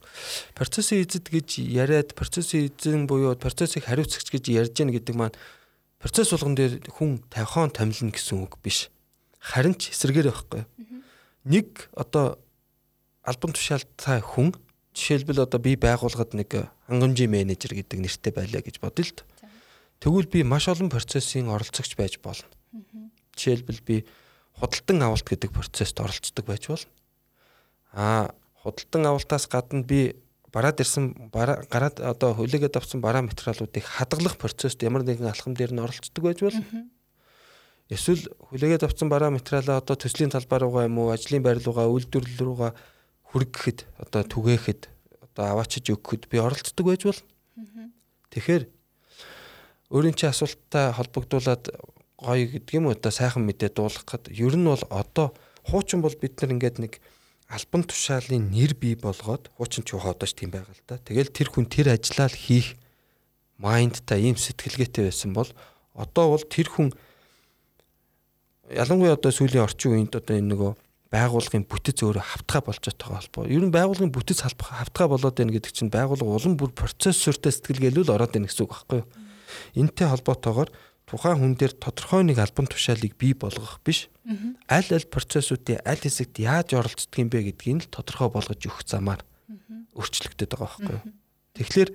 Процессын 0.53 1.01
эзэд 1.01 1.33
гэж 1.33 1.65
яриад 1.65 2.13
процессын 2.13 2.69
эзэн 2.69 3.09
буюу 3.09 3.33
процессыг 3.41 3.89
хариуцагч 3.89 4.29
гэж 4.29 4.45
ярьж 4.53 4.77
гин 4.77 4.93
гэдэг 4.93 5.17
маань 5.17 5.37
процесс 5.97 6.37
болгон 6.37 6.53
дээр 6.53 6.85
хүн 6.93 7.25
тавихон 7.33 7.73
томилно 7.73 8.13
гэсэн 8.13 8.45
үг 8.45 8.61
биш. 8.61 8.93
Харин 9.41 9.75
ч 9.75 9.91
эсрэгээр 9.97 10.29
байхгүй. 10.29 10.63
Нэг 11.49 11.89
одоо 11.97 12.37
албан 13.25 13.57
тушаалтай 13.57 14.21
хүн 14.21 14.53
жишээлбэл 14.93 15.49
одоо 15.49 15.61
би 15.61 15.81
байгууллагад 15.81 16.37
нэг 16.37 16.69
хангамжийн 16.85 17.33
менежер 17.33 17.73
гэдэг 17.73 17.99
нэртэй 17.99 18.33
байлаа 18.37 18.61
гэж 18.61 18.77
бодъё 18.85 19.09
л 19.09 19.15
д. 19.17 19.25
Тэгвэл 20.05 20.29
би 20.29 20.45
маш 20.45 20.69
олон 20.69 20.93
процессын 20.93 21.49
оролцогч 21.49 21.97
байж 21.97 22.21
болно. 22.21 22.49
Жишээлбэл 23.33 23.81
би 23.81 24.05
худалдан 24.61 25.01
авалт 25.01 25.25
гэдэг 25.25 25.51
процессд 25.57 25.97
оролцдог 25.97 26.45
байж 26.45 26.69
болно. 26.69 26.93
Аа 27.97 28.35
худалдан 28.61 29.09
авалтаас 29.09 29.49
гадна 29.49 29.83
би 29.83 30.21
бараад 30.53 30.81
ирсэн 30.85 31.31
гараад 31.33 32.01
одоо 32.01 32.35
хүлээгээд 32.35 32.77
авсан 32.77 33.01
бараа 33.01 33.23
материалуудыг 33.23 33.85
хадгалах 33.85 34.37
процессд 34.37 34.83
ямар 34.83 35.07
нэгэн 35.07 35.31
алхам 35.31 35.55
дээр 35.55 35.73
нь 35.73 35.81
оролцдог 35.81 36.23
байж 36.25 36.43
болно. 36.43 36.65
Эсвэл 37.91 38.31
хүлээгээд 38.55 38.87
авсан 38.87 39.11
бараа 39.11 39.35
материалаа 39.35 39.83
одоо 39.83 39.99
төслийн 39.99 40.31
талбар 40.31 40.63
руугаа 40.63 40.87
юм 40.87 41.03
уу, 41.03 41.11
ажлын 41.11 41.43
байр 41.43 41.59
руугаа, 41.59 41.91
үйлдвэрлэл 41.91 42.47
руугаа 42.47 42.73
хүргэхэд 43.35 43.83
одоо 43.99 44.23
түгээхэд 44.23 44.87
одоо 45.27 45.45
аваачиж 45.59 45.91
өгөхөд 45.91 46.31
би 46.31 46.39
оролцдог 46.39 46.87
байж 46.87 47.03
болно. 47.03 47.27
Тэгэхээр 48.31 48.65
өөрийн 49.91 50.15
чи 50.15 50.31
асуулттай 50.31 50.95
холбогдуулаад 50.95 51.67
гоё 52.15 52.47
гэдэг 52.47 52.75
юм 52.79 52.87
уу 52.87 52.95
одоо 52.95 53.11
сайхан 53.11 53.43
мэдээ 53.43 53.75
дуулгахад 53.75 54.31
ер 54.31 54.55
нь 54.55 54.71
бол 54.71 54.85
одоо 54.87 55.35
хуучин 55.67 55.99
бол 55.99 56.15
бид 56.15 56.39
нар 56.39 56.55
ингээд 56.55 56.79
нэг 56.79 57.03
альбан 57.51 57.83
тушаалын 57.83 58.55
нэр 58.55 58.79
бий 58.79 58.95
болгоод 58.95 59.51
хуучин 59.59 59.83
ч 59.83 59.99
хоодооч 59.99 60.39
тийм 60.39 60.55
байгаа 60.55 60.71
л 60.71 60.87
да. 60.87 61.03
Тэгэл 61.03 61.35
тэр 61.35 61.51
хүн 61.51 61.67
тэр 61.67 61.91
ажиллаа 61.91 62.31
хийх 62.31 62.79
майндтай 63.59 64.31
ийм 64.31 64.39
сэтгэлгээтэй 64.39 65.11
байсан 65.11 65.35
бол 65.35 65.51
одоо 65.99 66.39
бол 66.39 66.45
тэр 66.47 66.71
хүн 66.71 66.95
ялангуяа 68.71 69.19
одоо 69.19 69.33
сүүлийн 69.35 69.67
орчин 69.67 69.99
үеинд 69.99 70.15
одоо 70.15 70.37
энэ 70.39 70.51
нөгөө 70.55 70.73
байгуулгын 71.11 71.67
бүтэц 71.67 72.07
өөрөө 72.07 72.23
хавтгай 72.23 72.63
болж 72.63 72.83
байгаа 72.87 73.19
холбоо. 73.19 73.45
Ер 73.51 73.67
нь 73.67 73.75
байгуулгын 73.75 74.15
бүтэц 74.15 74.47
хавтгай 74.47 75.07
болоод 75.11 75.35
байна 75.35 75.55
гэдэг 75.59 75.73
чинь 75.75 75.91
байгуулга 75.91 76.31
улам 76.31 76.55
бүр 76.55 76.71
процессортой 76.71 77.51
сэтгэлгээлүүл 77.51 78.15
ороод 78.15 78.31
байна 78.31 78.47
гэсэн 78.47 78.63
үг 78.63 78.73
байхгүй 78.79 78.99
юу? 79.03 79.09
Энтэй 79.75 80.07
холбоотойгоор 80.07 80.71
тухайн 81.11 81.39
хүн 81.43 81.55
дээр 81.59 81.75
тодорхой 81.75 82.23
нэг 82.23 82.39
албан 82.39 82.71
тушаалыг 82.71 83.19
бий 83.19 83.35
болгох 83.35 83.83
биш. 83.83 84.07
Аль 84.71 84.87
аль 84.95 85.11
процессуудын 85.11 85.83
аль 85.83 85.99
хэсэгт 85.99 86.39
яаж 86.39 86.79
оролцдог 86.79 87.19
юм 87.19 87.27
бэ 87.27 87.51
гэдгийг 87.51 87.91
л 87.91 87.91
тодорхой 87.91 88.31
болгож 88.31 88.63
өгөх 88.63 88.87
замаар 88.87 89.27
өөрчлөгдөд 89.99 90.55
байгаа 90.55 90.71
байхгүй 90.71 90.95
юу. 90.95 91.03
Тэгэхээр 91.59 91.91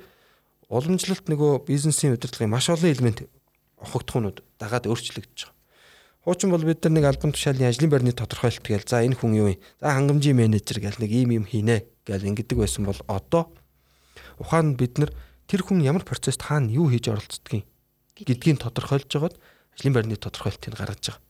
уламжлалт 0.68 1.26
нөгөө 1.32 1.64
бизнесийн 1.64 2.20
удирдлагын 2.20 2.52
маш 2.52 2.68
олон 2.68 2.92
элемент 2.92 3.24
огцтхуунууд 3.80 4.44
дагаад 4.60 4.92
өөрчлөгдөж. 4.92 5.55
Хуучин 6.26 6.50
бол 6.50 6.66
бид 6.66 6.82
нар 6.82 6.94
нэг 6.98 7.06
албан 7.06 7.38
тушаалын 7.38 7.70
ажлын 7.70 7.92
байрны 7.94 8.10
тодорхойлолт 8.10 8.66
гээл 8.66 8.90
за 8.90 9.06
энэ 9.06 9.14
хүн 9.14 9.38
юу 9.38 9.54
юм? 9.54 9.62
За 9.78 9.94
хангамжийн 9.94 10.34
менежер 10.34 10.82
гэл 10.82 10.98
нэг 10.98 11.12
ийм 11.14 11.38
юм 11.38 11.46
хийнэ 11.46 11.86
гэл 12.02 12.26
ингэдэг 12.34 12.58
байсан 12.66 12.90
бол 12.90 12.98
одоо 13.06 13.54
ухаанд 14.42 14.74
бид 14.74 14.98
нар 14.98 15.14
тэр 15.46 15.62
хүн 15.62 15.86
ямар 15.86 16.02
процесст 16.02 16.42
хаана 16.42 16.74
юу 16.74 16.90
хийж 16.90 17.14
оролцдгийг 17.14 17.70
гэдгийг 18.18 18.58
тодорхойлж 18.58 19.06
жагаад 19.06 19.38
ажлын 19.78 19.94
байрны 19.94 20.18
тодорхойлтыг 20.18 20.74
гаргаж 20.74 21.14
байгаа. 21.14 21.22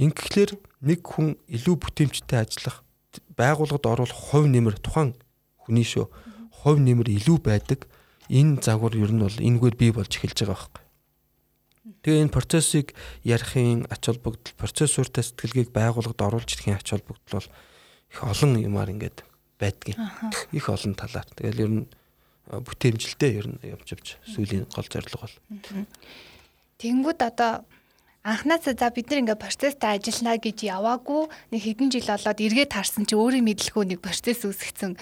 Ингэхлээр 0.00 0.56
нэг 0.88 1.00
хүн 1.04 1.36
илүү 1.44 1.76
бүтээмжтэй 1.76 2.40
ажиллах 2.40 2.80
байгууллагад 3.36 3.84
оруулах 3.84 4.16
хувь 4.32 4.48
нэмэр 4.48 4.80
тухайн 4.80 5.12
хүний 5.60 5.84
шүү 5.84 6.08
хувь 6.64 6.80
нэмэр 6.80 7.12
илүү 7.20 7.38
байдаг 7.44 7.84
энэ 8.32 8.64
загвар 8.64 8.96
ер 8.96 9.12
нь 9.12 9.20
бол 9.20 9.36
энэгээр 9.36 9.76
бий 9.76 9.92
болж 9.92 10.08
эхэлж 10.16 10.40
байгаа 10.40 10.56
байхгүй. 10.56 10.81
Тэгээ 11.82 12.30
энэ 12.30 12.34
процессыг 12.34 12.94
ярихын 13.26 13.90
ач 13.90 14.06
холбогдол 14.06 14.54
процессортой 14.54 15.26
сэтгэлгээг 15.26 15.74
байгууллагад 15.74 16.22
оруулж 16.22 16.54
ирэхин 16.54 16.78
ач 16.78 16.94
холбогдол 16.94 17.42
бол 17.42 17.48
их 18.12 18.20
олон 18.22 18.54
юмар 18.62 18.86
ингээд 18.94 19.26
байдгийг 19.58 19.98
их 20.54 20.66
олон 20.70 20.94
талаар. 20.94 21.26
Тэгэл 21.34 21.62
ер 21.66 21.72
нь 21.82 21.86
бүтээмжилтэй 22.46 23.30
ер 23.34 23.46
нь 23.50 23.58
явж 23.66 23.98
явж 23.98 24.06
сүүлийн 24.30 24.70
гол 24.70 24.86
зорилго 24.86 25.26
бол. 25.26 25.36
Тэнгүүд 26.78 27.20
одоо 27.22 27.66
анхнаас 28.22 28.62
за 28.66 28.90
бид 28.94 29.10
нар 29.10 29.22
ингээ 29.26 29.42
процесстэй 29.42 29.98
ажиллана 29.98 30.38
гэж 30.38 30.58
яваагүй 30.62 31.22
нэг 31.50 31.60
хэдэн 31.66 31.90
жил 31.90 32.06
болоод 32.06 32.38
эргээд 32.38 32.74
харсан 32.78 33.06
чи 33.10 33.18
өөрийн 33.18 33.46
мэдлгүй 33.46 33.90
нэг 33.90 34.00
процесс 34.02 34.46
үүсгэсэн 34.46 34.94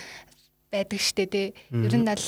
байдаг 0.73 1.01
штэ 1.01 1.25
тий. 1.29 1.47
Ер 1.73 1.93
нь 1.93 2.09
бол 2.09 2.25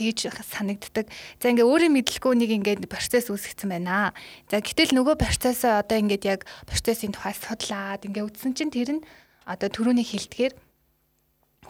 тэгж 0.00 0.32
санагддаг. 0.40 1.12
За 1.36 1.52
ингээ 1.52 1.68
өөрийн 1.68 1.92
мэдлгүй 1.92 2.32
нэг 2.40 2.50
ингээд 2.56 2.88
процесс 2.88 3.28
үүсгэсэн 3.28 3.68
байна. 3.68 4.16
За 4.48 4.64
гэтэл 4.64 4.96
нөгөө 4.96 5.20
процессоо 5.20 5.84
одоо 5.84 6.00
ингээд 6.00 6.24
яг 6.24 6.40
процессын 6.64 7.12
тухай 7.12 7.36
судлаад 7.36 8.08
ингээ 8.08 8.24
үтсэн 8.24 8.56
чинь 8.56 8.72
тэр 8.72 8.96
нь 8.96 9.04
одоо 9.44 9.68
түрүүний 9.68 10.08
хилдгээр 10.08 10.56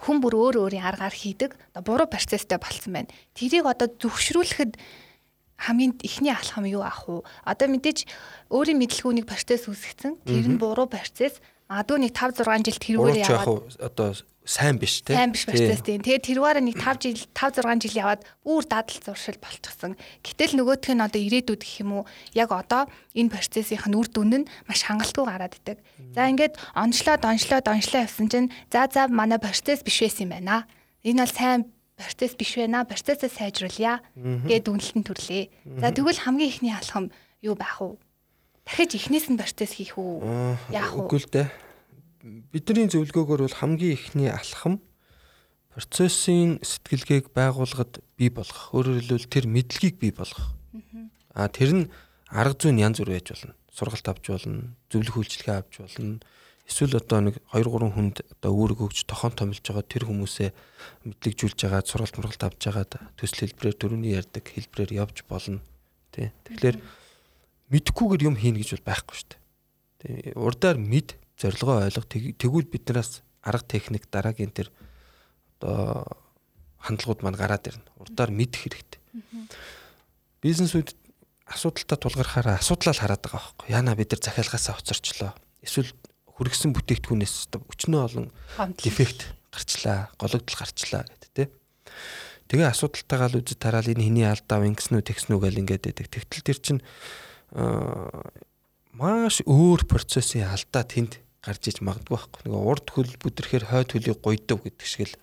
хүн 0.01 0.17
бүр 0.23 0.33
өөр 0.39 0.55
өөрийн 0.65 0.87
аргаар 0.87 1.13
хийдэг 1.13 1.59
буруу 1.83 2.07
процесстэй 2.07 2.57
болцсон 2.57 2.95
байна. 2.95 3.11
Тэрийг 3.37 3.67
одоо 3.67 3.91
зөвшрүүлэхэд 3.91 4.79
хамгийн 5.61 5.93
ихний 6.01 6.33
алхам 6.33 6.65
юу 6.65 6.81
ах 6.81 7.05
вэ? 7.05 7.21
Одоо 7.45 7.67
мэдээж 7.69 8.09
өөрийн 8.49 8.81
мэдлгүүнийг 8.81 9.29
процесс 9.29 9.69
үүсгэсэн. 9.69 10.25
Тэр 10.25 10.47
нь 10.49 10.57
буруу 10.57 10.89
процесс. 10.89 11.37
Магадгүй 11.71 11.99
нэг 12.03 12.11
5 12.11 12.43
6 12.43 12.67
жил 12.67 12.79
тэрүүгээр 12.83 13.19
яваад 13.23 13.79
одоо 13.79 14.11
сайн 14.43 14.75
биш 14.75 14.99
те. 15.07 15.15
сайн 15.15 15.31
биш 15.31 15.47
процесс 15.47 15.79
тийм. 15.79 16.03
Тэгээд 16.03 16.27
тэрүүгээр 16.27 16.59
нэг 16.67 16.75
5 16.75 16.99
жил 17.07 17.19
5 17.31 17.63
6 17.63 17.87
жил 17.87 17.95
яваад 17.95 18.21
бүр 18.43 18.63
дадал 18.67 18.99
зуршил 18.99 19.39
болчихсон. 19.39 19.95
Гэтэл 20.19 20.59
нөгөөх 20.59 20.91
нь 20.91 20.99
одоо 20.99 21.21
ирээдүйд 21.23 21.61
гэх 21.63 21.79
юм 21.87 22.03
уу 22.03 22.03
яг 22.35 22.51
одоо 22.51 22.91
энэ 23.15 23.31
процессийнх 23.31 23.87
нь 23.87 23.95
үр 23.95 24.11
дүн 24.11 24.43
нь 24.43 24.49
маш 24.67 24.83
хангалтгүй 24.83 25.23
гараад 25.23 25.55
идэг. 25.55 25.79
За 26.11 26.27
ингээд 26.27 26.59
онцлоод 26.75 27.23
онцлоод 27.23 27.65
онцлоо 27.71 28.03
явсан 28.03 28.27
чинь 28.27 28.51
за 28.67 28.91
за 28.91 29.07
манай 29.07 29.39
процесс 29.39 29.79
биш 29.87 30.03
байсан 30.03 30.27
юм 30.27 30.31
байна. 30.35 30.67
Энэ 31.07 31.23
бол 31.23 31.31
сайн 31.31 31.71
процесс 31.95 32.35
биш 32.35 32.59
байна. 32.59 32.83
Процессыг 32.83 33.31
сайжруулъя 33.31 34.03
гэд 34.19 34.67
үнэлтэн 34.67 35.07
төрлөө. 35.07 35.79
За 35.79 35.95
тэгвэл 35.95 36.19
хамгийн 36.19 36.51
ихний 36.51 36.75
алхам 36.75 37.15
юу 37.39 37.55
байх 37.55 37.79
вэ? 37.79 37.95
Дахиж 38.71 38.95
эхнээс 38.95 39.27
нь 39.27 39.35
процесс 39.35 39.75
хийх 39.75 39.99
үү? 39.99 40.23
Яах 40.71 40.95
вэ? 40.95 41.03
Үгүй 41.03 41.19
л 41.19 41.27
дээ. 41.27 41.47
Бидний 42.55 42.87
зөвлөгөөгөр 42.87 43.43
бол 43.43 43.59
хамгийн 43.59 43.99
ихний 43.99 44.31
алхам 44.31 44.79
процессын 45.75 46.63
сэтгэлгээг 46.63 47.35
байгууллагад 47.35 47.99
бий 48.15 48.31
болгох. 48.31 48.71
Өөрөөр 48.71 49.03
хэлбэл 49.03 49.27
тэр 49.27 49.45
мэдлэгийг 49.51 49.99
бий 49.99 50.15
болгох. 50.15 50.55
Аа 51.35 51.51
тэр 51.51 51.71
нь 51.75 51.85
арга 52.31 52.55
зүйн 52.55 52.79
янз 52.79 53.03
бүр 53.03 53.11
байж 53.19 53.35
болно. 53.35 53.59
Сургалт 53.75 54.07
авч 54.07 54.25
болно, 54.31 54.71
зөвлөх 54.87 55.19
үйлчилгээ 55.19 55.55
авч 55.59 55.73
болно. 55.83 56.23
Эсвэл 56.63 56.95
одоо 56.95 57.19
нэг 57.27 57.35
2 57.51 57.67
3 57.67 57.91
хүнд 57.91 58.23
одоо 58.39 58.51
үүрэг 58.55 58.79
өгч 58.87 59.03
тохон 59.03 59.35
томилж 59.35 59.59
байгаа 59.59 59.83
тэр 59.83 60.07
хүмүүсээ 60.07 60.49
мэдлэгжүүлж 61.11 61.59
байгаа 61.67 61.83
сургалт 61.83 62.15
мургалт 62.15 62.43
авч 62.47 62.61
байгаа 62.71 62.87
төсөл 63.19 63.51
хэлбэрээр 63.51 63.75
дөрөвний 63.75 64.15
ярддаг 64.15 64.47
хэлбэрээр 64.47 65.03
явж 65.03 65.27
болно. 65.27 65.59
Тэ. 66.15 66.31
Тэгэхээр 66.47 66.79
мэдхгүйгээр 67.71 68.27
юм 68.27 68.35
хийнэ 68.35 68.59
гэж 68.61 68.69
бол 68.77 68.87
байхгүй 68.91 69.15
шүү 69.15 69.29
дээ. 69.31 69.41
Тэ. 70.01 70.37
Урдаар 70.37 70.77
мэд 70.77 71.15
зорилгоо 71.39 71.87
ойлго 71.87 72.05
тэгвэл 72.05 72.67
биднээс 72.67 73.23
арга 73.41 73.65
техник 73.65 74.05
дараагийн 74.11 74.51
тэр 74.51 74.69
одоо 75.59 76.05
хандлагууд 76.83 77.21
маань 77.23 77.39
гараад 77.39 77.65
ирнэ. 77.71 77.87
Урдаар 77.97 78.29
мэдэх 78.29 78.67
хэрэгтэй. 78.67 79.01
Бизнесүүд 80.41 80.93
асуудалтай 81.45 81.97
тулгархаараа 81.97 82.57
асуудлаа 82.57 82.93
л 82.93 83.01
хараад 83.01 83.21
байгаа 83.21 83.39
байхгүй. 83.39 83.67
Яна 83.69 83.95
бид 83.95 84.11
нар 84.13 84.21
захиалгаасаа 84.21 84.77
хоцорчлоо. 84.77 85.31
Эсвэл 85.61 85.91
хүргэсэн 86.25 86.73
бүтээгдэхүүнээс 86.73 87.53
өчнөө 87.53 88.01
олон 88.01 88.27
дефект 88.81 89.29
гарчлаа, 89.53 90.09
гологдол 90.17 90.57
гарчлаа 90.57 91.05
гэдэг 91.05 91.31
тий. 91.35 91.47
Тэгээ 92.49 92.71
асуудалтайгаа 92.71 93.29
л 93.29 93.39
үзэж 93.43 93.57
тараал 93.61 93.91
энэ 93.91 94.05
хэний 94.09 94.25
алдаа 94.25 94.65
ингэснүү 94.65 95.05
тэгснүү 95.05 95.37
гэл 95.37 95.61
ингээд 95.61 95.85
байдаг. 95.85 96.07
Тэгтэл 96.09 96.47
тэр 96.47 96.59
чинь 96.59 96.81
маш 97.51 99.41
өөр 99.43 99.85
процессын 99.87 100.47
алдаа 100.47 100.83
тэнд 100.87 101.19
гарч 101.41 101.71
иж 101.71 101.81
магадгүй 101.81 102.15
байхгүй. 102.15 102.41
Нэг 102.47 102.55
урд 102.55 102.87
хөл 102.93 103.11
бүдрэхээр 103.17 103.65
хойд 103.71 103.89
хөлийг 103.91 104.19
гойдов 104.21 104.61
гэдэг 104.61 104.87
шиг 104.87 105.11
л. 105.11 105.19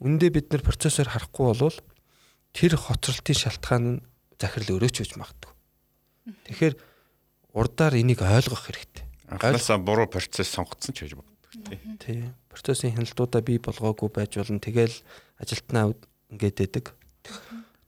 Үндэ 0.00 0.32
бид 0.32 0.50
нар 0.50 0.62
процессор 0.64 1.08
харахгүй 1.10 1.46
болвол 1.52 1.78
тэр 2.56 2.74
хоцролтын 2.80 3.36
шалтгаан 3.36 3.84
нь 3.84 4.02
захирал 4.40 4.80
өрөөч 4.80 4.96
үж 5.04 5.12
магадгүй. 5.20 5.52
Тэгэхээр 6.48 6.74
урдаар 7.52 7.94
энийг 8.00 8.24
ойлгох 8.24 8.66
хэрэгтэй. 8.66 9.04
Анхнаасаа 9.28 9.78
буруу 9.78 10.08
процесс 10.08 10.48
сонгоцсон 10.48 10.96
ч 10.96 11.04
гэж 11.04 11.12
боддог 11.20 11.38
тий. 11.68 11.78
Тий. 12.00 12.22
Процессын 12.48 12.96
хяналтуудаа 12.96 13.42
бий 13.44 13.60
болгоогүй 13.60 14.08
байж 14.08 14.36
болно. 14.40 14.60
Тэгэл 14.60 14.96
ажилтнаа 15.36 15.92
ингээд 16.32 16.56
дэдэг. 16.56 16.86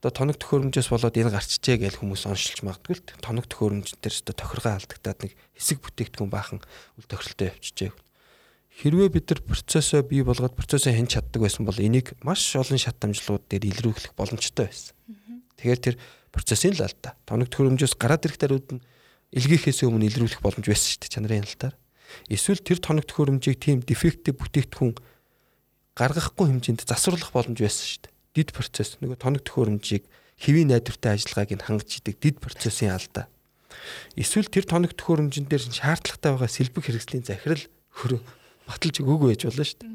Одоо 0.01 0.17
тоног 0.17 0.41
төхөөрөмжөөс 0.41 0.89
болоод 0.89 1.13
энэ 1.13 1.29
гарчжээ 1.29 1.77
гэж 1.77 2.01
хүмүүс 2.01 2.25
оншилж 2.25 2.65
магадгүй 2.65 2.97
л 2.97 3.05
тоног 3.21 3.45
төхөөрөмж 3.53 4.01
дээр 4.01 4.17
өстө 4.17 4.33
тохиргоо 4.33 4.73
алдагтаад 4.81 5.19
нэг 5.29 5.37
хэсэг 5.61 5.85
бүтээгдэхүүн 5.85 6.33
баахан 6.33 6.65
үл 6.97 7.05
тохиролтой 7.05 7.53
явчихжээ. 7.53 7.93
Хэрвээ 8.81 9.09
бид 9.13 9.29
нар 9.29 9.41
процессоо 9.45 10.01
бий 10.01 10.25
болгоод 10.25 10.57
процессыг 10.57 10.97
хэн 10.97 11.05
чаддаг 11.05 11.45
байсан 11.45 11.69
бол 11.69 11.77
энийг 11.77 12.17
маш 12.25 12.41
олон 12.57 12.81
шат 12.81 12.97
дамжлууд 12.97 13.45
дээр 13.45 13.69
илрүүлэх 13.69 14.17
боломжтой 14.17 14.73
байсан. 14.73 14.97
Тэгэхээр 15.61 15.81
тэр 15.85 15.97
процессын 16.33 16.73
л 16.73 16.89
алдаа. 16.89 17.13
Тоног 17.29 17.53
төхөөрөмжөөс 17.53 18.01
гараад 18.01 18.25
ирэх 18.25 18.41
даруйд 18.41 18.81
нь 18.81 18.85
илгээхээс 19.37 19.85
өмнө 19.85 20.09
илрүүлэх 20.09 20.41
боломж 20.41 20.65
байсан 20.65 20.97
шүү 20.97 21.01
дээ 21.05 21.13
чанарын 21.13 21.45
хяналтаар. 21.45 21.77
Эсвэл 22.33 22.65
тэр 22.65 22.79
тоног 22.81 23.05
төхөөрөмжийг 23.05 23.59
тийм 23.61 23.85
дефектив 23.85 24.33
бүтээгдэхүүн 24.33 24.97
гаргахгүй 25.93 26.47
хэмжээнд 26.49 26.89
засварлах 26.89 27.37
боломж 27.37 27.61
байсан 27.61 27.85
шүү 27.85 28.01
дээ. 28.09 28.15
Дид 28.35 28.55
процесс 28.55 28.99
нөгөө 29.03 29.19
тоног 29.19 29.43
төхөөрөмжийг 29.43 30.07
хэвийн 30.39 30.71
найдвартай 30.71 31.19
ажиллагааг 31.19 31.51
нь 31.59 31.67
хангаж 31.67 31.91
идэг 31.99 32.17
дид 32.23 32.37
процессын 32.39 32.95
алдаа. 32.95 33.27
Эсвэл 34.15 34.49
тэр 34.49 34.65
тоног 34.65 34.95
төхөөрөмжн 34.95 35.51
дээр 35.51 35.63
шаардлагатай 35.67 36.31
байгаа 36.33 36.51
сэлбэг 36.51 36.85
хэрэгслийн 36.87 37.27
захирал 37.27 37.65
хөрөө 37.91 38.21
баталж 38.71 38.97
өгөөгүй 39.03 39.29
байж 39.35 39.43
болно 39.47 39.65
шүү 39.67 39.79
дээ. 39.83 39.91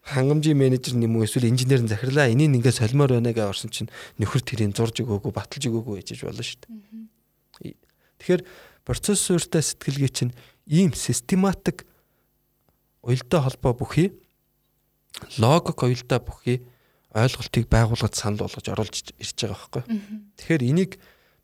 Хангамжийн 0.00 0.56
менежер 0.56 0.94
нэм 0.96 1.18
үү 1.18 1.26
эсвэл 1.28 1.50
инженер 1.50 1.82
нь 1.84 1.92
захирлаа 1.92 2.30
энийг 2.30 2.62
ингээд 2.62 2.80
солимоор 2.80 3.20
байна 3.20 3.34
гэж 3.34 3.46
орсон 3.52 3.70
чинь 3.74 3.92
нөхөр 4.16 4.42
тэрийг 4.42 4.72
зурж 4.72 5.02
өгөөгүй 5.04 5.32
баталж 5.34 5.62
өгөөгүй 5.68 5.94
байж 6.00 6.08
болно 6.24 6.40
шүү 6.46 6.58
дээ. 6.64 7.74
Тэгэхээр 8.20 8.42
процессортай 8.86 9.62
сэтгэлгээ 9.62 10.12
чинь 10.14 10.32
ийм 10.66 10.96
систематик 10.96 11.84
уялдаа 13.04 13.44
холбоо 13.44 13.72
бүхий 13.76 14.08
логик 15.36 15.78
уялдаа 15.82 16.20
бүхий 16.20 16.64
ойлголтыг 17.14 17.66
байгууллагад 17.66 18.14
санал 18.14 18.46
болгож 18.46 18.66
оруулж 18.70 19.14
ирж 19.18 19.36
байгаа 19.38 19.58
байхгүй. 19.58 19.82
Тэгэхээр 20.38 20.62
энийг 20.62 20.92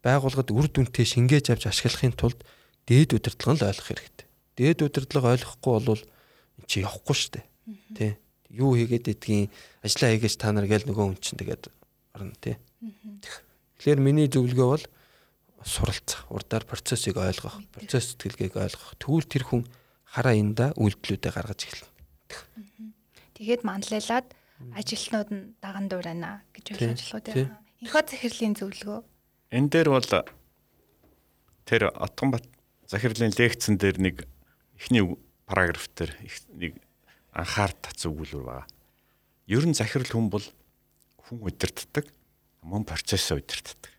байгууллагад 0.02 0.50
үр 0.54 0.66
дүнтэй 0.70 1.06
шингээж 1.06 1.50
авч 1.50 1.66
ашиглахын 1.66 2.14
тулд 2.14 2.38
дээд 2.86 3.18
удирдлага 3.18 3.58
нь 3.58 3.66
ойлгох 3.66 3.88
хэрэгтэй. 3.90 4.26
Дээд 4.54 4.78
удирдлага 4.86 5.34
ойлгохгүй 5.34 5.72
бол 5.82 6.02
чи 6.70 6.86
явахгүй 6.86 7.16
шүү 7.18 7.30
дээ. 7.34 7.44
Тэ. 7.98 8.18
Юу 8.54 8.78
хийгээд 8.78 9.10
идгийн 9.10 9.50
ажиллаа 9.82 10.10
хийгээч 10.14 10.34
та 10.38 10.54
нар 10.54 10.70
гээл 10.70 10.86
нөгөө 10.86 11.04
хүн 11.10 11.18
чинь 11.18 11.40
тэгээд 11.42 11.66
орно 12.14 12.38
тэ. 12.38 12.62
Тэгэхээр 13.82 14.00
миний 14.00 14.30
зөвлөгөө 14.30 14.68
бол 14.70 14.86
суралцах, 15.66 16.30
урдаар 16.30 16.62
процессыг 16.62 17.18
ойлгох, 17.18 17.58
процесс 17.74 18.14
сэтгэлгээг 18.14 18.54
ойлгох. 18.54 18.94
Тэгвэл 19.02 19.26
тэр 19.26 19.44
хүн 19.50 19.62
хараа 20.06 20.38
энда 20.38 20.70
үйлдэлүүдээ 20.78 21.32
гаргаж 21.34 21.60
эхэлнэ. 21.66 21.90
Тэгээд 23.34 23.66
манлайлаад 23.66 24.26
ажилтнууд 24.74 25.28
нь 25.32 25.44
даган 25.60 25.88
дуурайна 25.88 26.42
гэж 26.56 26.76
ойлгож 26.76 27.10
байна. 27.24 27.60
Энхөө 27.82 28.02
захирлын 28.08 28.56
зөвлөгөө. 28.56 29.00
Энэ 29.52 29.68
дээр 29.68 29.88
бол 29.92 30.08
тэр 31.68 31.82
Отгонбат 31.92 32.46
захирлын 32.88 33.34
лекцэн 33.36 33.76
дээр 33.76 33.98
нэг 34.00 34.16
эхний 34.78 35.04
параграф 35.44 35.90
дээр 35.92 36.16
нэг 36.56 36.80
анхаар 37.36 37.72
тац 37.76 38.06
өгүүлбэр 38.08 38.44
байгаа. 38.46 38.66
Ер 39.46 39.64
нь 39.68 39.76
захирал 39.76 40.08
хүн 40.08 40.30
бол 40.32 40.46
хүн 41.20 41.38
удирддаг, 41.42 42.08
мөн 42.62 42.88
процесс 42.88 43.30
удирддаг. 43.30 43.92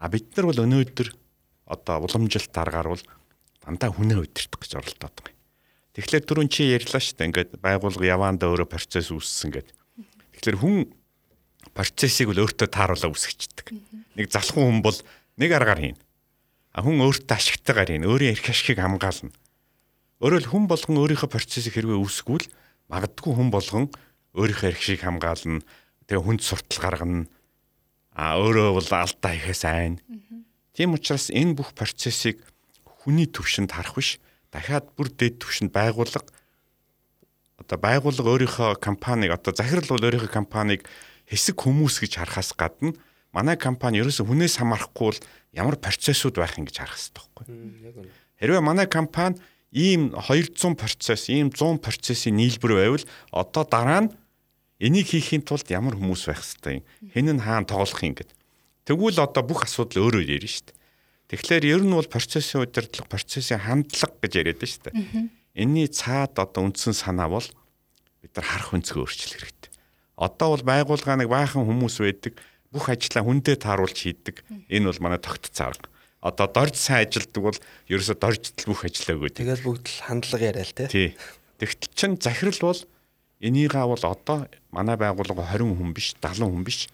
А 0.00 0.08
бид 0.08 0.32
нар 0.34 0.48
бол 0.50 0.64
өнөөдөр 0.64 1.08
одоо 1.68 2.02
уламжилт 2.02 2.54
аргаар 2.56 2.88
бол 2.96 3.04
дандаа 3.62 3.90
хүнээ 3.92 4.18
удирдах 4.24 4.60
гэж 4.62 4.72
оролдоод 4.78 5.14
байгаа. 5.20 5.41
Тэгэхээр 5.92 6.24
түрүүн 6.24 6.48
чи 6.48 6.72
ярьлаа 6.72 7.00
шүү 7.04 7.16
дээ. 7.20 7.28
Ингээд 7.28 7.50
байгуулга 7.60 8.06
яваанда 8.08 8.48
өөрөө 8.48 8.68
процесс 8.72 9.12
үүссэн 9.12 9.52
гэд. 9.52 9.68
Тэгэхээр 10.40 10.58
хүн 10.64 10.88
процессыг 11.76 12.32
бол 12.32 12.48
өөртөө 12.48 12.68
тааруулаа 12.72 13.12
үүсгэждэг. 13.12 13.66
Нэг 14.16 14.26
залхуу 14.32 14.64
хүн 14.72 14.80
бол 14.80 14.96
нэг 15.36 15.50
аргаар 15.52 15.80
хийн. 15.84 15.98
А 16.72 16.80
хүн 16.80 16.96
өөртөө 16.96 17.36
ашигтайгаар 17.36 17.92
хийн. 17.92 18.08
Өөрийн 18.08 18.32
эрх 18.32 18.48
ашигыг 18.48 18.80
хамгаална. 18.80 19.36
Өөрөөр 20.24 20.46
хүн 20.48 20.64
болгон 20.64 20.96
өөрийнхөө 20.96 21.28
процессыг 21.28 21.76
хэрвээ 21.76 22.00
үүсгүүл 22.00 22.48
магадгүй 22.88 23.32
хүн 23.36 23.50
болгон 23.52 23.86
өөрийнхөө 24.32 24.68
эрх 24.72 24.80
шиг 24.80 25.04
хамгаална. 25.04 25.60
Тэгээ 26.08 26.24
хүнд 26.24 26.40
суртал 26.40 26.80
гаргана. 26.80 27.28
А 28.16 28.40
өөрөө 28.40 28.80
бол 28.80 28.90
алдаа 28.96 29.32
хийхээс 29.36 29.64
айн. 29.68 30.00
Тийм 30.72 30.96
учраас 30.96 31.28
энэ 31.28 31.52
бүх 31.52 31.76
процессыг 31.76 32.40
хүний 32.84 33.28
төвшөнд 33.28 33.72
харах 33.76 33.92
биш 33.96 34.16
дахиад 34.52 34.92
бүр 34.94 35.08
дэд 35.08 35.40
төвшөнд 35.40 35.72
байгуулга 35.72 36.22
одоо 37.58 37.78
байгуулга 37.80 38.28
өөрийнхөө 38.28 38.78
компанийг 38.78 39.32
одоо 39.32 39.56
захирал 39.56 39.88
бол 39.88 40.04
өөрийнхөө 40.04 40.30
компанийг 40.30 40.84
хэсэг 41.26 41.56
хүмүүс 41.56 42.04
гэж 42.04 42.20
харахаас 42.20 42.52
гадна 42.52 42.92
манай 43.32 43.56
компани 43.56 44.02
ерөөсө 44.04 44.28
хүнээс 44.28 44.60
хамаарахгүй 44.60 45.06
бол 45.08 45.20
ямар 45.56 45.76
процессууд 45.80 46.36
байх 46.36 46.58
юм 46.60 46.68
гэж 46.68 46.76
харах 46.84 47.00
хэрэгтэй 47.00 47.16
байхгүй. 47.16 47.44
Хэрвээ 48.38 48.60
манай 48.60 48.86
компани 48.86 49.40
ийм 49.72 50.12
200 50.12 50.76
процесс, 50.76 51.32
ийм 51.32 51.48
100 51.48 51.80
процессын 51.80 52.36
нийлбэр 52.36 52.76
байвал 52.76 53.04
одоо 53.32 53.64
дараа 53.64 54.00
нь 54.04 54.12
энийг 54.76 55.08
хийхин 55.08 55.40
тулд 55.40 55.64
ямар 55.72 55.96
хүмүүс 55.96 56.28
байх 56.28 56.44
хэвтэй 56.44 56.82
юм. 56.82 56.84
Хэн 57.16 57.40
нь 57.40 57.40
хаана 57.40 57.64
тоглох 57.64 58.04
юм 58.04 58.12
гэд. 58.12 58.30
Тэгвэл 58.84 59.24
одоо 59.24 59.42
бүх 59.46 59.64
асуудал 59.64 60.12
өөрөө 60.12 60.28
ярина 60.28 60.52
шүү 60.52 60.64
дээ. 60.68 60.76
Тэгэхээр 61.32 61.64
ер 61.64 61.80
нь 61.80 61.96
бол 61.96 62.04
процессын 62.04 62.60
удирдлага, 62.60 63.08
процессын 63.08 63.56
хандлага 63.56 64.20
гэж 64.20 64.32
яриад 64.36 64.60
байна 64.60 64.68
шүү 64.68 64.84
дээ. 64.84 65.32
Энийний 65.56 65.88
цаад 65.88 66.36
одоо 66.36 66.68
үндсэн 66.68 66.92
санаа 66.92 67.32
бол 67.32 67.48
бид 68.20 68.32
нар 68.36 68.44
харах 68.44 68.76
өнцгөө 68.76 69.00
өөрчлөх 69.00 69.40
хэрэгтэй. 69.40 69.72
Одоо 70.20 70.52
бол 70.52 70.64
байгууллага 70.68 71.16
нэг 71.24 71.32
баахан 71.32 71.64
хүмүүс 71.64 72.04
байдаг 72.04 72.36
бүх 72.68 72.92
ажлаа 72.92 73.24
хүндээ 73.24 73.56
тааруулж 73.64 73.96
хийдэг. 73.96 74.44
Энэ 74.68 74.92
бол 74.92 75.00
манай 75.08 75.20
тогтцоо 75.24 75.72
арга. 75.72 75.88
одоо 76.22 76.46
дорж 76.46 76.78
сайн 76.78 77.08
ажилдаг 77.08 77.42
бол 77.42 77.58
ерөөсө 77.90 78.14
доржтол 78.14 78.70
бүх 78.70 78.86
ажиллаа 78.86 79.16
өгөөд. 79.18 79.36
Тэгэл 79.42 79.66
бүгд 79.66 79.86
л 79.90 80.04
хандлага 80.06 80.44
яриа 80.46 80.62
л 80.62 80.76
тий. 80.76 80.86
Тий. 80.86 81.08
Тэгтэл 81.58 81.96
чин 81.98 82.12
захирал 82.22 82.60
бол 82.62 82.80
энийгээ 83.42 83.86
бол 83.90 84.04
одоо 84.06 84.46
манай 84.70 84.94
байгууллага 84.94 85.42
20 85.50 85.74
хүн 85.74 85.90
биш, 85.90 86.14
70 86.22 86.46
хүн 86.46 86.62
биш 86.62 86.86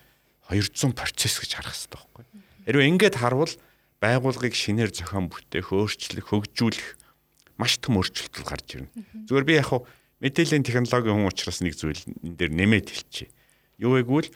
200 0.49 0.97
процесс 0.97 1.37
гэж 1.45 1.61
харах 1.61 1.77
хэрэгтэй 1.77 1.93
байхгүй. 1.93 2.25
Хэрвээ 2.65 2.89
ингэж 2.89 3.15
харвал 3.21 3.53
байгууллагыг 3.99 4.55
шинээр 4.55 4.95
зохион 4.95 5.29
бүтээх, 5.31 5.75
өөрчлөх, 5.75 6.31
хөгжүүлэх 6.31 6.89
маш 7.59 7.83
том 7.83 7.99
өөрчлөлт 7.99 8.47
гарч 8.47 8.79
ирнэ. 8.79 8.91
Зүгээр 9.27 9.47
би 9.47 9.55
яг 9.59 9.71
мэдээллийн 10.23 10.63
технологийн 10.63 11.19
хүн 11.19 11.31
учраас 11.31 11.59
нэг 11.63 11.75
зүйл 11.75 11.99
энэ 12.23 12.39
дээр 12.39 12.53
нэмээд 12.55 12.89
хэлчихье. 12.91 13.31
Юу 13.83 13.99
гэвэл 13.99 14.31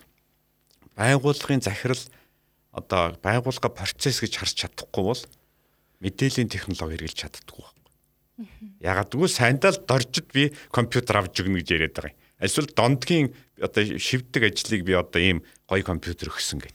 байгууллагын 0.98 1.62
захирал 1.62 2.02
одоо 2.74 3.14
байгууллага 3.22 3.70
процесс 3.70 4.18
гэж 4.22 4.42
харж 4.42 4.54
чадахгүй 4.66 5.04
бол 5.06 5.22
мэдээллийн 6.02 6.50
технологи 6.50 6.98
хэрэгжилж 6.98 7.18
чаддаггүй 7.22 7.62
байхгүй. 7.62 7.82
Гэвэл 8.82 9.30
сайндаа 9.30 9.70
л 9.74 9.82
доржид 9.86 10.26
би 10.34 10.50
компьютер 10.74 11.22
авч 11.22 11.42
өгнө 11.42 11.62
гэж 11.62 11.68
яриад 11.70 11.94
байгаа 11.94 12.10
юм. 12.10 12.18
Эсвэл 12.42 12.74
дондгийн 12.74 13.26
одоо 13.62 13.82
шивдэг 13.98 14.42
ажлыг 14.50 14.82
би 14.82 14.94
одоо 14.98 15.20
ийм 15.22 15.38
гоё 15.70 15.86
компьютер 15.86 16.34
өгсөн 16.34 16.58
гэд. 16.58 16.74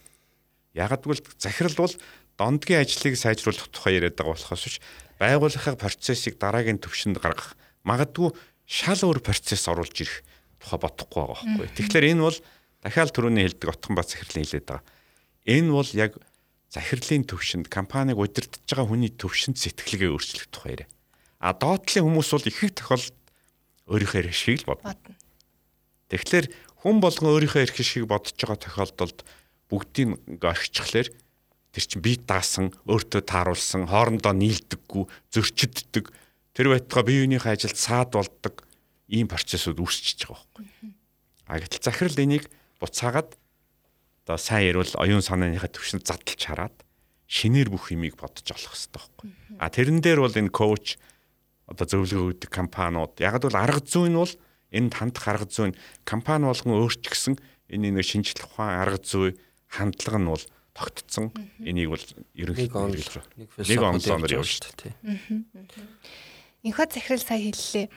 Ягаад 0.77 1.03
гэвэл 1.03 1.25
захирал 1.35 1.75
бол 1.75 1.93
дондгийн 2.37 2.85
ажлыг 2.85 3.17
сайжруулах 3.17 3.67
тухай 3.73 3.97
яриад 3.97 4.15
байгаа 4.17 4.37
болохоос 4.37 4.63
биш 4.63 4.77
байгууллагын 5.17 5.81
процессыг 5.81 6.37
дараагийн 6.37 6.79
төвшөнд 6.79 7.17
гаргах 7.17 7.57
магадгүй 7.83 8.33
шал 8.69 9.01
өөр 9.01 9.19
процесс 9.25 9.65
оруулж 9.67 9.97
ирэх 9.97 10.21
тухай 10.61 10.79
бодохгүй 10.79 11.21
байгаа 11.25 11.33
байхгүй. 11.41 11.67
Тэгэхээр 11.73 12.09
энэ 12.13 12.21
бол 12.21 12.37
дахиад 12.85 13.11
түрүүний 13.11 13.43
хэлдэг 13.49 13.69
отхон 13.73 13.97
бац 13.97 14.13
захирлын 14.13 14.45
хэлээд 14.45 14.67
байгаа 14.69 14.85
Энэ 15.47 15.71
бол 15.71 15.89
яг 15.95 16.19
захирлын 16.75 17.23
төвшөнд 17.23 17.71
компаниг 17.71 18.19
удирдах 18.19 18.59
байгаа 18.67 18.91
хүний 18.91 19.11
төвшөнд 19.15 19.55
сэтгэлгээ 19.55 20.11
өөрчлөх 20.11 20.51
тухай 20.51 20.75
яриа. 20.75 20.91
А 21.39 21.55
доотлын 21.55 22.03
хүмүүс 22.03 22.29
бол 22.35 22.49
их 22.51 22.59
их 22.67 22.75
тохиолдолд 22.75 23.15
өөрийнхөө 23.87 24.19
ярих 24.27 24.35
шиг 24.35 24.67
л 24.67 24.75
бодно. 24.75 24.99
Тэгэхээр 26.11 26.51
хүн 26.83 26.99
болгон 26.99 27.31
өөрийнхөө 27.31 27.63
ярих 27.63 27.79
шиг 27.79 28.11
бодож 28.11 28.35
байгаа 28.35 28.59
тохиолдолд 28.59 29.23
бүгдийг 29.71 30.43
орхичихлаар 30.43 31.07
тэр 31.77 31.85
чинь 31.85 32.01
бие 32.01 32.17
даасан, 32.17 32.73
өөртөө 32.89 33.21
тааруулсан, 33.21 33.85
хоорондоо 33.85 34.33
нийлдэггүй, 34.33 35.05
зөрчиддөг, 35.29 36.09
тэр 36.57 36.73
байтугай 36.73 37.05
бие 37.05 37.19
биенийхээ 37.29 37.53
ажилд 37.53 37.77
саад 37.77 38.17
болдог 38.17 38.65
ийм 39.05 39.29
процессыг 39.29 39.77
үүсчихэж 39.77 40.25
байгаа 40.25 40.41
байхгүй. 40.57 40.65
А 41.45 41.61
гэтэл 41.61 41.85
захирал 41.85 42.17
энийг 42.17 42.49
буцаагаад 42.81 43.37
одоо 44.25 44.37
сайн 44.41 44.73
ярил 44.73 44.89
оюун 44.97 45.21
санааныхаа 45.21 45.69
төвшөнд 45.69 46.09
задлж 46.09 46.41
хараад 46.41 46.75
шинээр 47.29 47.69
бүх 47.69 47.93
юмыг 47.93 48.17
бодож 48.17 48.49
олох 48.49 48.73
хэрэгтэй 48.73 48.97
байхгүй. 48.97 49.29
А 49.61 49.69
тэрэн 49.69 50.01
дээр 50.01 50.19
бол 50.25 50.33
энэ 50.33 50.49
коуч 50.49 50.97
одоо 51.69 51.85
зөвлөгөө 51.85 52.41
өгдөг 52.41 52.51
компаниуд 52.51 53.21
яг 53.21 53.37
л 53.37 53.53
арга 53.53 53.85
зүй 53.85 54.09
нь 54.09 54.17
бол 54.17 54.33
энд 54.73 54.91
хандах 54.97 55.29
арга 55.29 55.47
зүй 55.47 55.71
нь 55.71 55.79
компани 56.03 56.49
болгон 56.49 56.75
өөрчлөсөн 56.75 57.37
энэ 57.71 57.95
нэг 57.95 58.03
шинжлэх 58.03 58.51
ухаан 58.51 58.81
арга 58.81 58.99
зүй 58.99 59.39
хандлага 59.71 60.19
нь 60.19 60.27
бол 60.27 60.43
тогтцсон. 60.77 61.33
Энийг 61.59 61.89
бол 61.89 62.05
ерөнхийдөө 62.37 62.93
нэг 62.93 63.09
явж 64.29 64.61
шүү 64.61 64.73
дээ. 64.77 64.93
Инхот 66.63 66.93
захирал 66.93 67.25
сая 67.25 67.41
хэллээ 67.41 67.89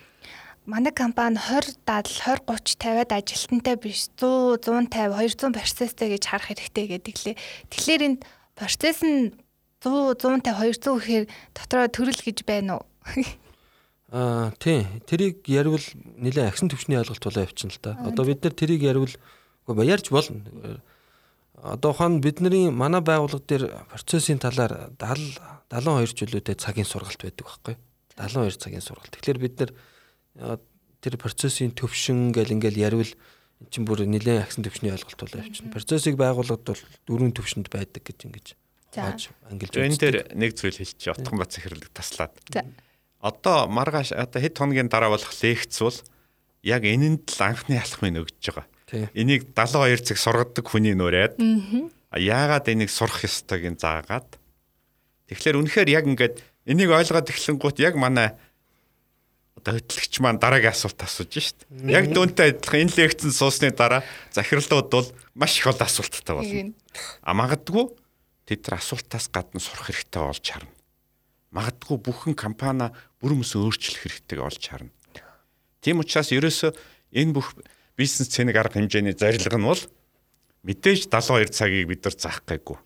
манай 0.66 0.92
компани 0.92 1.36
20 1.36 1.78
70 1.86 2.20
20 2.20 2.46
30 2.46 2.76
50-аад 2.80 3.12
ажилтнтай 3.12 3.76
биш 3.76 4.08
100 4.16 4.60
150 4.64 5.12
200 5.12 5.52
процесстэй 5.52 6.08
гэж 6.16 6.24
харах 6.26 6.48
хэрэгтэй 6.52 6.86
гэдэг 6.96 7.16
лээ. 7.24 7.36
Тэгэхээр 7.70 8.02
энэ 8.06 8.22
процесс 8.54 9.00
нь 9.02 9.32
100 9.82 10.20
150 10.20 10.44
200 10.44 11.00
гэхээр 11.00 11.24
дотроо 11.56 11.86
төрөл 11.88 12.20
гэж 12.20 12.38
байна 12.44 12.80
уу? 12.80 12.84
Аа 14.10 14.50
тий. 14.58 14.86
Тэрийг 15.06 15.46
ярил 15.46 15.78
нэлээ 16.18 16.50
агсан 16.50 16.68
төвчний 16.68 16.98
ойлголт 16.98 17.22
болоо 17.22 17.46
явчихна 17.46 17.70
л 17.70 17.80
та. 17.80 17.94
Одоо 18.02 18.26
бид 18.26 18.42
нар 18.42 18.54
тэрийг 18.54 18.82
ярил 18.82 19.06
ярьж 19.70 20.10
болно. 20.10 20.82
Одоо 21.62 21.92
хон 21.92 22.20
бидний 22.24 22.70
манай 22.72 23.04
байгууллага 23.04 23.44
дээр 23.44 23.64
процессын 23.92 24.40
талаар 24.40 24.90
70 24.96 25.38
72 25.70 26.24
жилүүтэй 26.24 26.56
цагийн 26.56 26.88
сургалт 26.88 27.20
байдаг 27.20 27.46
байхгүй. 27.46 27.76
72 28.16 28.58
цагийн 28.58 28.84
сургалт. 28.84 29.12
Тэгэхээр 29.12 29.38
бид 29.38 29.54
нар 29.60 30.58
тэр 31.04 31.14
процессын 31.20 31.70
төвшин 31.76 32.32
гэл 32.32 32.56
ингээл 32.56 32.80
ярил 32.80 33.12
эн 33.60 33.68
чинь 33.68 33.84
бүр 33.84 34.08
нэлээд 34.08 34.40
агсан 34.40 34.64
төвшний 34.64 34.92
ойлголт 34.92 35.20
болоо 35.20 35.44
явчихна. 35.44 35.74
Процессыг 35.76 36.16
байгууллагад 36.16 36.64
бол 36.64 36.82
дөрвөн 37.04 37.36
төвшөнд 37.36 37.68
байдаг 37.68 38.02
гэж 38.08 38.18
ингэж 38.24 38.46
зааж 38.96 39.28
ангилж 39.52 39.74
байна. 39.76 39.92
Энэ 39.92 40.00
дээр 40.00 40.16
нэг 40.32 40.56
зүйл 40.56 40.80
хэлчих. 40.80 41.12
Отхон 41.12 41.38
бац 41.38 41.54
захирлаг 41.54 41.92
таслаад. 41.92 42.34
Одоо 43.20 43.68
маргааш 43.68 44.16
одоо 44.16 44.40
хэд 44.40 44.56
хоногийн 44.56 44.88
дараа 44.88 45.12
болох 45.12 45.32
лекц 45.44 45.76
бол 45.84 45.98
яг 46.64 46.82
энэнд 46.88 47.28
л 47.28 47.40
анхны 47.44 47.76
алхмыг 47.76 48.24
өгж 48.24 48.40
байгаа. 48.48 48.66
Энийг 49.14 49.54
72 49.54 50.02
цаг 50.02 50.18
сургадаг 50.18 50.66
хүний 50.66 50.94
нүрээд 50.94 51.38
яагаад 52.16 52.66
энийг 52.68 52.90
сурах 52.90 53.22
ёстойг 53.22 53.66
заагаад 53.78 54.26
тэгэхээр 55.30 55.60
үнэхээр 55.62 55.88
яг 55.94 56.04
ингээд 56.10 56.36
энийг 56.66 56.90
ойлгоод 56.90 57.30
эхлэнгуут 57.30 57.78
яг 57.78 57.94
манай 57.94 58.34
одоо 59.60 59.76
хөтлөгч 59.76 60.14
маань 60.24 60.40
дараагийн 60.40 60.72
асуулт 60.72 61.00
асууж 61.04 61.30
шít. 61.30 61.58
Яг 61.84 62.10
дүүнтэй 62.10 62.56
адилхан 62.56 62.88
энэ 62.88 62.96
лекцэн 62.96 63.30
суусны 63.30 63.70
дараа 63.70 64.02
захиралдууд 64.32 64.88
бол 64.88 65.08
маш 65.36 65.60
их 65.60 65.68
олон 65.68 65.84
асуулттай 65.84 66.34
болно. 66.34 66.72
А 67.22 67.30
магадгүй 67.36 67.92
тэд 68.48 68.64
нар 68.64 68.80
асуултаас 68.80 69.28
гадна 69.28 69.60
сурах 69.60 69.92
хэрэгтэй 69.92 70.22
болж 70.24 70.46
харна. 70.48 70.72
Магадгүй 71.52 71.96
бүхэн 72.00 72.34
компани 72.34 72.88
бүрмөс 73.20 73.52
өөрчлөх 73.54 74.00
хэрэгтэйг 74.00 74.40
олж 74.40 74.62
харна. 74.64 74.94
Тийм 75.84 76.00
учраас 76.00 76.32
ерөөсөө 76.32 76.72
энэ 77.20 77.34
бүх 77.36 77.52
бизнес 78.00 78.32
цэник 78.32 78.56
арга 78.56 78.80
хэмжээний 78.80 79.12
зорилго 79.12 79.58
нь 79.60 79.68
бол 79.68 79.82
мэдээж 80.64 81.12
72 81.12 81.52
цагийг 81.52 81.86
бид 81.92 82.04
нар 82.08 82.16
заах 82.16 82.40
гээгүй. 82.48 82.80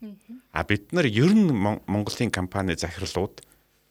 А 0.50 0.66
бид 0.66 0.90
нар 0.90 1.06
ер 1.06 1.30
нь 1.30 1.54
Монголын 1.86 2.34
компани 2.34 2.74
захирлууд 2.74 3.46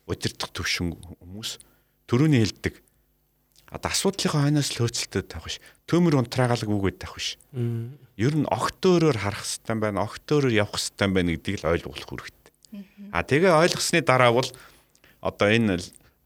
удирдах 0.07 0.51
төвшин 0.51 0.91
хүмүүс 0.99 1.63
төрөний 2.11 2.43
хэлдэг 2.43 2.83
одоо 3.73 3.89
асуудлынхаа 3.89 4.45
хойноос 4.45 4.69
л 4.77 4.85
хөөцөлтөд 4.85 5.27
тавих 5.33 5.49
биш. 5.49 5.57
Төмөр 5.89 6.21
унтраагаалаг 6.21 6.69
үгээд 6.69 7.01
тавих 7.01 7.17
биш. 7.17 7.29
Ер 8.21 8.33
нь 8.37 8.45
огтөөрөөр 8.45 9.17
харах 9.17 9.41
хэрэгтэй 9.41 9.77
байна, 9.81 10.05
огтөөрөөр 10.05 10.53
явах 10.53 10.77
хэрэгтэй 10.77 11.09
байна 11.09 11.33
гэдгийг 11.33 11.57
л 11.65 11.71
ойлгох 11.73 11.97
хэрэгтэй. 11.97 12.53
А 13.09 13.25
тэгээ 13.25 13.49
ойлгосны 13.49 14.05
дараа 14.05 14.29
бол 14.29 14.45
одоо 15.25 15.47
энэ 15.49 15.81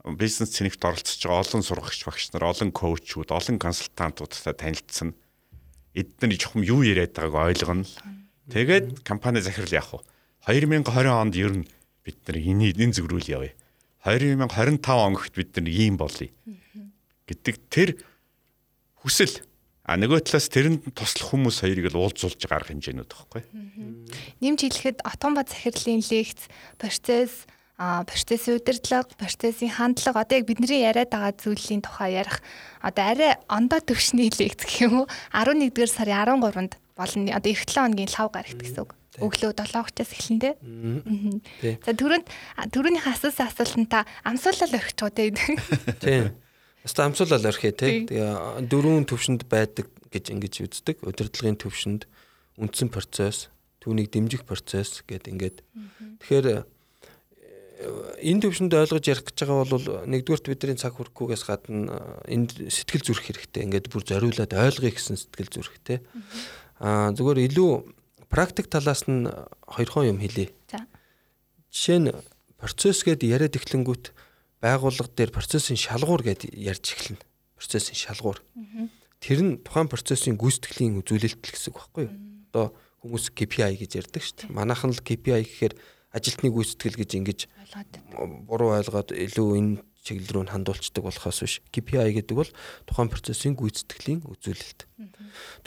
бизнес 0.06 0.54
цэнэгт 0.54 0.84
оролцож 0.84 1.22
байгаа 1.24 1.42
олон 1.42 1.64
сургагч 1.64 2.02
багш 2.06 2.26
нар, 2.34 2.46
олон 2.52 2.72
коучуд, 2.72 3.32
олон 3.32 3.58
консультантуудтай 3.58 4.54
танилцсан. 4.54 5.16
Эдгээр 5.98 6.38
жоохон 6.38 6.64
юу 6.64 6.86
яриад 6.86 7.18
байгааг 7.18 7.58
ойлгоно. 7.58 7.86
Тэгээд 8.52 9.02
компани 9.04 9.42
захирал 9.42 9.74
яах 9.74 9.92
вэ? 9.98 10.06
2020 10.48 11.12
онд 11.12 11.36
ер 11.36 11.52
нь 11.60 11.68
бид 12.08 12.24
нар 12.24 12.38
энийг 12.40 12.80
энэ 12.80 12.96
зөврүүл 12.96 13.28
явъя 13.28 13.52
2025 14.08 14.80
онгт 14.88 15.34
бид 15.36 15.52
нар 15.60 15.68
ийм 15.68 16.00
болъё 16.00 16.32
гэдэг 17.28 17.56
тэр 17.68 17.90
хүсэл 19.04 19.44
а 19.84 20.00
нөгөө 20.00 20.24
талаас 20.24 20.48
тэрэнд 20.48 20.88
туслах 20.96 21.36
хүмүүс 21.36 21.68
хоёрыг 21.68 21.92
л 21.92 22.00
уулзуулж 22.00 22.40
байгаа 22.40 22.64
арга 22.64 22.72
хэмжээнүүд 22.76 23.12
байхгүй. 23.12 23.44
Нэмж 24.44 24.60
хэлэхэд 24.64 25.00
Атомба 25.04 25.48
захирлын 25.48 26.04
лекц, 26.12 26.48
процесс, 26.76 27.48
а 27.78 28.04
процессын 28.10 28.58
удирдлага, 28.58 29.14
процессын 29.22 29.70
хандлага 29.70 30.26
одоо 30.26 30.42
яг 30.42 30.50
бидний 30.50 30.82
яриад 30.82 31.14
байгаа 31.14 31.38
зүйлийн 31.38 31.86
тухай 31.86 32.18
ярих 32.18 32.42
одоо 32.82 33.06
арай 33.06 33.38
ондоо 33.48 33.80
төвшний 33.86 34.34
лекц 34.34 34.66
гэх 34.66 34.90
юм 34.90 35.06
уу 35.06 35.08
11 35.30 35.70
дугаар 35.70 35.94
сарын 35.94 36.42
13-нд 36.42 36.74
болно. 36.98 37.30
Одоо 37.38 37.52
эх 37.54 37.62
7 37.70 37.78
хоногийн 37.78 38.10
лав 38.18 38.34
гарагт 38.34 38.58
гэсэн 38.58 38.82
үг 38.82 38.98
өглөө 39.22 39.54
7 39.54 39.70
цагаас 39.94 40.14
эхлэн 40.14 40.40
дээ. 40.42 40.56
За 41.86 41.94
түрүүнд 41.94 42.28
түрүүнийхээ 42.74 43.14
асуусан 43.14 43.50
асуултанд 43.50 43.90
та 43.90 44.06
амсуулал 44.26 44.78
орхиж 44.78 44.98
байгаа 44.98 45.14
дээ. 45.14 45.30
Тийм. 46.02 46.26
Хаста 46.82 47.06
амсуулал 47.06 47.46
орхие 47.46 47.74
тий. 47.74 48.06
Тэгээ 48.06 48.66
дөрвөн 48.70 49.10
төвшөнд 49.10 49.50
байдаг 49.50 49.90
гэж 50.14 50.34
ингэж 50.34 50.54
үздэг. 50.70 51.02
Удирдлагын 51.02 51.58
төвшөнд 51.58 52.06
үндсэн 52.62 52.90
процесс, 52.94 53.50
түүнийг 53.82 54.14
дэмжих 54.14 54.46
процесс 54.46 55.02
гэдэг 55.02 55.34
ингээд. 55.34 55.58
Тэгэхээр 56.22 56.66
энэ 57.78 58.42
төвшөнд 58.42 58.74
ойлгож 58.74 59.06
ярих 59.06 59.26
гэж 59.30 59.38
байгаа 59.46 59.70
бол 59.70 59.86
нэгдүгürt 60.10 60.50
бидний 60.50 60.78
цаг 60.78 60.98
хүрэхгүйгээс 60.98 61.44
гадна 61.46 62.26
э, 62.26 62.34
энд 62.34 62.58
сэтгэл 62.74 63.06
зүрх 63.06 63.30
хэрэгтэй. 63.30 63.70
Ингээд 63.70 63.94
бүр 63.94 64.02
зориулаад 64.02 64.50
ойлгоё 64.50 64.94
гэсэн 64.98 65.14
сэтгэл 65.14 65.54
зүрхтэй. 65.54 66.02
Аа 66.82 67.14
зүгээр 67.14 67.54
илүү 67.54 67.72
практик 68.34 68.66
талаас 68.74 69.06
нь 69.06 69.30
хоёрхон 69.70 70.18
юм 70.18 70.18
хэлье. 70.18 70.58
За. 70.74 70.90
Жишээ 71.70 72.00
нь 72.02 72.10
процесс 72.58 73.06
гэд 73.06 73.22
яриад 73.22 73.54
эхлэнгүүт 73.54 74.10
байгууллага 74.58 75.14
дээр 75.14 75.30
процессын 75.30 75.78
шалгуур 75.78 76.26
гэд 76.26 76.50
ярьж 76.58 76.98
эхэлнэ. 76.98 77.22
Процессын 77.62 77.94
шалгуур. 77.94 78.42
Тэр 79.22 79.40
нь 79.46 79.54
тухайн 79.62 79.86
процессын 79.86 80.34
гүйцэтгэлийн 80.34 80.98
үзүүлэлт 81.06 81.46
гэсэн 81.46 81.74
үг 81.74 81.78
байхгүй 81.78 82.04
юу? 82.10 82.14
Одоо 82.50 82.66
хүмүүс 83.06 83.34
KPI 83.38 83.78
гэж 83.78 83.92
ярьдаг 84.02 84.22
шүү 84.26 84.36
дээ. 84.46 84.54
Манайхан 84.54 84.94
л 84.94 85.02
KPI 85.02 85.46
гэхээр 85.46 85.74
ажилтны 86.18 86.50
гүйцэтгэл 86.50 86.98
гэж 86.98 87.12
ингэж 87.22 87.40
буруу 88.50 88.74
ойлгоод 88.74 89.14
илүү 89.14 89.50
энэ 89.62 89.74
чиглэл 90.02 90.34
рүү 90.42 90.44
хандуулцдаг 90.50 91.04
болохоос 91.04 91.40
биш. 91.44 91.56
KPI 91.70 92.16
гэдэг 92.18 92.36
бол 92.36 92.52
тухайн 92.88 93.12
процессын 93.12 93.54
гүйцэтгэлийн 93.60 94.24
үзүүлэлт. 94.26 94.88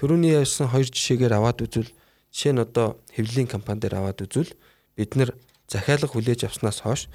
Төрөний 0.00 0.34
ярьсан 0.34 0.72
хоёр 0.72 0.88
жишээгээр 0.88 1.36
аваад 1.36 1.60
үзвэл 1.62 1.92
жишээ 2.32 2.52
нь 2.56 2.64
одоо 2.64 2.98
хэвлэлийн 3.12 3.48
компани 3.52 3.84
дээр 3.84 4.00
аваад 4.00 4.24
үзвэл 4.24 4.56
бид 4.96 5.12
нэр 5.14 5.36
захиалга 5.68 6.08
хүлээж 6.08 6.48
авснаас 6.48 6.82
хойш 6.82 7.12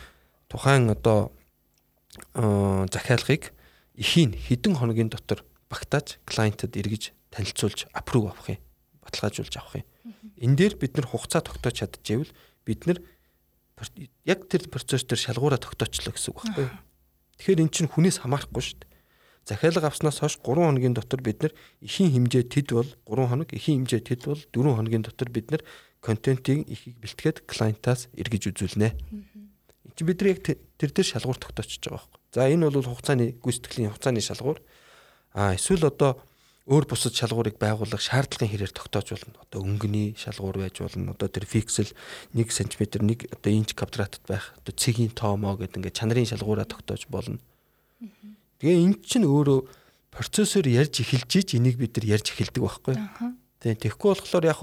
тухайн 0.47 0.93
одоо 0.93 1.33
захиалгыг 2.93 3.51
эхийн 3.97 4.38
хэдэн 4.38 4.77
хоногийн 4.77 5.09
дотор 5.09 5.41
багтааж 5.67 6.21
клиентэд 6.29 6.77
эргэж 6.77 7.11
танилцуулж 7.33 7.89
аппрув 7.91 8.29
авах 8.29 8.53
юм 8.53 8.61
баталгаажуулж 9.05 9.53
авах 9.57 9.75
юм. 9.81 9.86
Энэ 10.38 10.55
дээр 10.55 10.73
бид 10.77 10.97
нар 10.97 11.07
хугацаа 11.07 11.41
тогтоож 11.41 11.77
чадчихвэл 11.79 12.33
бид 12.65 12.86
нар 12.86 12.99
яг 14.26 14.39
тэр 14.47 14.67
процесс 14.71 15.03
дээр 15.03 15.19
шалгуураа 15.19 15.59
тогтоочлоо 15.59 16.15
гэсэн 16.15 16.32
үг 16.32 16.39
байхгүй? 16.43 16.67
Тэгэхээр 17.39 17.63
эн 17.63 17.71
чинь 17.71 17.91
хүнээс 17.91 18.23
хамаарахгүй 18.23 18.63
шүү 18.63 18.80
дээ. 18.80 18.95
Захиалга 19.45 19.91
авснаас 19.91 20.23
хойш 20.23 20.39
3 20.41 20.57
хоногийн 20.57 20.95
дотор 20.95 21.21
бид 21.21 21.43
нар 21.43 21.53
эхийн 21.84 22.09
хэмжээ 22.15 22.43
тэд 22.49 22.73
бол 22.73 22.89
3 23.05 23.30
хоног, 23.30 23.49
эхийн 23.53 23.86
хэмжээ 23.86 24.01
тэд 24.01 24.21
бол 24.26 24.41
4 24.41 24.73
хоногийн 24.73 25.05
дотор 25.05 25.30
бид 25.30 25.51
нар 25.51 25.61
контентийг 26.01 26.65
ихийг 26.65 26.97
бэлтгээд 26.97 27.45
клиентаас 27.45 28.09
эргэж 28.17 28.49
үзүүлнэ. 28.49 28.89
Энд 28.95 29.93
чинь 29.93 30.07
бид 30.09 30.17
нар 30.23 30.34
яг 30.34 30.41
тэр 30.41 30.89
дээр 30.89 31.05
шалгуур 31.05 31.38
тогтоочж 31.38 31.78
байгаа 31.78 32.01
байхгүй. 32.01 32.19
За 32.34 32.49
энэ 32.49 32.73
бол 32.73 32.89
хугацааны 32.89 33.38
гүйцэтгэлийн 33.38 33.93
хугацааны 33.93 34.21
шалгуур. 34.23 34.59
А 35.38 35.53
эсвэл 35.53 35.93
одоо 35.93 36.17
өөр 36.66 36.86
бусад 36.89 37.13
шалгуурыг 37.13 37.61
байгуулах 37.61 38.01
шаардлагын 38.01 38.49
хэрээр 38.49 38.74
тогтоож 38.74 39.13
болно. 39.13 39.38
Одоо 39.45 39.61
өнгөний 39.61 40.18
шалгуур 40.18 40.66
байж 40.66 40.82
болно. 40.82 41.13
Одоо 41.13 41.30
тэр 41.30 41.45
пиксел 41.45 41.86
1 42.34 42.49
см 42.49 42.82
1 42.89 43.30
одоо 43.30 43.51
инч 43.53 43.78
квадратд 43.78 44.26
байх 44.26 44.57
одоо 44.57 44.74
цэгийн 44.74 45.13
тоомоо 45.13 45.61
гэдэг 45.61 45.78
ингээд 45.78 45.97
чанарын 46.01 46.26
шалгуураа 46.26 46.66
тогтоож 46.66 47.05
болно. 47.05 47.38
Тэгээ 48.57 48.82
эн 48.82 48.97
чинь 49.05 49.30
өөрөө 49.30 49.70
процессор 50.09 50.66
ярьж 50.66 51.05
эхэлж 51.05 51.32
ич 51.38 51.49
энийг 51.53 51.78
бид 51.78 52.01
нар 52.01 52.18
ярьж 52.18 52.34
эхэлдэг 52.34 52.61
байхгүй. 52.66 52.97
Тэгээ 53.61 53.86
тэгэхгүй 53.86 54.09
болохоор 54.18 54.45
яг 54.49 54.59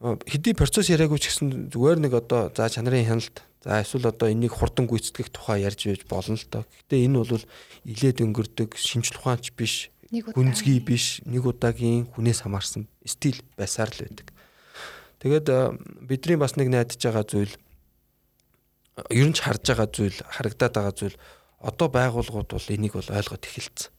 хэдий 0.00 0.54
процесс 0.54 0.86
яриаггүй 0.86 1.18
ч 1.18 1.34
гэсэн 1.34 1.74
зүгээр 1.74 1.98
нэг 1.98 2.12
одоо 2.14 2.48
за 2.54 2.70
чанарын 2.70 3.04
хяналт 3.04 3.42
за 3.66 3.82
эсвэл 3.82 4.08
одоо 4.08 4.30
энийг 4.30 4.54
хурдан 4.54 4.88
гүйцэтгэх 4.88 5.34
тухай 5.34 5.66
ярьж 5.66 5.84
байж 5.84 6.06
болно 6.08 6.38
л 6.38 6.46
доо. 6.48 6.64
Гэтэ 6.86 7.04
энэ 7.04 7.18
бол 7.20 7.44
илээд 7.84 8.24
өнгөрдөг 8.24 8.80
шинжлэх 8.80 9.20
ухаанч 9.20 9.52
биш 9.52 9.92
гүнзгий 10.10 10.82
биш 10.82 11.22
нэг 11.22 11.46
удаагийн 11.46 12.10
хүнээс 12.10 12.42
хамаарсан 12.42 12.90
стил 13.06 13.38
байсаар 13.54 13.94
л 13.94 14.02
байдаг. 14.02 14.28
Тэгээд 15.22 15.46
бидний 16.02 16.36
бас 16.36 16.58
нэг 16.58 16.66
найдаж 16.66 16.98
байгаа 16.98 17.24
зүйл 17.24 17.54
ер 19.08 19.26
нь 19.30 19.36
ч 19.36 19.46
харж 19.46 19.62
байгаа 19.70 19.88
зүйл 19.88 20.18
харагдаад 20.18 20.74
байгаа 20.74 20.94
зүйл 20.98 21.16
одоо 21.62 21.88
байгууллагууд 21.88 22.50
бол 22.50 22.72
энийг 22.74 22.98
бол 22.98 23.06
ойлгоод 23.06 23.46
эхэлсэн. 23.46 23.92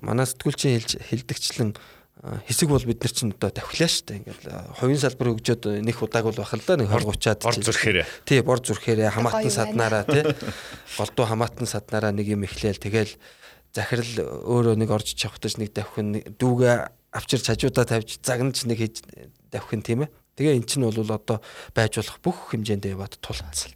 Манай 0.00 0.24
сэтгүүлчийн 0.24 0.80
хэлж 0.80 0.92
хэлдэгчлэн 1.04 1.76
хэсэг 2.48 2.68
бол 2.68 2.82
бид 2.82 3.04
нар 3.04 3.12
чинь 3.12 3.30
одоо 3.30 3.50
давхлаа 3.52 3.86
штэ 3.86 4.18
ингээл 4.18 4.74
хувийн 4.82 4.98
салбар 4.98 5.28
хөгжөөд 5.38 5.84
нэг 5.86 5.96
удааг 6.02 6.26
бол 6.26 6.40
бахал 6.42 6.64
да 6.66 6.74
нэг 6.74 6.90
20 6.90 7.14
30-аад 7.14 7.40
бор 7.46 7.58
зүрхээрээ 7.62 8.06
тий 8.26 8.40
бор 8.42 8.58
зүрхээрээ 8.58 9.14
хамаатан 9.14 9.54
саднараа 9.54 10.02
тий 10.02 10.24
голдуу 10.98 11.26
хамаатан 11.30 11.66
саднараа 11.70 12.10
нэг 12.10 12.26
юм 12.26 12.42
эхлээл 12.42 12.82
тэгэл 12.82 13.14
захирал 13.72 14.44
өөрөө 14.44 14.76
нэг 14.80 14.90
орж 14.90 15.12
чавхтаж 15.14 15.58
нэг 15.60 15.72
давхин 15.76 16.22
дүүгээ 16.38 16.76
авчирч 17.12 17.48
хажуудаа 17.48 17.84
тавьж 17.84 18.20
загнаж 18.22 18.64
нэг 18.64 18.78
хийж 18.78 19.02
давхин 19.52 19.82
тийм 19.82 20.04
ээ. 20.06 20.12
Тэгээ 20.36 20.56
эн 20.60 20.66
чинь 20.68 20.84
бол 20.86 20.98
одоо 21.02 21.40
байж 21.74 21.98
болох 21.98 22.18
бүх 22.22 22.38
хэмжээндээ 22.54 22.94
яваад 22.94 23.18
тулцсан. 23.20 23.74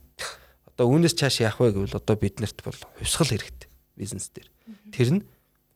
Одоо 0.73 0.89
үүнээс 0.89 1.17
цааш 1.19 1.45
яах 1.45 1.61
вэ 1.61 1.75
гэвэл 1.77 1.99
одоо 1.99 2.17
биднэрт 2.17 2.65
бол 2.65 2.79
хувьсгал 3.01 3.33
хэрэгтэй 3.35 3.69
бизнес 3.97 4.33
дээр. 4.33 4.49
Тэр 4.93 5.09
нь 5.19 5.23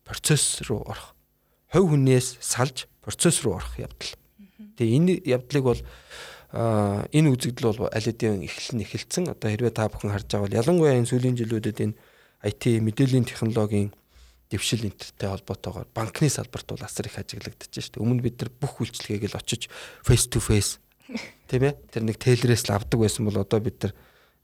процесс 0.04 0.62
руу 0.68 0.86
орох. 0.86 1.12
Хувь 1.72 1.92
хүнээс 1.92 2.40
салж 2.40 2.88
процесс 3.02 3.42
руу 3.44 3.60
орох 3.60 3.76
явдал. 3.76 4.14
Тэгээ 4.78 4.96
энэ 4.96 5.12
явдлыг 5.26 5.64
бол 5.64 5.82
энэ 6.56 7.28
үзэгдэл 7.34 7.68
бол 7.76 7.90
аль 7.92 8.06
хэдийн 8.06 8.46
эхлэн 8.46 8.84
эхэлсэн. 8.86 9.24
Одоо 9.34 9.48
хэрвээ 9.50 9.74
та 9.74 9.90
бүхэн 9.90 10.14
харж 10.14 10.26
байгаа 10.30 10.44
бол 10.46 10.58
ялангуяа 10.60 10.96
энэ 10.96 11.10
сүүлийн 11.10 11.36
жилүүдэд 11.36 11.78
энэ 11.82 11.98
IT 12.46 12.62
мэдээллийн 12.80 13.26
технологийн 13.26 13.90
дэвшил 14.50 14.86
энтертэй 14.86 15.28
холбоотойгоор 15.28 15.88
банкны 15.94 16.30
салбарт 16.30 16.70
бол 16.70 16.86
асар 16.86 17.10
их 17.10 17.18
ажиглагдаж 17.18 17.70
шүү 17.70 17.98
дээ. 17.98 18.02
Өмнө 18.02 18.22
бид 18.22 18.38
нар 18.40 18.50
бүх 18.54 18.78
үйлчлэгийг 18.78 19.26
л 19.30 19.38
очиж 19.38 19.66
face 20.06 20.30
to 20.30 20.38
face 20.38 20.78
тийм 21.50 21.66
ээ 21.66 21.74
тэр 21.90 22.02
нэг 22.06 22.18
тейлерээс 22.18 22.66
л 22.70 22.74
авдаг 22.78 22.98
байсан 22.98 23.26
бол 23.26 23.38
одоо 23.38 23.58
бид 23.62 23.78
нар 23.82 23.92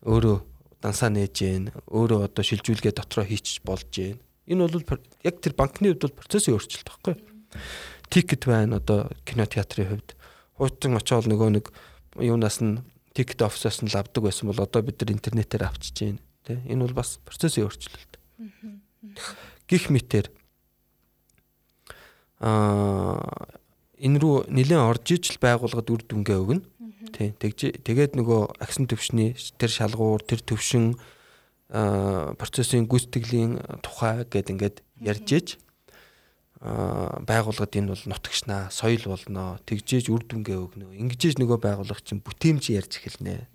өөрөө 0.07 0.39
дансаа 0.83 1.11
нээж 1.11 1.35
гэн 1.39 1.65
өөрөө 1.91 2.21
одоо 2.27 2.43
шилжүүлгээ 2.43 2.95
дотроо 2.95 3.27
хийчих 3.27 3.63
болж 3.63 3.87
гэн. 3.91 4.19
Энэ 4.51 4.67
бол 4.67 4.83
яг 5.23 5.37
тэр 5.39 5.55
банкны 5.55 5.95
хувьд 5.95 6.03
бол 6.07 6.19
процессын 6.19 6.59
өөрчлөлт 6.59 6.87
байхгүй. 6.91 7.15
Тикет 8.11 8.43
байна 8.47 8.83
одоо 8.83 9.11
кино 9.23 9.47
театрын 9.47 9.91
хувьд. 9.95 10.19
Хуучин 10.59 10.99
очоод 10.99 11.31
нөгөө 11.31 11.51
нэг 11.55 11.67
юунаас 12.19 12.59
нь 12.63 12.83
тикет 13.15 13.43
офисоос 13.43 13.87
нь 13.87 13.91
авдаг 13.95 14.23
байсан 14.23 14.51
бол 14.51 14.59
одоо 14.59 14.83
бид 14.83 14.99
нар 14.99 15.15
интернетээр 15.15 15.67
авчиж 15.71 15.95
гэн. 15.95 16.19
Тэ 16.43 16.59
энэ 16.67 16.91
бол 16.91 16.99
бас 16.99 17.23
процессын 17.23 17.67
өөрчлөлт 17.71 18.19
гих 19.73 19.89
мэтэр 19.89 20.29
аа 22.45 23.17
энэ 24.03 24.19
рүү 24.21 24.37
нэлээд 24.53 24.83
орж 24.83 25.07
ижил 25.15 25.39
байгууллагад 25.41 25.89
үр 25.89 26.03
дүнгээ 26.05 26.39
өгнө. 26.43 26.63
Тий. 27.15 27.33
Тэгээд 27.39 28.19
нөгөө 28.19 28.59
агсан 28.59 28.91
төвшний 28.91 29.39
тэр 29.57 29.71
шалгуур, 29.71 30.21
тэр 30.27 30.43
төвшин 30.43 30.99
аа 31.71 32.35
процессын 32.35 32.91
гүйцэтгэлийн 32.91 33.81
тухай 33.81 34.27
гэд 34.27 34.53
ингээд 34.53 34.77
ярьж 35.01 35.29
ээж 35.31 35.49
аа 36.63 37.23
байгууллагад 37.23 37.79
энэ 37.79 37.95
бол 37.95 38.05
нутагшнаа, 38.11 38.75
соёл 38.75 39.07
болно, 39.07 39.63
тэгжээж 39.67 40.11
үр 40.11 40.27
дүнгээ 40.27 40.59
өгнө. 40.59 40.95
Ингэжээж 40.99 41.39
нөгөө 41.39 41.59
байгууллага 41.63 42.03
чинь 42.03 42.23
бүтээмж 42.23 42.65
ярьж 42.75 42.99
эхэлнэ. 42.99 43.47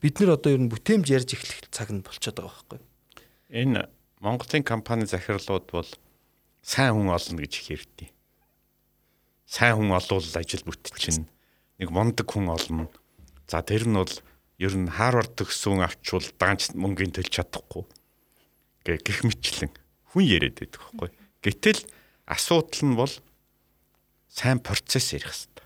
Бид 0.00 0.14
нар 0.20 0.40
одоо 0.40 0.56
ер 0.56 0.60
нь 0.60 0.72
бүтээмж 0.72 1.06
ярьж 1.12 1.36
эхлэх 1.36 1.68
цаг 1.68 1.92
нь 1.92 2.04
болчиход 2.04 2.40
байгаа 2.40 2.52
байхгүй. 2.64 2.80
Энэ 3.52 3.88
Монголын 4.20 4.62
компани 4.62 5.08
захирлууд 5.08 5.66
бол 5.72 5.88
сайн 6.60 6.92
хүн 6.92 7.08
олно 7.08 7.40
гэж 7.40 7.54
хэрдээ. 7.56 8.12
Сайн 9.48 9.80
хүн 9.80 9.96
олвол 9.96 10.20
ажил 10.20 10.64
бүтчихнэ. 10.68 11.24
Нэг 11.80 11.88
мундаг 11.88 12.28
хүн 12.28 12.52
олно. 12.52 12.92
За 13.48 13.64
тэр 13.64 13.88
нь 13.88 13.96
бол 13.96 14.12
ер 14.60 14.76
нь 14.76 14.92
Харвард 14.92 15.40
төгссөн 15.40 15.80
авчвал 15.80 16.28
даанч 16.36 16.76
мөнгөний 16.76 17.16
төлж 17.16 17.32
чадахгүй. 17.32 17.88
Гэ 18.84 19.00
гих 19.00 19.24
мэтлэн 19.24 19.72
хүн 20.12 20.24
яриад 20.28 20.60
байдаг 20.60 20.84
байхгүй. 20.84 21.08
Гэтэл 21.40 21.80
асуудал 22.28 22.84
нь 22.84 23.00
бол 23.00 23.14
сайн 24.28 24.60
процесс 24.60 25.16
ярих 25.16 25.32
хэрэгтэй. 25.32 25.64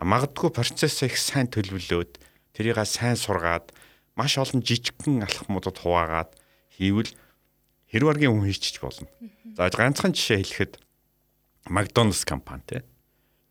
Магадгүй 0.00 0.48
процессыг 0.56 1.12
их 1.12 1.20
сайн 1.20 1.52
төлөвлөөд 1.52 2.16
тэрийг 2.56 2.80
сайн 2.88 3.20
сургаад 3.20 3.76
маш 4.16 4.40
олон 4.40 4.64
жижигхэн 4.64 5.20
алхмуудад 5.20 5.76
хуваагаад 5.84 6.32
хийвэл 6.72 7.12
хэрэг 7.94 8.10
аргийн 8.10 8.34
хүн 8.34 8.50
хийчих 8.50 8.82
болно. 8.82 9.06
За 9.54 9.70
ганцхан 9.70 10.10
жишээ 10.10 10.42
хэлэхэд 10.42 10.72
Макдоналдс 11.70 12.26
компани 12.26 12.66
те. 12.66 12.82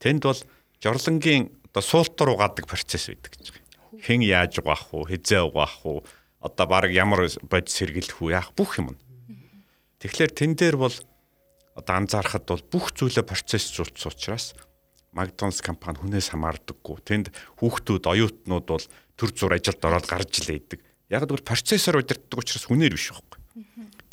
Тэнд 0.04 0.28
бол 0.28 0.42
жорлонгийн 0.84 1.48
одоо 1.72 1.82
суултар 1.82 2.30
угаадаг 2.36 2.68
процесс 2.68 3.08
байдаг 3.08 3.32
гэж 3.40 3.56
байна. 3.56 3.72
Хэн 4.04 4.22
яаж 4.22 4.60
угаах 4.60 4.92
уу, 4.92 5.08
хизээ 5.08 5.48
угаах 5.48 5.80
уу, 5.88 6.04
одоо 6.44 6.66
баг 6.68 6.92
ямар 6.92 7.32
бодис 7.48 7.74
сэргийлэх 7.80 8.20
үү 8.20 8.36
яах 8.36 8.52
бүх 8.52 8.84
юм. 8.84 9.00
Тэгэхээр 10.04 10.32
тэн 10.36 10.54
дээр 10.60 10.76
бол 10.76 10.94
одоо 11.80 11.96
анзаарахад 11.96 12.44
бол 12.44 12.64
бүх 12.68 12.92
зүйлээ 12.94 13.24
процессжуулсан 13.24 14.12
учраас 14.12 14.54
Макдоналдс 15.16 15.62
компани 15.64 16.02
хүнээс 16.04 16.34
хамаардаггүй. 16.34 16.98
Тэнд 17.06 17.32
хүүхдүүд, 17.62 18.04
оюутнууд 18.12 18.66
бол 18.66 18.86
төр 19.16 19.30
зур 19.32 19.54
ажилд 19.54 19.82
ороод 19.86 20.10
гарч 20.10 20.42
л 20.42 20.52
байдаг. 20.52 20.82
Яг 21.10 21.30
л 21.30 21.46
процессор 21.46 22.02
удирддаг 22.02 22.42
учраас 22.42 22.66
хүнээр 22.66 22.98
биш 22.98 23.14
байхгүй. 23.14 23.40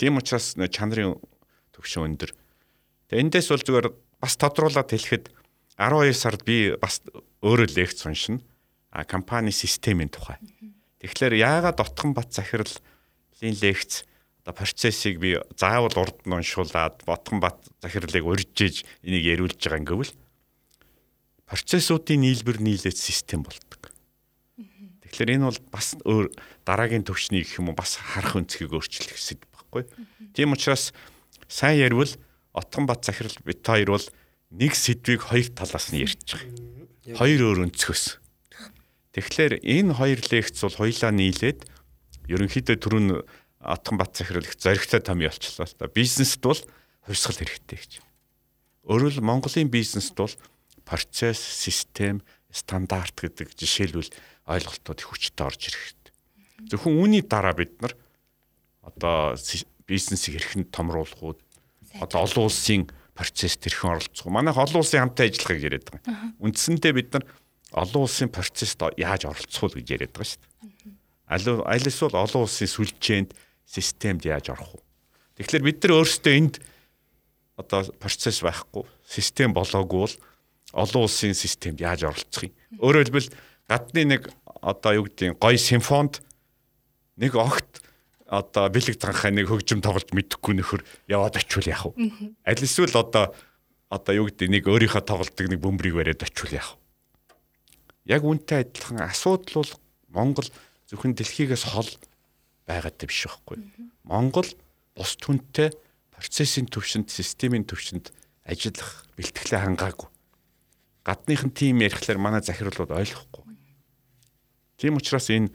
Тийм 0.00 0.16
учраас 0.16 0.56
чанарын 0.56 1.20
төвшин 1.76 2.08
өндөр. 2.08 2.32
Тэгээ 3.12 3.20
эндээс 3.20 3.52
бол 3.52 3.60
зүгээр 3.60 3.88
бас 4.16 4.34
тодруулаад 4.40 4.88
хэлэхэд 4.88 5.28
12 5.76 6.16
сард 6.16 6.40
би 6.48 6.72
бас 6.80 7.04
өөрөө 7.44 7.68
лекц 7.76 8.08
уншина. 8.08 8.40
А 8.88 9.04
компани 9.04 9.52
системийн 9.52 10.08
тухай. 10.08 10.40
Тэгэхээр 11.04 11.36
яагаад 11.36 11.84
Отгон 11.84 12.16
бат 12.16 12.32
захирлын 12.32 12.80
лекц 13.60 14.08
одоо 14.40 14.56
процессыг 14.56 15.20
би 15.20 15.36
заавал 15.60 15.92
урд 15.92 16.24
нь 16.24 16.32
уншуулад 16.32 17.04
Отгон 17.04 17.44
бат 17.44 17.60
захирлыг 17.84 18.24
урьжиж 18.24 18.88
энийг 19.04 19.24
яриулж 19.28 19.60
байгаа 19.60 19.84
ингэвэл 19.84 20.16
процессуудын 21.44 22.24
нийлбэр 22.24 22.58
нийлээд 22.64 22.96
систем 22.96 23.44
болдог. 23.44 23.92
Тэгэхээр 25.04 25.36
энэ 25.36 25.44
бол 25.44 25.60
бас 25.68 25.92
өөр 26.08 26.32
дараагийн 26.64 27.04
төвчний 27.04 27.44
гэх 27.44 27.60
юм 27.60 27.70
уу 27.70 27.76
бас 27.76 28.00
харах 28.00 28.40
өнцгийг 28.40 28.72
өөрчлөх 28.72 29.12
хэсэг 29.12 29.49
байхгүй. 29.70 29.86
Тийм 30.34 30.52
учраас 30.52 30.92
сайн 31.46 31.78
ярил 31.78 32.04
Отгон 32.52 32.86
бат 32.86 33.06
захирал 33.06 33.32
бит 33.46 33.62
хоёр 33.62 33.94
бол 33.94 34.06
нэг 34.50 34.74
сэдвийг 34.74 35.22
хоёр 35.30 35.46
талаас 35.54 35.94
нь 35.94 36.02
ярьж 36.02 36.18
байгаа. 36.34 37.14
Хоёр 37.14 37.40
өөр 37.54 37.70
өнцгөөс. 37.70 38.18
Тэгэхээр 39.14 39.62
энэ 39.62 39.94
хоёр 39.94 40.18
лекц 40.18 40.58
бол 40.62 40.74
хоёлаа 40.74 41.10
нийлээд 41.14 41.70
ерөнхийдөө 42.26 42.76
түрүүн 42.82 43.08
Атхан 43.60 43.98
Бат 43.98 44.16
захирал 44.16 44.42
их 44.42 44.56
зоригтой 44.56 45.00
том 45.04 45.20
явуулчихлаа 45.20 45.68
л 45.68 45.76
та. 45.76 45.86
Бизнест 45.90 46.40
бол 46.40 46.58
хувьсгал 47.04 47.38
хэрэгтэй 47.38 47.76
гэж. 47.76 47.92
Өөрөөр 48.88 49.20
Монголын 49.20 49.68
бизнест 49.68 50.16
бол 50.16 50.32
процесс, 50.88 51.38
систем, 51.38 52.24
стандарт 52.48 53.14
гэдэг 53.20 53.52
жишээлбэл 53.52 54.10
ойлголтууд 54.48 54.98
их 54.98 55.08
хүчтэй 55.12 55.44
орж 55.44 55.60
ирэх 55.68 55.82
хэрэгтэй. 55.92 56.12
Зөвхөн 56.72 56.98
үүний 56.98 57.22
дараа 57.22 57.52
бид 57.52 57.76
нар 57.84 57.94
одоо 58.82 59.36
бизнесийг 59.86 60.40
хэрхэн 60.40 60.70
томруулахуд 60.70 61.38
одоо 62.00 62.20
олон 62.24 62.44
улсын 62.46 62.88
процесс 63.14 63.56
тэрхэн 63.58 63.98
оролцох. 63.98 64.26
Манайх 64.32 64.56
олон 64.56 64.80
улсын 64.80 65.04
хамтаа 65.04 65.26
ажиллахыг 65.26 65.60
яриад 65.60 65.86
байгаа. 65.90 66.32
Үндсэндээ 66.40 66.92
бид 66.94 67.08
нар 67.12 67.24
олон 67.72 68.06
улсын 68.06 68.30
процессд 68.32 68.80
яаж 68.96 69.26
оролцох 69.26 69.74
вэ 69.74 69.82
гэж 69.82 69.88
яриад 69.90 70.14
байгаа 70.14 70.30
шүү 70.30 70.40
дээ. 70.40 71.62
Аль 71.66 71.88
эсвэл 71.90 72.16
олон 72.16 72.42
улсын 72.46 72.70
сүлжээнд 72.70 73.30
системд 73.66 74.24
яаж 74.24 74.50
орох 74.54 74.78
вэ? 74.78 74.82
Тэгэхээр 75.38 75.66
бид 75.66 75.78
нар 75.84 75.92
өөрсдөө 76.00 76.34
энд 76.34 76.54
одоо 77.60 77.84
процесс 78.00 78.40
байхгүй, 78.40 78.84
систем 79.04 79.52
болоогүй 79.52 80.00
бол 80.06 80.16
олон 80.72 81.06
улсын 81.06 81.34
системд 81.36 81.80
яаж 81.80 82.08
оролцох 82.08 82.48
юм? 82.48 82.54
Өөрөөр 82.80 83.04
хэлбэл 83.10 83.30
гадны 83.68 84.02
нэг 84.16 84.22
одоо 84.60 85.00
юу 85.00 85.04
гэдгийг 85.06 85.38
гой 85.38 85.56
симфонд 85.60 86.24
нэг 87.20 87.36
огт 87.36 87.84
одоо 88.30 88.70
бэлэг 88.70 88.94
цанхаа 89.02 89.34
нэг 89.34 89.50
хөгжим 89.50 89.82
тоглож 89.82 90.14
мэдэхгүй 90.14 90.54
нөхөр 90.54 90.86
яваад 91.10 91.34
очивол 91.42 91.66
яах 91.66 91.90
вэ? 91.90 92.14
Аль 92.46 92.62
эсвэл 92.62 92.94
одоо 92.94 93.34
одоо 93.90 94.12
юу 94.14 94.30
гэдэг 94.30 94.48
нэг 94.54 94.64
өөрийнхөө 94.70 95.02
тоглолтыг 95.02 95.50
нэг 95.50 95.58
бөмбөрийг 95.58 95.98
бариад 95.98 96.22
очивол 96.22 96.54
яах 96.54 96.78
вэ? 96.78 98.14
Яг 98.14 98.22
үнтэй 98.22 98.62
адилхан 98.62 99.02
асуудал 99.02 99.66
бол 99.66 99.72
Монгол 100.14 100.48
зөвхөн 100.86 101.18
дэлхийгээс 101.18 101.74
хол 101.74 101.90
байгаад 102.70 103.02
биш 103.02 103.26
байхгүй. 103.26 103.58
Монгол 104.06 104.46
бус 104.94 105.18
түнтэй 105.18 105.74
процессын 106.14 106.70
төвшөнд, 106.70 107.10
системийн 107.10 107.66
төвшөнд 107.66 108.14
ажиллах 108.46 109.10
бэлтгэлээ 109.18 109.60
хангаагүй. 109.66 110.08
Гадныхан 111.02 111.50
тим 111.50 111.82
ярихлаар 111.82 112.18
манай 112.22 112.42
захирлууд 112.46 112.94
ойлгохгүй. 112.94 113.42
Тийм 114.78 115.02
учраас 115.02 115.26
энэ 115.34 115.50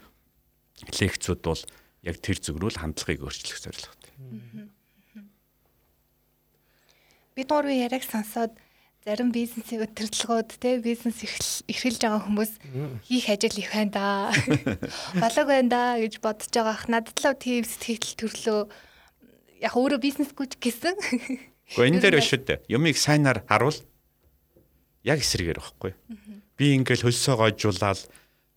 лекцүүд 0.91 1.39
бол 1.39 1.61
яг 2.06 2.22
тэр 2.22 2.38
зүг 2.38 2.62
рүү 2.62 2.72
л 2.72 2.82
хандлагыг 2.82 3.26
өөрчлөх 3.26 3.60
зорилготой. 3.60 4.12
Бид 7.36 7.49
гурван 7.51 7.76
яриаг 7.76 8.06
сонсоод 8.06 8.53
зарим 9.06 9.30
бизнесийн 9.30 9.86
өдөрлөгөөд 9.86 10.49
те 10.58 10.80
бизнес 10.82 11.22
эрхэлж 11.22 12.01
байгаа 12.01 12.26
хүмүүс 12.26 12.51
хийх 13.06 13.30
ажил 13.30 13.58
их 13.60 13.70
байна 13.70 13.91
да. 13.93 14.06
Болог 15.22 15.45
байна 15.45 15.70
да 15.70 15.84
гэж 16.01 16.22
бодож 16.26 16.49
байгаах 16.49 16.89
надад 16.89 17.18
л 17.22 17.38
тийм 17.38 17.62
сэтгэл 17.66 18.18
төрлөө 18.18 18.60
яг 19.62 19.74
өөрөө 19.78 19.99
бизнесгүй 20.01 20.49
ч 20.49 20.53
гэсэн. 20.58 20.97
Гэхдээ 21.70 21.89
энэ 21.89 22.01
дээр 22.01 22.18
биш 22.18 22.34
үү? 22.34 22.66
Юмыг 22.66 22.97
сайнаар 22.97 23.45
харуул 23.45 23.78
яг 25.06 25.22
эсрэгээр 25.22 25.62
байхгүй. 25.62 25.93
Би 26.58 26.74
ингээл 26.74 27.06
хөлсөө 27.06 27.36
гойжуулаад 27.45 28.10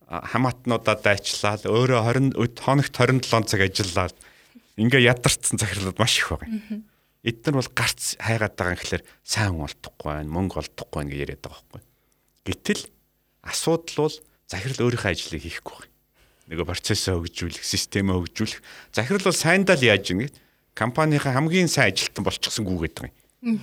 хамаатнуудаа 0.09 0.97
дайчлаад 0.97 1.69
өөрөө 1.69 2.33
20 2.33 2.65
хоногт 2.65 2.93
27 2.97 3.45
цаг 3.45 3.61
ажиллаад 3.61 4.15
ингээ 4.81 5.05
ядарсан 5.05 5.61
захирлууд 5.61 6.01
маш 6.01 6.17
их 6.17 6.33
байгаа. 6.33 6.81
Эдгээр 7.21 7.55
бол 7.61 7.71
гарц 7.77 8.17
хайгаад 8.17 8.55
байгаа 8.57 8.73
юм 8.73 8.79
гэхэлэр 8.81 9.03
сайн 9.21 9.61
олдохгүй 9.61 10.09
байна, 10.09 10.33
мөнгө 10.33 10.65
олдохгүй 10.65 10.97
байна 10.97 11.11
гэж 11.13 11.19
яриад 11.19 11.43
байгаа 11.45 11.61
байхгүй. 11.61 11.81
Гэтэл 12.49 12.81
асуудал 13.45 13.97
бол 14.09 14.15
захирал 14.49 14.83
өөрийнхөө 14.89 15.11
ажлыг 15.13 15.43
хийхгүй 15.45 15.75
байна. 15.77 15.93
Нөгөө 16.49 16.65
процессоо 16.65 17.21
хөгжүүлэх, 17.21 17.61
системээ 17.61 18.17
хөгжүүлэх. 18.17 18.59
Захирал 18.89 19.27
бол 19.29 19.37
сайндаа 19.37 19.77
л 19.77 19.85
яаж 19.85 20.09
ингэ 20.09 20.33
компанийнхаа 20.73 21.37
хамгийн 21.37 21.69
сайн 21.69 21.93
ажилтан 21.93 22.25
болчихсон 22.25 22.65
гүгээд 22.65 22.97
байгаа 22.97 23.13
юм. 23.13 23.61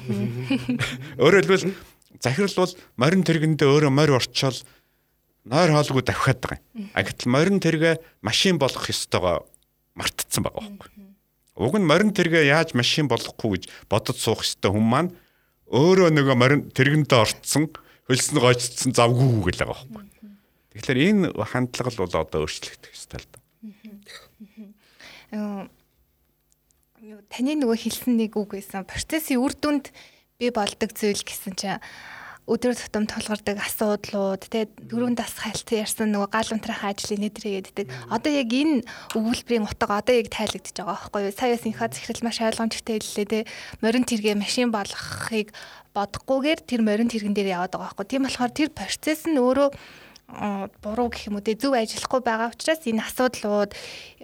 Өөрөөр 1.18 1.42
хэлбэл 1.42 1.74
захирал 2.22 2.54
бол 2.54 2.72
морин 3.00 3.24
тэргэндээ 3.26 3.66
өөрөө 3.66 3.90
морь 3.90 4.14
орчоол 4.14 4.62
нойр 5.46 5.70
хоолгүй 5.70 6.02
давхиад 6.02 6.42
байгаа 6.42 6.60
юм. 6.74 6.90
А 6.92 7.06
гэтэл 7.06 7.30
морин 7.30 7.62
тэргээ 7.62 8.02
машин 8.20 8.58
болгох 8.58 8.90
ёстойгоо 8.90 9.46
мартцсан 9.94 10.42
байгаа 10.42 10.66
байхгүй. 10.66 10.90
Уг 11.56 11.74
нь 11.78 11.86
морин 11.86 12.10
тэргээ 12.10 12.50
яаж 12.50 12.74
машин 12.74 13.06
болгохгүй 13.06 13.62
гэж 13.62 13.64
бодож 13.88 14.18
суух 14.18 14.42
ёстой 14.42 14.74
хүн 14.74 14.84
маань 14.84 15.10
өөрөө 15.70 16.10
нөгөө 16.12 16.36
морин 16.36 16.62
тэргэндээ 16.74 17.22
орцсон 17.22 17.70
хөлснө 18.10 18.42
гойцсон 18.42 18.92
завгүй 18.92 19.54
гэл 19.54 19.62
байгаа 19.70 19.86
байхгүй. 19.86 20.04
Тэгэхээр 20.74 20.98
энэ 21.08 21.26
хандлага 21.32 21.90
л 21.94 22.00
бол 22.04 22.14
одоо 22.20 22.44
өөрчлөгдөх 22.44 22.92
ёстой 22.92 23.22
л 23.22 23.30
да. 23.30 23.38
Таны 27.30 27.54
нөгөө 27.56 27.78
хэлсэн 27.86 28.18
нэг 28.18 28.36
үг 28.36 28.58
байсан. 28.58 28.84
Процессын 28.84 29.40
үр 29.40 29.54
дүнд 29.56 29.94
би 30.36 30.50
болдог 30.52 30.92
зүйл 30.92 31.22
гэсэн 31.24 31.54
чинь 31.56 31.80
өдөр 32.46 32.78
тутам 32.78 33.10
тулгардаг 33.10 33.58
асуудлууд 33.58 34.46
тэгээ 34.46 34.86
дөрөв 34.86 35.18
дас 35.18 35.34
хайлт 35.34 35.66
ярьсан 35.66 36.14
нөгөө 36.14 36.30
гал 36.30 36.50
унтрахын 36.54 36.94
ажлын 36.94 37.22
нэдрээ 37.26 37.58
гэдэг. 37.74 37.86
Одоо 38.06 38.30
яг 38.30 38.50
энэ 38.54 38.86
өгүүлбэрийн 39.18 39.66
утга 39.66 39.98
одоо 39.98 40.14
яг 40.14 40.30
тайлагдчихж 40.30 40.78
байгаа 40.78 40.94
байхгүй 41.10 41.22
юу? 41.26 41.34
Сая 41.34 41.58
синхаа 41.58 41.90
захирал 41.90 42.22
маш 42.22 42.38
ойлгомжтой 42.38 43.02
хэллээ 43.02 43.26
те. 43.26 43.50
Морин 43.82 44.06
тэргээ 44.06 44.38
машин 44.38 44.70
болгохыг 44.70 45.50
бодохгүйгээр 45.90 46.60
тэр 46.62 46.80
морин 46.86 47.10
тэргэн 47.10 47.34
дээр 47.34 47.58
яваад 47.58 47.74
байгаа 47.74 47.98
байхгүй. 47.98 48.06
Тийм 48.14 48.22
болохоор 48.30 48.52
тэр 48.54 48.70
процесс 48.70 49.26
нь 49.26 49.42
өөрөө 49.42 49.74
буруу 50.82 51.08
гэх 51.10 51.30
юм 51.30 51.38
уу 51.38 51.46
те 51.46 51.54
зөв 51.54 51.74
ажиллахгүй 51.74 52.20
байгаа 52.22 52.50
учраас 52.50 52.82
энэ 52.82 53.02
асуудлууд 53.06 53.70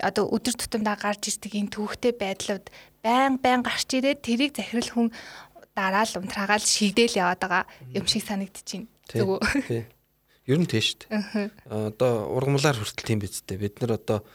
одоо 0.03 0.25
өдөр 0.35 0.55
тутамдаа 0.59 0.99
гарч 0.99 1.31
ирдэг 1.31 1.55
энэ 1.55 1.75
төвхтэй 1.79 2.13
байдлууд 2.15 2.67
байн 3.07 3.39
байн 3.39 3.63
гарч 3.63 3.87
ирээд 3.95 4.27
тэрийг 4.27 4.51
захирал 4.59 4.91
хүн 4.91 5.09
дараа 5.73 6.05
л 6.05 6.21
унтраагаал 6.21 6.65
шигдээл 6.65 7.21
яваад 7.21 7.41
байгаа 7.41 7.65
юм 7.97 8.07
шиг 8.07 8.23
санагдчихэв. 8.29 8.87
Зүг 9.09 9.29
үү? 9.29 9.41
Тий. 9.69 9.83
Ер 10.47 10.59
нь 10.59 10.69
тий 10.69 10.83
шүү 10.83 11.09
дээ. 11.09 11.51
Одоо 11.71 12.29
ургамлаар 12.35 12.77
хүртэл 12.77 13.09
тийм 13.09 13.21
биз 13.23 13.41
дээ. 13.47 13.63
Бид 13.63 13.81
нар 13.81 13.97
одоо 13.97 14.27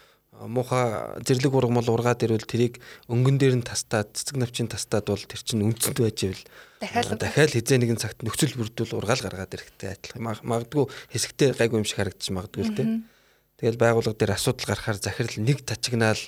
муухай 0.46 1.18
зэрлэг 1.26 1.54
ургамал 1.54 1.90
ургаад 1.90 2.22
ирвэл 2.22 2.46
тэрийг 2.46 2.78
өнгөн 3.10 3.38
дээр 3.42 3.56
нь 3.58 3.66
тастаад 3.66 4.14
цэцэг 4.14 4.38
навчин 4.38 4.70
тастаад 4.70 5.10
бол 5.10 5.20
тэр 5.20 5.42
чинь 5.42 5.66
үнцэнд 5.66 5.98
байж 5.98 6.20
ивэл 6.30 6.44
дахиад 6.78 7.18
дахиад 7.18 7.52
хизээ 7.58 7.78
нэгэн 7.82 7.98
цагт 7.98 8.22
нөхцөл 8.22 8.54
бүрдүүл 8.54 9.02
ургаал 9.02 9.26
гаргаад 9.26 9.58
ирэхтэй 9.58 9.98
адилхан. 9.98 10.46
Магадгүй 10.46 10.86
хэсэгтээ 11.10 11.58
гайгүй 11.58 11.82
юм 11.82 11.88
шиг 11.90 11.98
харагдчих 11.98 12.38
магадгүй 12.38 12.64
л 12.70 12.78
дээ. 12.78 12.90
Тэгэл 13.58 13.82
байгууллага 13.82 14.14
дээр 14.22 14.38
асуудал 14.38 14.70
гарахаар 14.70 14.98
захирал 15.02 15.38
нэг 15.42 15.66
тачигнаал 15.66 16.22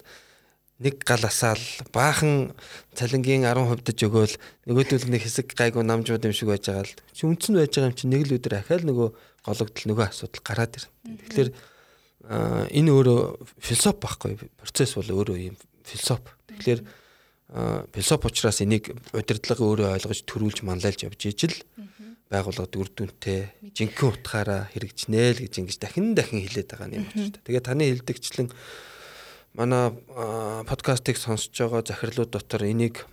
нэг 0.79 1.03
гал 1.03 1.23
асаал 1.27 1.59
баахан 1.91 2.55
цалингийн 2.95 3.43
10% 3.43 3.83
дэж 3.83 3.99
өгөөл 4.07 4.35
нөгөөдөл 4.63 5.11
нэг 5.11 5.27
хэсэг 5.27 5.51
гайгүй 5.51 5.83
намжууд 5.83 6.23
юм 6.23 6.31
шиг 6.31 6.47
байж 6.47 6.71
байгаа 6.71 6.87
л 6.87 6.95
чи 7.11 7.27
үндсэн 7.27 7.59
байж 7.59 7.75
байгаа 7.75 7.91
юм 7.91 7.99
чи 7.99 8.07
нэг 8.07 8.23
л 8.23 8.35
өдөр 8.39 8.55
ахаал 8.63 8.83
нөгөө 8.87 9.09
гологдол 9.43 9.85
нөгөө 9.91 10.05
асуудал 10.07 10.43
гараад 10.47 10.79
ирнэ. 10.79 10.91
Тэгэхээр 11.27 11.49
энэ 12.71 12.91
өөрөө 12.95 13.19
философи 13.59 13.99
байхгүй 13.99 14.33
процесс 14.55 14.95
бол 14.95 15.11
өөрөө 15.19 15.37
юм 15.51 15.55
философи. 15.83 16.31
Тэгэхээр 16.47 16.81
философи 17.91 18.25
учраас 18.31 18.59
энийг 18.63 18.95
удирдлагын 19.11 19.67
өөрөө 19.67 19.87
ойлгож 19.99 20.19
төрүүлж 20.23 20.63
манлайлж 20.63 21.11
явж 21.11 21.21
ижил 21.27 21.55
байгууллагад 22.29 22.77
үр 22.77 22.89
дүнтэй 22.93 23.49
жинхэнэ 23.73 24.09
утгаараа 24.13 24.61
хэрэгжнэ 24.69 25.33
л 25.33 25.41
гэж 25.43 25.53
ингэж 25.65 25.77
дахин 25.81 26.13
дахин 26.13 26.45
хэлээд 26.45 26.69
байгаа 26.69 26.93
юм 26.93 27.09
байна. 27.09 27.41
Тэгээ 27.41 27.63
таны 27.65 27.89
хэлдэгчлэн 27.89 28.47
манай 29.53 29.95
подкастыг 30.69 31.17
сонсож 31.17 31.53
байгаа 31.53 31.83
захирлууд 31.85 32.31
дотор 32.33 32.63
энийг 32.65 33.05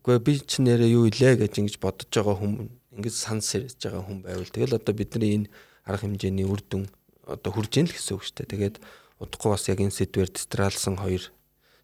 үгүй 0.00 0.18
би 0.22 0.38
ч 0.40 0.64
нэрээ 0.64 0.94
юу 0.94 1.08
илээ 1.10 1.36
гэж 1.44 1.60
ингэж 1.60 1.76
бодож 1.82 2.08
байгаа 2.08 2.36
хүн 2.38 2.70
ингэж 2.96 3.14
санс 3.14 3.52
ирж 3.56 3.76
байгаа 3.76 4.04
хүн 4.06 4.24
байвал 4.24 4.48
тэгэл 4.48 4.78
одоо 4.80 4.94
бидний 4.94 5.34
энэ 5.36 5.50
арга 5.88 6.04
хэмжээний 6.04 6.44
үр 6.48 6.60
дүн 6.64 6.88
одоо 7.28 7.52
хүрж 7.52 7.72
ийн 7.76 7.88
л 7.88 7.92
гэсэн 7.92 8.16
үг 8.16 8.24
шүү 8.24 8.36
дээ. 8.44 8.52
Тэгээд 8.52 8.76
удахгүй 9.20 9.50
бас 9.52 9.64
яг 9.68 9.80
энэ 9.80 9.92
сэдвээр 9.92 10.30
дистралсан 10.32 10.96
хоёр 10.96 11.32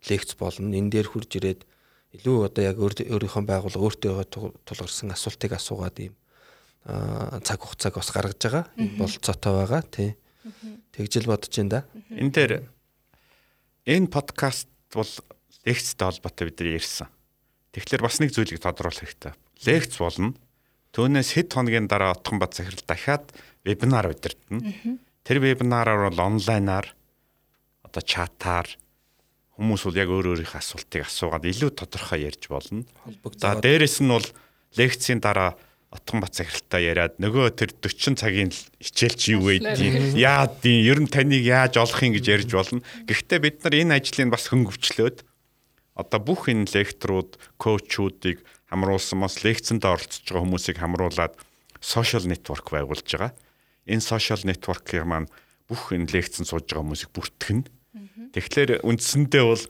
лекц 0.09 0.33
болно. 0.41 0.73
Энэ 0.73 0.93
дээр 0.93 1.09
хурж 1.09 1.31
ирээд 1.37 1.61
илүү 2.17 2.37
одоо 2.49 2.63
яг 2.65 2.77
өөрийнхөө 2.81 3.45
байгууллага 3.45 3.85
өөртөө 3.85 4.15
тулгарсан 4.65 5.13
асуултыг 5.13 5.53
асуугаад 5.57 5.97
ийм 6.01 6.15
цаг 6.85 7.61
хугацааг 7.61 7.95
бас 8.01 8.11
гаргаж 8.13 8.41
байгаа. 8.41 8.65
Болцоотой 8.97 9.53
байгаа 9.53 9.83
тий. 9.85 10.11
Тэгжил 10.93 11.29
бодож 11.29 11.53
байна 11.53 11.71
да. 11.71 11.81
Энэ 12.13 12.33
дээр 12.33 12.53
энэ 13.85 14.09
подкаст 14.09 14.69
бол 14.93 15.09
лекцтэй 15.65 16.05
холбоотой 16.09 16.49
бид 16.49 16.59
нар 16.61 16.77
ярьсан. 16.81 17.09
Тэгэхээр 17.77 18.03
бас 18.05 18.17
нэг 18.21 18.33
зүйлийг 18.33 18.61
тодруулах 18.61 19.05
хэрэгтэй. 19.05 19.33
Лекц 19.69 20.01
болно. 20.01 20.33
Түүнээс 20.97 21.37
хэд 21.37 21.53
хоногийн 21.53 21.89
дараа 21.89 22.17
Отгонбат 22.17 22.57
захирал 22.57 22.85
дахиад 22.87 23.29
вебинар 23.65 24.09
удирдна. 24.09 24.63
Тэр 25.25 25.39
вебинараар 25.41 26.09
бол 26.09 26.21
онлайнаар 26.21 26.87
одоо 27.83 28.03
чатаар 28.03 28.69
хүмүүс 29.59 29.85
бол 29.85 30.01
яг 30.01 30.09
өөр 30.09 30.33
өөрийнхөө 30.33 30.61
асуултыг 30.63 31.05
асуугаад 31.05 31.45
илүү 31.45 31.71
тодорхой 31.77 32.25
ярьж 32.25 32.49
болно. 32.49 32.87
За 33.37 33.59
дээрэс 33.59 34.01
нь 34.01 34.11
бол 34.11 34.27
лекцийн 34.79 35.21
дараа 35.21 35.59
Отгон 35.95 36.21
бат 36.27 36.35
захиралтай 36.35 36.91
яриад 36.91 37.23
нөгөө 37.23 37.55
тэр 37.55 37.71
40 37.79 38.19
цагийн 38.19 38.51
хичээл 38.51 39.15
чи 39.15 39.39
юу 39.39 39.47
байдгийг 39.47 40.19
яад 40.19 40.59
тийм 40.59 40.83
ер 40.83 40.99
нь 40.99 41.07
таныг 41.07 41.47
яаж 41.47 41.79
олох 41.79 42.03
юм 42.03 42.19
гэж 42.19 42.27
ярьж 42.27 42.51
болно. 42.51 42.83
Гэхдээ 43.07 43.39
бид 43.39 43.63
нар 43.63 43.75
энэ 43.79 44.03
ажлыг 44.03 44.35
бас 44.35 44.51
хөнгөвчлөөд 44.51 45.23
одоо 45.95 46.21
бүх 46.21 46.51
энэ 46.51 46.67
лекторууд, 46.67 47.39
коучуудыг 47.63 48.43
хамруулсан 48.67 49.23
бас 49.23 49.47
лекцэнд 49.47 49.87
оролцож 49.87 50.27
байгаа 50.27 50.43
хүмүүсийг 50.43 50.79
хамруулад 50.83 51.39
social 51.79 52.27
network 52.27 52.67
байгуулж 52.75 53.07
байгаа. 53.07 53.33
Энэ 53.87 54.03
social 54.03 54.43
network-ийг 54.43 55.07
маань 55.07 55.31
бүх 55.71 55.95
энэ 55.95 56.11
лекцэн 56.11 56.43
сууж 56.43 56.67
байгаа 56.67 56.83
хүмүүсийг 56.83 57.11
бүртгэн. 57.15 57.63
Тэгэхээр 58.35 58.83
үндсэндээ 58.83 59.45
бол 59.47 59.65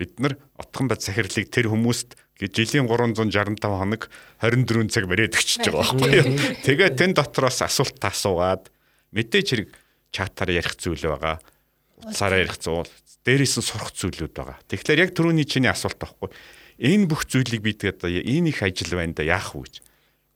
бид 0.00 0.12
нар 0.22 0.34
отхон 0.56 0.88
бат 0.88 1.04
захирлыг 1.04 1.52
тэр 1.52 1.68
хүмүүст 1.68 2.16
жилийн 2.46 2.86
365 2.86 3.58
хоног 3.66 4.06
24 4.38 4.94
цаг 4.94 5.04
бариад 5.10 5.34
өгчөж 5.34 5.66
байгаа 5.66 5.90
байхгүй 5.90 6.10
юу. 6.14 6.26
Тэгээд 6.66 6.94
тэн 6.94 7.12
дотроос 7.18 7.66
асуулт 7.66 7.98
асуугаад 7.98 8.70
мэдээж 9.10 9.46
хэрэг 9.50 9.68
чатаар 10.14 10.54
ярих 10.54 10.78
зүйл 10.78 11.02
байгаа. 11.02 11.42
Утсаараа 11.98 12.38
ярих 12.46 12.62
зүйл, 12.62 12.86
дээрээс 13.26 13.58
нь 13.58 13.66
сурах 13.66 13.90
зүйлүүд 13.90 14.32
байгаа. 14.38 14.58
Тэгэхээр 14.70 15.02
яг 15.02 15.10
түрүүний 15.18 15.50
чиний 15.50 15.66
асуулт 15.66 15.98
байхгүй. 15.98 16.30
Энэ 16.78 17.10
бүх 17.10 17.26
зүйлийг 17.26 17.62
би 17.66 17.74
тэгээд 17.74 18.06
энэ 18.06 18.54
их 18.54 18.62
ажил 18.62 18.94
байна 18.94 19.18
да 19.18 19.26
яах 19.26 19.58
вэ 19.58 19.66
гэж. 19.66 19.74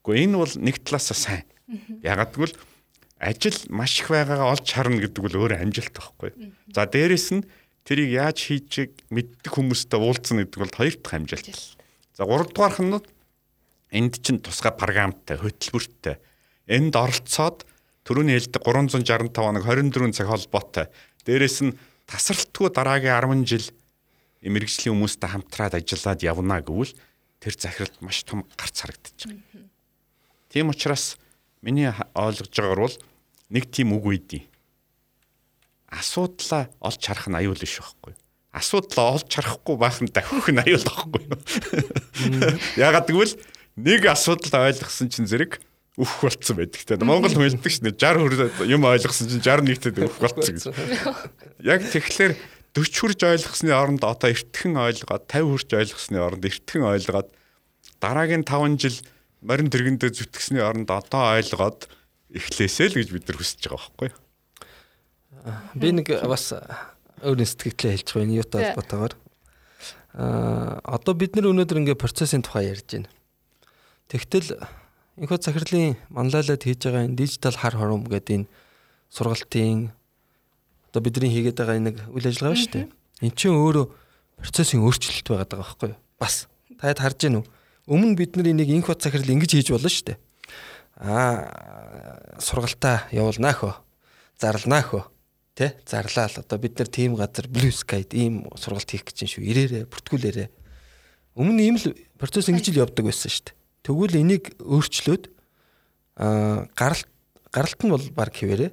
Гэхдээ 0.03 0.25
энэ 0.27 0.37
бол 0.43 0.55
нэг 0.59 0.77
талаасаа 0.83 1.15
сайн. 1.15 1.47
Ягаад 2.03 2.35
гэвэл 2.35 2.59
ажил 3.23 3.59
маш 3.71 4.03
их 4.03 4.11
байгаагаа 4.11 4.59
олж 4.59 4.67
харна 4.67 4.99
гэдэг 4.99 5.23
бол 5.23 5.39
өөрөө 5.47 5.63
амжилт 5.63 5.95
байхгүй. 5.95 6.31
За 6.75 6.91
дээрэс 6.91 7.31
нь 7.39 7.47
тэрийг 7.87 8.11
яаж 8.11 8.39
хийж 8.51 8.91
мэддэг 9.15 9.55
хүмүүстэй 9.55 9.99
уулзна 10.03 10.43
гэдэг 10.43 10.59
бол 10.59 10.75
хоёр 10.75 10.95
дахь 10.99 11.15
амжилт. 11.15 11.79
За 12.13 12.29
3 12.29 12.53
дугаарх 12.53 12.81
нь 12.85 13.01
энд 13.93 14.21
чинь 14.21 14.41
тусгай 14.41 14.73
програмтай, 14.73 15.41
хөтөлбөртэй. 15.41 16.21
Энд 16.69 16.97
оролцоод 16.97 17.65
төрөний 18.05 18.37
хэлдэг 18.37 18.61
365 18.61 19.33
хоног 19.33 19.65
24 19.65 20.13
цаг 20.13 20.29
холбоотой. 20.29 20.87
Дээрээс 21.25 21.59
нь 21.65 21.77
тасралтгүй 22.09 22.69
дараагийн 22.73 23.45
10 23.45 23.49
жил 23.49 23.67
мэрэгжлийн 24.45 24.97
хүмүүстэй 24.97 25.29
хамтраад 25.29 25.77
ажиллаад 25.81 26.21
явна 26.21 26.61
гэвэл 26.61 26.93
тэр 27.41 27.55
захиралд 27.57 27.97
маш 28.05 28.25
том 28.29 28.45
гарц 28.61 28.85
байгаа. 28.85 29.33
Тийм 30.53 30.69
учраас 30.69 31.17
миний 31.65 31.89
ойлгож 32.13 32.53
байгаагаар 32.53 32.81
бол 32.81 32.97
нэг 33.49 33.65
тийм 33.73 33.97
үг 33.97 34.05
үйдий. 34.05 34.43
Асуудлаа 35.89 36.69
олж 36.81 37.01
харах 37.01 37.29
нь 37.29 37.39
аюул 37.41 37.57
биш 37.57 37.81
байхгүй 37.81 38.17
асуудлаа 38.53 39.17
олж 39.17 39.33
харахгүй 39.33 39.77
байх 39.81 39.99
нь 40.05 40.13
давхих 40.13 40.49
нь 40.53 40.61
аюул 40.61 40.85
байхгүй 40.85 41.21
юу. 41.25 41.41
Ягаад 42.77 43.09
гэвэл 43.09 43.35
нэг 43.81 44.03
асуудал 44.07 44.69
ойлгосон 44.69 45.09
чинь 45.09 45.27
зэрэг 45.27 45.57
өөх 45.97 46.21
болцсон 46.21 46.57
байдаг 46.61 46.85
те. 46.85 47.01
Монгол 47.01 47.33
хэлдэг 47.33 47.73
шнэ 47.73 47.97
60 47.97 48.69
юм 48.69 48.85
ойлгосон 48.85 49.29
чинь 49.29 49.45
61-т 49.45 49.97
өөх 50.05 50.17
болцсон 50.21 50.57
гэж. 50.57 50.65
Яг 51.65 51.81
тэгэхээр 51.85 52.37
40 52.77 52.97
хүрж 52.97 53.21
ойлгосны 53.29 53.73
оронд 53.73 54.05
одоо 54.05 54.29
эртхэн 54.33 54.77
ойлгоод 54.77 55.25
50 55.29 55.49
хүрж 55.49 55.69
ойлгосны 55.73 56.17
оронд 56.21 56.45
эртхэн 56.49 56.85
ойлгоод 56.89 57.29
дараагийн 58.01 58.45
5 58.45 58.81
жил 58.81 58.97
морин 59.45 59.69
тэргэндээ 59.69 60.13
зүтгэсний 60.17 60.65
оронд 60.65 60.89
одоо 60.89 61.37
ойлгоод 61.37 61.89
эхлэсэй 62.33 62.89
л 62.89 62.97
гэж 62.97 63.09
бид 63.13 63.29
нар 63.29 63.37
хүсэж 63.37 63.61
байгаа 63.69 63.93
байхгүй 63.93 64.09
юу. 64.09 64.21
Би 65.77 65.93
нэг 65.93 66.09
бас 66.25 66.57
өөрийн 67.23 67.49
сэтгэлдээ 67.49 67.91
хэлж 67.95 68.09
байгаа 68.11 68.27
энэ 68.27 68.39
юутай 68.43 68.61
холбоотойгоор 68.75 69.15
аа 70.19 70.81
одоо 70.85 71.15
бид 71.15 71.39
нар 71.39 71.49
өнөөдөр 71.49 71.81
ингээ 71.81 72.03
процессын 72.03 72.43
тухай 72.43 72.69
ярьж 72.69 72.85
байна. 72.85 73.11
Тэгтэл 74.11 74.61
энэхүү 75.17 75.39
захирлын 75.41 75.97
манлайлаад 76.11 76.63
хийж 76.63 76.85
байгаа 76.85 77.07
энэ 77.09 77.17
дижитал 77.17 77.57
хар 77.57 77.79
хором 77.79 78.05
гэдэг 78.05 78.45
энэ 78.45 78.51
сургалтын 79.09 79.95
одоо 80.91 81.01
бидний 81.01 81.33
хийгээд 81.33 81.57
байгаа 81.57 81.79
нэг 81.81 81.97
үйл 82.13 82.29
ажиллагаа 82.29 82.59
шүү 82.59 82.73
дээ. 82.75 82.87
Энд 83.25 83.37
чинь 83.39 83.57
өөрөө 83.57 83.87
процессын 84.43 84.83
өөрчлөлт 84.83 85.27
байгаад 85.31 85.51
байгаа 85.55 85.65
байхгүй 85.65 85.89
юу? 85.95 86.01
Бас 86.19 86.51
таад 86.77 86.99
харж 87.01 87.19
гин 87.23 87.41
үү? 87.41 87.47
Өмнө 87.89 88.19
бид 88.19 88.37
нар 88.37 88.51
энийг 88.51 88.69
инх 88.69 88.91
бат 88.91 89.01
захирал 89.01 89.31
ингэж 89.31 89.51
хийж 89.57 89.69
болно 89.73 89.89
шүү 89.89 90.13
дээ. 90.13 90.19
Аа 91.01 92.37
сургалтаа 92.43 93.09
явуулнаа 93.15 93.55
хөө. 93.57 93.75
Зарлнаа 94.43 94.83
хөө 94.85 95.12
Тэ 95.53 95.77
зарлаа 95.85 96.33
л 96.33 96.41
одоо 96.41 96.59
бид 96.59 96.81
нар 96.81 96.89
тийм 96.89 97.17
газар 97.17 97.45
Blue 97.49 97.69
Sky-д 97.69 98.17
ийм 98.17 98.49
сургалт 98.57 98.89
хийх 98.89 99.05
гэж 99.05 99.29
шүү. 99.37 99.45
Ирээрээ, 99.45 99.85
бүртгүүлээрээ. 99.93 100.49
Өмнө 101.37 101.61
ийм 101.61 101.77
л 101.77 101.93
процесс 102.17 102.49
ингэж 102.49 102.73
л 102.73 102.83
явдаг 102.89 103.05
байсан 103.05 103.29
шүү 103.29 103.45
дээ. 103.53 103.57
Тэгвэл 103.85 104.17
энийг 104.17 104.45
өөрчлөөд 104.65 105.25
аа 106.17 106.69
гаралт 106.73 107.09
гаралт 107.53 107.81
нь 107.85 107.93
бол 107.93 108.07
баг 108.17 108.33
хിവэрэ. 108.33 108.73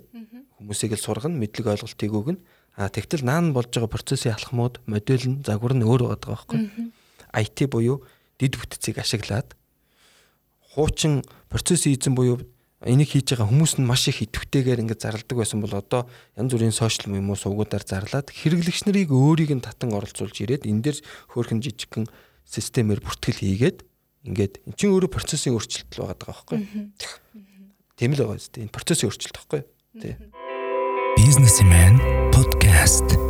Хүмүүсийг 0.59 0.95
л 0.95 1.03
сургана, 1.03 1.35
мэдлэг 1.35 1.67
ойлголтыг 1.67 2.11
өгнө. 2.15 2.39
А 2.79 2.87
тэгтэл 2.87 3.27
наан 3.27 3.51
болж 3.51 3.75
байгаа 3.75 3.91
процессын 3.91 4.35
алхмууд, 4.35 4.79
модель 4.87 5.27
нь, 5.27 5.43
загвар 5.43 5.75
нь 5.75 5.83
өөр 5.83 6.15
байгаа 6.15 6.39
байхгүй. 6.39 6.91
IT 7.35 7.67
буюу 7.67 8.07
дид 8.39 8.55
бүтцийг 8.55 9.03
ашиглаад 9.03 9.51
хуучин 10.73 11.23
процессын 11.51 11.93
эзэн 11.95 12.15
буюу 12.15 12.39
энийг 12.85 13.11
хийж 13.11 13.35
байгаа 13.35 13.51
хүмүүс 13.51 13.73
нь 13.79 13.87
маш 13.87 14.07
их 14.07 14.23
идэвхтэйгээр 14.23 14.83
ингээд 14.87 15.03
зарладаг 15.03 15.35
байсан 15.35 15.59
бол 15.59 15.75
одоо 15.75 16.07
янз 16.39 16.51
бүрийн 16.55 16.71
сошиал 16.71 17.11
юм 17.11 17.27
уу 17.27 17.35
сувгуудаар 17.35 17.83
зарлаад 17.83 18.31
хэрэглэгч 18.31 18.87
нарыг 18.87 19.11
өөрийг 19.11 19.51
нь 19.51 19.65
татан 19.65 19.91
оролцуулж 19.91 20.35
ирээд 20.39 20.63
энэ 20.63 20.83
дээр 20.87 20.97
хөөрхөн 21.35 21.59
жижигхэн 21.59 22.07
системээр 22.47 23.03
бүртгэл 23.03 23.43
хийгээд 23.43 23.77
ингээд 24.31 24.53
эн 24.63 24.73
чинь 24.79 24.95
өөрөө 24.95 25.11
процессын 25.11 25.59
өөрчлөлт 25.59 25.91
л 25.91 26.07
байгаа 26.07 26.23
байхгүй. 26.23 26.59
Тийм 27.99 28.15
л 28.15 28.21
байгаа 28.23 28.39
зү. 28.39 28.63
Энэ 28.63 28.71
процессын 28.71 29.11
өөрчлөлт 29.11 29.35
байхгүй. 29.35 29.61
Тий. 29.99 30.15
Businessman 31.19 31.99
podcast 32.31 33.28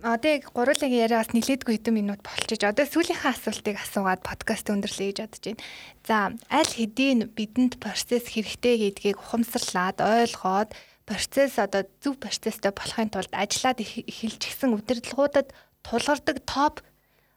Одоо 0.00 0.40
яг 0.40 0.48
гурлын 0.56 0.88
яриа 0.88 1.20
бас 1.20 1.36
нилээдгүй 1.36 1.76
хэдэн 1.76 1.92
минут 1.92 2.24
болчихж 2.24 2.64
одоо 2.64 2.88
сүүлийнхээ 2.88 3.36
асуултыг 3.36 3.76
асуугаад 3.76 4.24
подкаст 4.24 4.72
өндөрлөе 4.72 5.12
гэж 5.12 5.18
бодож 5.20 5.44
байна. 5.44 5.60
За 6.08 6.16
аль 6.48 6.72
хэдийн 6.72 7.28
бидэнд 7.36 7.76
процесс 7.76 8.32
хэрэгтэй 8.32 8.96
гэдгийг 8.96 9.20
ухамсарлаад 9.20 10.00
ойлгоод 10.00 10.72
процесс 11.04 11.60
одоо 11.60 11.84
зөв 12.00 12.16
процесстэй 12.16 12.72
болохын 12.72 13.12
тулд 13.12 13.28
ажиллаад 13.36 13.84
эхэлж 13.84 14.40
гисэн 14.40 14.72
удирдлагуудад 14.72 15.52
тулгардаг 15.84 16.48
топ 16.48 16.80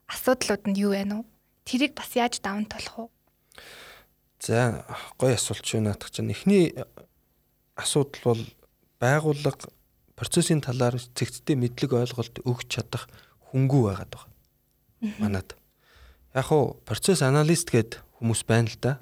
асуудлууд 0.07 0.64
нь 0.72 0.80
юу 0.80 0.95
вэ 0.95 1.03
нү? 1.03 1.28
Тэрийг 1.68 1.99
бас 1.99 2.16
яаж 2.16 2.39
даван 2.39 2.64
тулах 2.64 2.95
вэ? 2.95 3.11
За 4.39 4.88
гоё 5.20 5.36
асуулт 5.36 5.68
шүү 5.68 5.84
наадах 5.84 6.16
чинь. 6.16 6.32
Эхний 6.32 6.72
асуудал 7.76 8.24
бол 8.24 8.43
байгууллага 9.03 9.68
процессын 10.16 10.61
талаар 10.61 10.97
цэгцтэй 10.97 11.57
мэдлэг 11.57 11.93
ойлголт 11.93 12.41
өгч 12.45 12.68
чадах 12.70 13.09
хөнгүү 13.51 13.82
байгаад 13.89 14.11
байгаа. 14.14 14.32
Манад. 15.20 15.55
Яг 16.34 16.45
хуу 16.49 16.80
процесс 16.86 17.22
аналист 17.22 17.70
гээд 17.70 18.01
хүмүүс 18.22 18.45
байна 18.47 18.70
л 18.70 18.78
да. 18.82 18.93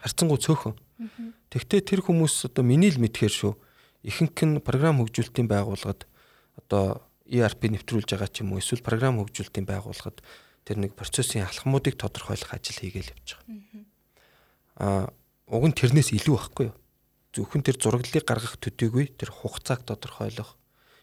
Харцангуй 0.00 0.38
цөөхөн. 0.40 0.76
Тэгтээ 1.50 1.80
тэр 1.82 2.00
хүмүүс 2.04 2.46
одоо 2.52 2.64
миний 2.64 2.92
л 2.92 3.00
мэдхээр 3.00 3.32
шүү. 3.32 3.52
Ихэнх 4.06 4.38
нь 4.46 4.62
програм 4.64 5.00
хөгжүүлэлтийн 5.00 5.48
байгууллагад 5.50 6.06
одоо 6.56 7.04
ERP 7.26 7.68
нэвтрүүлж 7.74 8.16
байгаа 8.16 8.30
ч 8.30 8.40
юм 8.44 8.54
уу 8.54 8.62
эсвэл 8.62 8.84
програм 8.84 9.20
хөгжүүлэлтийн 9.20 9.66
байгууллагад 9.68 10.22
тэр 10.64 10.76
нэг 10.80 10.96
процессын 10.96 11.44
алхмуудыг 11.44 11.98
тодорхойлох 12.00 12.54
ажил 12.54 12.80
хийгээл 12.80 13.12
явж 13.12 13.28
байгаа. 13.36 13.84
Аа 14.80 15.04
уг 15.50 15.64
нь 15.68 15.76
тэрнээс 15.76 16.14
илүү 16.16 16.36
байхгүй 16.38 16.64
юу? 16.70 16.76
Зөвхөн 17.34 17.62
тэр 17.62 17.76
зураглалыг 17.78 18.24
гаргах 18.26 18.56
төдийгүй 18.58 19.14
тэр 19.18 19.30
хугацааг 19.30 19.86
тодорхойлох 19.86 20.60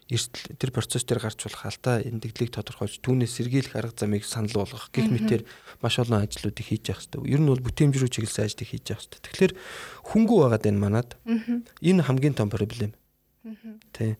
эрсдэл 0.08 0.56
тэр 0.56 0.70
процесс 0.72 1.04
дээр 1.04 1.20
гарч 1.20 1.44
болох 1.44 1.64
алдаа 1.68 2.00
эндэгдлийг 2.00 2.52
тодорхойлж 2.56 3.04
түүнээс 3.04 3.32
сэргийлэх 3.36 3.76
арга 3.76 3.92
замыг 3.92 4.24
санал 4.24 4.64
болгох 4.64 4.88
гэх 4.88 5.12
мэтэр 5.12 5.44
маш 5.84 6.00
олон 6.00 6.24
ажлуудыг 6.24 6.64
хийж 6.64 6.88
явах 6.88 7.04
хэрэгтэй. 7.04 7.28
Ер 7.28 7.40
нь 7.44 7.50
бол 7.52 7.60
бүтээмж 7.60 7.94
рүү 8.00 8.08
чиглэсэн 8.08 8.48
ажлыг 8.48 8.68
хийж 8.72 8.88
явах 8.88 9.04
хэрэгтэй. 9.04 9.20
Тэгэхээр 9.28 9.52
хөнгүү 10.08 10.38
байгаад 10.48 10.64
байна 10.64 10.80
манад. 10.80 11.08
Энэ 11.84 12.08
хамгийн 12.08 12.32
том 12.40 12.48
проблем. 12.48 12.96
Тэ. 13.92 14.16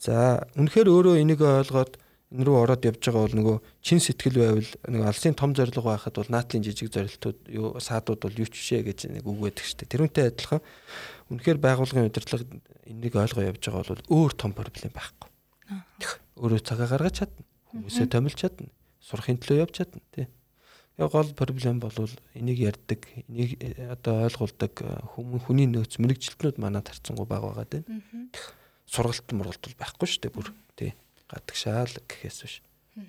За 0.00 0.48
үнэхээр 0.56 0.88
өөрөө 0.88 1.20
энийг 1.20 1.44
ойлгоод 1.44 2.00
энэ 2.34 2.42
рүү 2.42 2.56
ороод 2.58 2.82
явж 2.82 2.98
байгаа 3.06 3.22
бол 3.22 3.38
нөгөө 3.38 3.56
чин 3.86 4.02
сэтгэл 4.02 4.38
байвал 4.42 4.70
нэг 4.90 5.02
алсын 5.06 5.38
том 5.38 5.54
зорилго 5.54 5.94
байхад 5.94 6.18
бол 6.18 6.26
наатлын 6.34 6.64
жижиг 6.66 6.90
зорилтууд 6.90 7.38
юу 7.54 7.78
саадууд 7.78 8.18
бол 8.26 8.34
юу 8.34 8.50
ч 8.50 8.58
бишээ 8.58 8.82
гэж 8.82 8.98
нэг 9.14 9.22
үг 9.22 9.38
байдаг 9.46 9.62
шүү 9.62 9.86
дээ. 9.86 9.92
Тэрүүнтэй 9.94 10.24
адилхан 10.34 10.60
үнэхээр 11.30 11.58
байгууллагын 11.62 12.10
удирдлага 12.10 12.44
энийг 12.90 13.14
ойлгоо 13.14 13.46
явж 13.46 13.62
байгаа 13.62 13.94
бол 13.94 14.10
өөр 14.10 14.32
том 14.34 14.50
проблем 14.58 14.90
байхгүй. 14.90 15.30
Өөрөө 16.42 16.60
цагаа 16.66 16.90
гаргаж 16.90 17.14
чадна. 17.22 17.46
Хүмүүсээ 17.70 18.10
томилж 18.10 18.38
чадна. 18.42 18.74
Сурахын 19.06 19.38
төлөө 19.38 19.62
явж 19.62 19.74
чадна 19.78 20.02
тий. 20.10 20.26
Яг 20.98 21.14
гол 21.14 21.30
проблем 21.30 21.78
бол 21.78 21.94
энийг 22.34 22.58
ярьдаг, 22.58 23.06
энийг 23.30 23.54
э, 23.62 23.92
одоо 23.92 24.26
ойлгуулдаг 24.26 24.72
э, 24.82 24.88
хүний 25.14 25.68
нөөц 25.68 26.00
мэрэгжилтнүүд 26.00 26.56
манад 26.58 26.88
харцсангуй 26.88 27.28
баг 27.28 27.44
байгаа 27.44 27.68
дээ. 27.68 27.84
Сургалт 28.88 29.28
мургалт 29.36 29.60
бол 29.60 29.76
байхгүй 29.76 30.08
шүү 30.08 30.22
дээ 30.24 30.32
бүр 30.32 30.50
тий 30.74 30.96
гадагшаал 31.30 31.92
гэхээс 32.06 32.38
биш. 32.42 32.62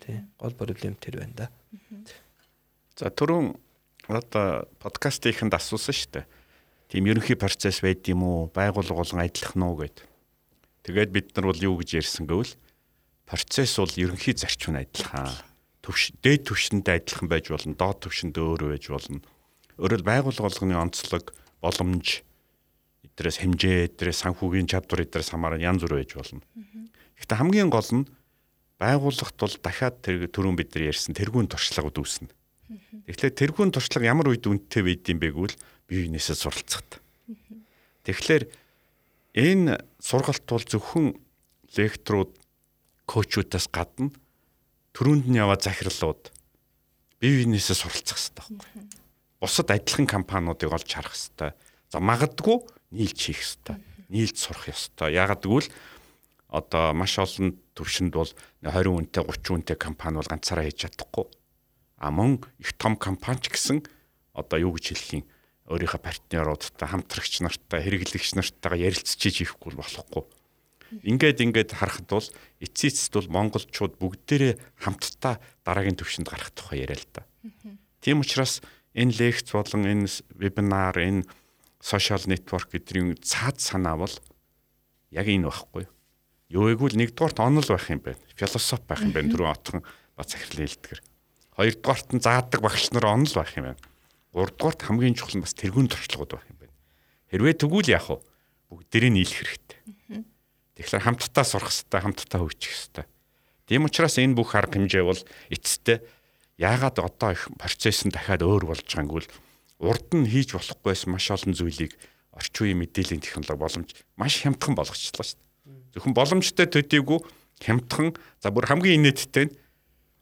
Тий. 0.03 0.21
Гол 0.39 0.53
проблем 0.57 0.95
тэр 0.99 1.21
байна 1.23 1.47
да. 1.47 1.47
За 2.97 3.09
түрүүн 3.13 3.55
одоо 4.09 4.67
подкастынхэнд 4.81 5.53
асуусан 5.53 5.95
шүү 5.95 6.11
дээ. 6.17 6.25
Тийм 6.87 7.07
ерөнхий 7.11 7.35
процесс 7.35 7.83
байд 7.83 8.07
юм 8.07 8.23
уу? 8.23 8.47
Байгууллага 8.51 9.03
болон 9.03 9.21
ажиллах 9.21 9.55
нь 9.55 9.63
уу 9.63 9.75
гэд. 9.79 9.97
Тэгээд 10.87 11.11
бид 11.11 11.27
нар 11.35 11.51
бол 11.51 11.59
юу 11.59 11.75
гэж 11.79 11.99
ярьсан 11.99 12.27
гэвэл 12.27 12.55
процесс 13.27 13.75
бол 13.75 13.91
ерөнхий 13.91 14.33
зарчим 14.33 14.79
нь 14.79 14.87
адилхан. 14.87 15.27
Төвш 15.83 16.15
дээд 16.23 16.47
түвшиндээ 16.47 17.03
адилхан 17.03 17.27
байж 17.27 17.51
болно, 17.51 17.75
доод 17.75 18.07
түвшинд 18.07 18.39
өөр 18.39 18.71
байж 18.71 18.87
болно. 18.87 19.19
Өөрөөр 19.75 20.03
байгууллага 20.03 20.47
болгоны 20.47 20.75
онцлог, 20.79 21.35
боломж, 21.59 22.23
эдрээс 23.03 23.43
хэмжээ, 23.43 23.91
эдрээс 23.91 24.23
санхүүгийн 24.23 24.71
чадвар 24.71 25.03
эдрээс 25.03 25.35
хамааран 25.35 25.63
янз 25.63 25.83
бүр 25.83 25.99
байж 25.99 26.15
болно. 26.15 26.41
Гэхдээ 27.17 27.37
хамгийн 27.37 27.69
гол 27.73 27.89
нь 27.91 28.05
байгууллагт 28.77 29.37
бол 29.37 29.55
дахиад 29.61 30.01
тэр 30.05 30.29
түрүүн 30.29 30.57
бид 30.57 30.73
нар 30.77 30.93
ярьсан 30.93 31.17
тэргуун 31.17 31.49
туршлага 31.49 31.89
үүснэ. 31.89 32.29
Тэгэхээр 33.07 33.39
тэрхүүн 33.39 33.71
туршлага 33.73 34.05
ямар 34.11 34.29
үед 34.29 34.45
үнэтэй 34.45 34.83
байд 34.83 35.07
юм 35.07 35.19
бэ 35.23 35.31
гэвэл 35.33 35.55
бие 35.87 36.05
биенээсээ 36.05 36.35
суралцахад. 36.35 36.99
Тэгэхээр 38.03 38.43
энэ 39.33 39.79
сургалт 40.03 40.45
бол 40.45 40.65
зөвхөн 40.67 41.15
лекторууд 41.73 42.35
коучуудаас 43.07 43.71
гадна 43.71 44.11
төрөнд 44.91 45.31
нь 45.31 45.39
яваа 45.39 45.55
захирлууд 45.55 46.29
бие 47.23 47.47
биенээсээ 47.47 47.77
суралцах 47.79 48.19
хэрэгтэй 48.19 48.35
байхгүй. 48.35 48.83
Бусад 49.39 49.71
адилхан 49.71 50.07
компаниудыг 50.09 50.69
олж 50.73 50.89
харах 50.91 51.15
хэрэгтэй. 51.15 51.51
За 51.87 52.03
магадгүй 52.03 52.67
нийлж 52.91 53.15
хийх 53.15 53.41
хэрэгтэй. 53.41 53.77
Нийлж 54.11 54.35
сурах 54.35 54.67
ёстой. 54.67 55.15
Яагад 55.15 55.45
гэвэл 55.45 55.71
одоо 56.47 56.95
маш 56.95 57.19
олон 57.19 57.59
төвшөнд 57.75 58.13
бол 58.15 58.31
20 58.63 59.11
үнэтэй 59.11 59.23
30 59.23 59.55
үнэтэй 59.55 59.77
компани 59.77 60.19
бол 60.19 60.31
ганцаараа 60.31 60.65
хийж 60.65 60.87
чадахгүй 60.87 61.27
А 61.97 62.11
мөн 62.11 62.45
их 62.61 62.77
том 62.77 62.95
компани 62.95 63.41
ч 63.41 63.49
гэсэн 63.49 63.81
одоо 64.37 64.57
юу 64.61 64.77
гэж 64.77 64.93
хэлэх 64.93 65.11
юм 65.17 65.23
өөрийнхөө 65.65 66.01
партнеруудтай 66.05 66.87
хамтрагч 66.93 67.41
нартай 67.41 67.81
хэрэглэгч 67.81 68.37
нартайгаа 68.37 68.85
ярилцчихж 68.85 69.41
ихгүй 69.41 69.73
болохгүй. 69.73 70.23
Ингээд 71.09 71.41
ингээд 71.41 71.73
харахад 71.73 72.07
бол 72.07 72.29
эцээцэд 72.61 73.13
бол 73.17 73.33
монголчууд 73.33 73.97
бүгдээрээ 73.97 74.53
хамтдаа 74.77 75.41
дараагийн 75.65 75.97
төвшөнд 75.97 76.29
гарах 76.29 76.53
тухай 76.53 76.85
яриа 76.85 77.01
л 77.01 77.09
да. 77.09 77.25
Тийм 77.99 78.21
учраас 78.21 78.61
энэ 78.93 79.17
лекц 79.17 79.51
болон 79.57 79.89
энэ 79.89 80.07
вебинар 80.37 80.95
энэ 81.01 81.25
сошиал 81.81 82.23
нэтворк 82.29 82.77
гэдгийн 82.77 83.17
цаад 83.25 83.57
санаа 83.57 83.97
бол 83.97 84.15
яг 85.11 85.25
энэ 85.27 85.49
байхгүй. 85.49 85.89
Юу 85.89 85.96
гэвэл 86.79 86.95
нэгдүгээрт 86.95 87.39
онол 87.43 87.67
байх 87.67 87.87
юм 87.91 88.01
байна. 88.03 88.21
Философи 88.35 88.85
байх 88.87 89.01
юм 89.03 89.11
байна. 89.11 89.31
Түрүү 89.31 89.47
отхон 89.51 89.81
бац 90.15 90.31
захирлын 90.31 90.67
хэлдгэр. 90.67 90.99
Хоёрдугаарт 91.59 92.09
нь 92.15 92.23
заадаг 92.23 92.61
багш 92.63 92.91
нар 92.95 93.05
онл 93.11 93.33
байх 93.35 93.51
юм 93.59 93.71
байна. 93.71 93.81
Гуравдугаарт 94.31 94.81
хамгийн 94.87 95.17
чухал 95.17 95.37
нь 95.39 95.43
бас 95.43 95.57
тэргуун 95.57 95.91
туршлагууд 95.91 96.31
байх 96.39 96.47
юм 96.47 96.57
байна. 96.63 96.75
Хэрвээ 97.33 97.55
тэгвэл 97.59 97.91
яах 97.91 98.07
вэ? 98.07 98.17
Бүгдээрээ 98.71 99.11
нийлэх 99.11 99.39
хэрэгтэй. 99.43 99.79
Тэгэхээр 100.77 101.03
хамтдаа 101.03 101.45
сурах 101.47 101.73
хэрэгтэй, 101.73 101.99
хамтдаа 101.99 102.39
хөгжих 102.45 102.71
хэрэгтэй. 102.71 103.05
Тийм 103.67 103.83
учраас 103.83 104.15
энэ 104.15 104.37
бүх 104.37 104.55
арга 104.55 104.79
хэмжээ 104.79 105.03
бол 105.03 105.19
эцэстээ 105.51 105.99
яагаад 106.61 106.97
одоо 107.03 107.35
их 107.35 107.49
процесс 107.59 108.05
нь 108.07 108.13
дахиад 108.13 108.45
өөр 108.45 108.71
болж 108.71 108.87
байгааг 108.87 109.27
нь 109.27 109.27
урд 109.77 110.09
нь 110.15 110.25
хийж 110.25 110.55
болохгүйс 110.57 111.05
маш 111.05 111.29
олон 111.29 111.53
зүйлийг 111.53 111.93
орчин 112.33 112.63
үеийн 112.65 112.81
мэдээллийн 112.81 113.21
технологи 113.21 113.61
боломж 113.61 113.89
маш 114.17 114.41
хямдхан 114.41 114.73
болгочихлоо 114.73 115.25
шүү 115.25 115.37
дээ. 115.37 115.46
Зөвхөн 115.97 116.13
боломжтой 116.13 116.69
төдийгүй 116.69 117.19
хямдхан 117.65 118.13
за 118.37 118.53
бүр 118.53 118.69
хамгийн 118.69 119.01
инээдтэй 119.01 119.49
нь 119.49 119.55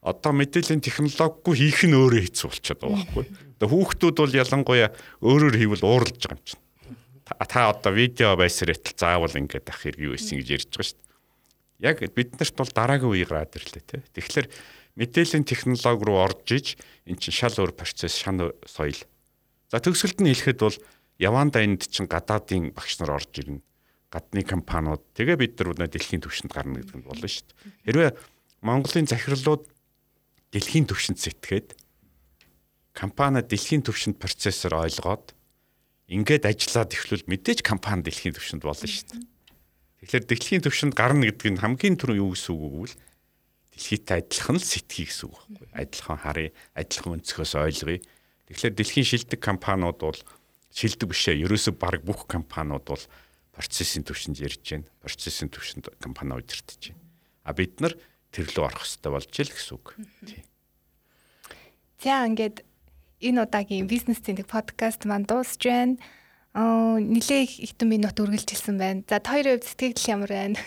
одоо 0.05 0.31
мэдээллийн 0.31 0.79
технологигүй 0.79 1.55
хийх 1.59 1.83
нь 1.83 1.97
өөрөө 1.97 2.21
хэцүү 2.23 2.47
болчиход 2.47 2.79
байгаа 2.79 2.95
байхгүй. 2.95 3.25
Одоо 3.59 3.67
хүүхдүүд 3.73 4.17
бол 4.21 4.39
ялангуяа 4.39 4.89
өөрөөр 5.19 5.55
хийвэл 5.57 5.83
ууралж 5.83 6.21
байгаа 6.21 6.37
юм 6.37 6.45
чинь. 6.45 6.63
Та 7.25 7.73
одоо 7.73 7.91
видео 7.91 8.37
байсрэтэл 8.37 8.93
заавал 8.95 9.33
ингэж 9.33 9.65
ах 9.65 9.81
хэрэг 9.81 9.99
юу 10.05 10.13
исэн 10.13 10.39
гэж 10.39 10.47
ярьж 10.53 10.69
байгаа 10.69 10.87
шүү 10.93 10.99
дээ. 11.01 11.89
Яг 11.89 11.97
бид 12.13 12.31
нарт 12.37 12.55
бол 12.55 12.71
дараагийн 12.71 13.11
үе 13.11 13.25
гараад 13.25 13.57
ирлээ 13.57 13.83
те. 13.83 14.05
Тэгэхээр 14.13 14.47
мэдээллийн 14.95 15.43
технологи 15.43 16.05
руу 16.05 16.21
орж 16.21 16.47
иж 16.53 16.67
эн 17.09 17.17
чинь 17.17 17.33
шал 17.33 17.57
өөр 17.57 17.73
процесс, 17.73 18.15
шан 18.15 18.53
соёл. 18.63 19.01
За 19.73 19.81
төгсгөлд 19.81 20.21
нь 20.21 20.29
хэлэхэд 20.31 20.61
бол 20.61 20.77
яваанда 21.17 21.65
энд 21.65 21.89
чинь 21.89 22.05
гадаадын 22.05 22.71
багш 22.77 23.01
нар 23.01 23.17
орж 23.17 23.33
ирнэ. 23.41 23.65
Гадны 24.13 24.41
компаниуд 24.45 25.03
тэгээ 25.17 25.37
бид 25.39 25.59
нар 25.59 25.89
дэлхийн 25.89 26.23
түвшинд 26.23 26.51
гарна 26.53 26.79
гэдэг 26.79 26.97
нь 26.99 27.07
болно 27.07 27.27
шүү 27.27 27.45
дээ. 27.45 27.73
Хэрвээ 27.89 28.11
Монголын 28.65 29.07
захирлууд 29.09 29.63
дэлхийн 30.55 30.87
түвшинд 30.87 31.19
сэтгээд 31.19 31.75
компани 32.95 33.43
дэлхийн 33.43 33.83
түвшинд 33.83 34.17
процессор 34.17 34.77
ойлгоод 34.79 35.35
ингээд 36.07 36.47
ажиллаад 36.47 36.95
ихлүүл 36.95 37.27
мэдээж 37.27 37.59
компани 37.65 38.07
дэлхийн 38.07 38.37
түвшинд 38.37 38.63
болно 38.63 38.87
шүү 38.87 39.05
дээ. 39.11 39.21
Тэгэхээр 40.05 40.25
дэлхийн 40.29 40.63
түвшинд 40.63 40.93
гарна 40.93 41.27
гэдэг 41.27 41.57
нь 41.57 41.61
хамгийн 41.65 41.97
түрүү 41.97 42.21
юу 42.21 42.31
гэсэн 42.37 42.53
үг 42.55 42.93
вэ? 42.93 42.93
Дэлхийтэй 43.73 44.21
адилхан 44.21 44.61
л 44.61 44.63
сэтгэе 44.63 45.05
гэсэн 45.09 45.25
үг 45.27 45.35
байхгүй. 45.35 45.67
Адилхан 45.75 46.19
харъя, 46.21 46.49
адилхан 46.77 47.19
өнцгөөс 47.19 47.53
ойлгоё. 47.57 47.99
Тэгэхээр 48.47 48.73
дэлхийн 48.77 49.09
шилдэг 49.09 49.39
компаниуд 49.41 49.97
бол 49.99 50.19
шилдэг 50.71 51.09
бишээ. 51.09 51.41
Ерөөсөө 51.43 51.73
баг 51.75 52.05
бүх 52.05 52.29
компаниуд 52.29 52.85
бол 52.85 53.03
процессын 53.55 54.03
түвшинд 54.03 54.39
ярьж 54.43 54.61
байна. 54.61 54.87
Процессын 55.01 55.49
түвшинд 55.49 55.87
компани 56.03 56.35
удирдах 56.35 56.75
байна. 56.79 56.99
А 57.43 57.53
бид 57.55 57.79
нар 57.79 57.95
тэр 58.35 58.51
лөө 58.51 58.67
орох 58.67 58.83
хэрэгтэй 58.83 59.11
болж 59.11 59.31
ил 59.31 59.51
гэсэн 59.55 59.73
үг. 59.79 59.87
Тийм. 60.27 60.43
За 62.03 62.27
ингээд 62.27 62.67
энэ 63.23 63.39
удаагийн 63.47 63.87
бизнес 63.87 64.19
тэнэг 64.19 64.51
подкаст 64.51 65.07
маань 65.07 65.23
дуусж 65.23 65.63
байна. 65.63 65.95
Аа 66.51 66.99
нилээ 66.99 67.47
их 67.47 67.53
хэдэн 67.63 67.87
минут 67.87 68.19
үргэлжилсэн 68.19 68.75
байна. 68.75 69.07
За 69.07 69.23
хоёрын 69.23 69.59
хувьд 69.59 69.67
сэтгэл 69.71 70.11
ямар 70.11 70.31
байна? 70.31 70.59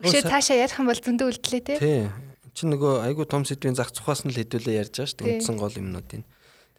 Үшээ 0.00 0.28
цаашаа 0.28 0.56
ярих 0.56 0.80
юм 0.80 0.88
бол 0.88 1.00
зөндөө 1.00 1.28
үлдлээ 1.28 1.62
тий. 1.64 1.78
Тий. 1.80 2.02
Чи 2.56 2.64
нөгөө 2.68 3.04
айгуу 3.04 3.28
том 3.28 3.44
сэдвийн 3.44 3.76
зах 3.76 3.92
цухаас 3.92 4.24
нь 4.24 4.32
л 4.32 4.40
хэдүүлээ 4.40 4.80
ярьж 4.80 4.96
байгаа 4.96 5.08
шүү 5.12 5.18
дээ. 5.20 5.32
Үндсэн 5.40 5.56
гол 5.60 5.76
юмнуудын. 5.76 6.24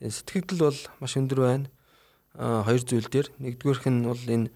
Тэгээ 0.01 0.13
сэтгэл 0.13 0.61
бол 0.61 0.79
маш 1.01 1.13
өндөр 1.17 1.39
байна. 1.41 1.67
Аа 2.37 2.65
хоёр 2.65 2.81
зүйл 2.81 3.09
дээр 3.09 3.29
нэгдүгээрх 3.41 3.85
нь 3.89 4.05
бол 4.05 4.21
энэ 4.25 4.49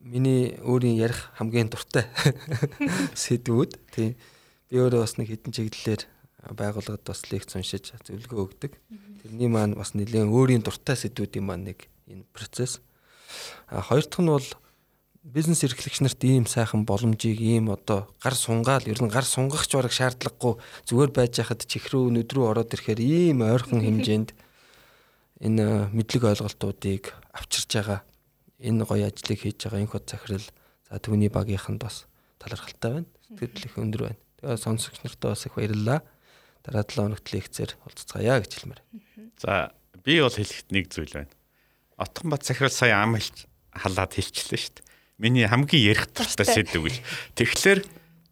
миний 0.00 0.56
өөрийн 0.64 0.96
ярих 0.96 1.28
хамгийн 1.36 1.68
дуртай 1.68 2.08
сэдвүүд 3.22 3.72
тий 3.92 4.16
би 4.72 4.76
өөрөө 4.80 5.04
бас 5.04 5.20
нэг 5.20 5.28
хідэн 5.28 5.52
чиглэлээр 5.52 6.02
байгууллагад 6.56 7.04
бас 7.04 7.20
лекц 7.28 7.52
уншиж 7.52 7.92
зөвлөгөө 7.92 8.40
өгдөг. 8.48 8.72
Тэрний 9.20 9.52
маань 9.52 9.76
бас 9.76 9.92
нэлээд 9.92 10.32
өөрийн 10.32 10.64
дуртай 10.64 10.96
сэдвүүдийн 10.96 11.44
маань 11.44 11.68
нэг 11.68 11.92
энэ 12.08 12.24
процесс. 12.32 12.80
А 13.68 13.84
хоёр 13.84 14.08
дахь 14.08 14.24
нь 14.24 14.32
бол 14.32 14.48
бизнес 15.20 15.60
эрхлэгч 15.60 16.00
нарт 16.00 16.24
ийм 16.24 16.48
сайхан 16.48 16.88
боломжийг 16.88 17.40
ийм 17.44 17.68
одоо 17.68 18.08
гар 18.24 18.32
сунгаал 18.32 18.88
ер 18.88 19.00
нь 19.04 19.12
гар 19.12 19.28
сунгахч 19.28 19.76
бараг 19.76 19.92
шаардлагагүй 19.92 20.56
зүгээр 20.88 21.10
байж 21.12 21.36
хахад 21.36 21.68
чихрүү 21.68 22.08
нүдрүү 22.08 22.48
ороод 22.48 22.72
ирэхээр 22.72 23.00
ийм 23.04 23.44
ойрхон 23.44 23.84
хэмжээнд 23.84 24.32
энэ 25.44 25.92
мэдлэг 25.92 26.24
ойлголтуудыг 26.24 27.12
авчирч 27.36 27.68
байгаа 27.68 28.00
энэ 28.60 28.84
гоё 28.84 29.08
ажлыг 29.08 29.40
хийж 29.40 29.64
байгаа 29.64 29.80
энэ 29.80 29.92
хот 29.92 30.06
захирал 30.06 30.46
за 30.86 31.00
түүний 31.00 31.32
багийнх 31.32 31.68
нь 31.72 31.80
бас 31.80 32.04
талархалтай 32.38 33.02
байна. 33.02 33.08
Сэтгэл 33.24 33.66
их 33.66 33.76
өндөр 33.80 34.02
байна. 34.06 34.20
Тэгээ 34.40 34.60
сонсогч 34.60 35.00
нартаа 35.04 35.32
бас 35.32 35.44
их 35.48 35.56
баярлалаа. 35.56 36.00
Дараа 36.60 36.84
7 36.84 37.08
хоногт 37.08 37.28
лекцээр 37.32 37.72
уулзцгаая 37.84 38.40
гэж 38.44 38.52
хэлмээр. 38.52 38.82
За 39.40 39.72
би 40.04 40.20
бол 40.20 40.32
хэлэхэд 40.32 40.68
нэг 40.72 40.92
зүйл 40.92 41.14
байна. 41.16 41.32
Отгонбат 41.96 42.44
захирал 42.44 42.72
сая 42.72 43.00
ам 43.00 43.16
халаад 43.16 44.12
хэлчихлээ 44.12 44.60
шүү 44.60 44.74
дээ. 44.76 44.88
Миний 45.20 45.46
хамгийн 45.48 45.92
ярих 45.92 46.08
дуртай 46.12 46.48
сэдв 46.48 46.84
гэж. 46.84 46.96
Тэгэхээр 47.36 47.80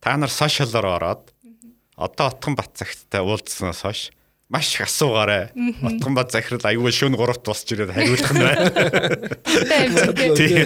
та 0.00 0.16
нар 0.16 0.32
сошиалоор 0.32 0.86
ороод 0.98 1.24
одоо 1.96 2.32
Отгонбат 2.32 2.76
цагттай 2.76 3.20
уулзсанаас 3.20 3.84
хойш 3.84 4.02
маш 4.48 4.74
их 4.74 4.88
асуугаарай. 4.88 5.52
Отгонбат 5.84 6.32
захирал 6.32 6.64
аюул 6.64 6.92
шөнө 6.92 7.16
3-т 7.20 7.44
босч 7.44 7.68
ирээд 7.72 7.92
хариулах 7.92 8.32
нь 8.32 8.42
байна. 8.42 8.64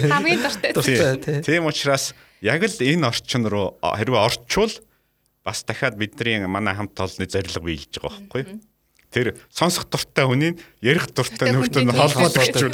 Хамгийн 0.07 0.39
дуртай. 0.73 1.43
Тийм 1.43 1.67
учраас 1.67 2.15
яг 2.39 2.63
л 2.63 2.79
энэ 2.79 3.07
орчин 3.07 3.43
руу 3.47 3.75
хэрвээ 3.83 4.23
орчвол 4.23 4.71
бас 5.43 5.63
дахиад 5.67 5.99
бидний 5.99 6.47
манай 6.47 6.75
хамт 6.75 6.95
олонны 6.95 7.27
зорилго 7.27 7.59
биелж 7.67 7.99
байгаа 7.99 8.23
байхгүй 8.23 8.43
тэр 9.13 9.37
сонсох 9.53 9.85
дуртай 9.91 10.25
хүний 10.25 10.57
ярих 10.81 11.11
дуртай 11.13 11.53
нөхдөд 11.53 11.91
холбоотойчул 11.93 12.73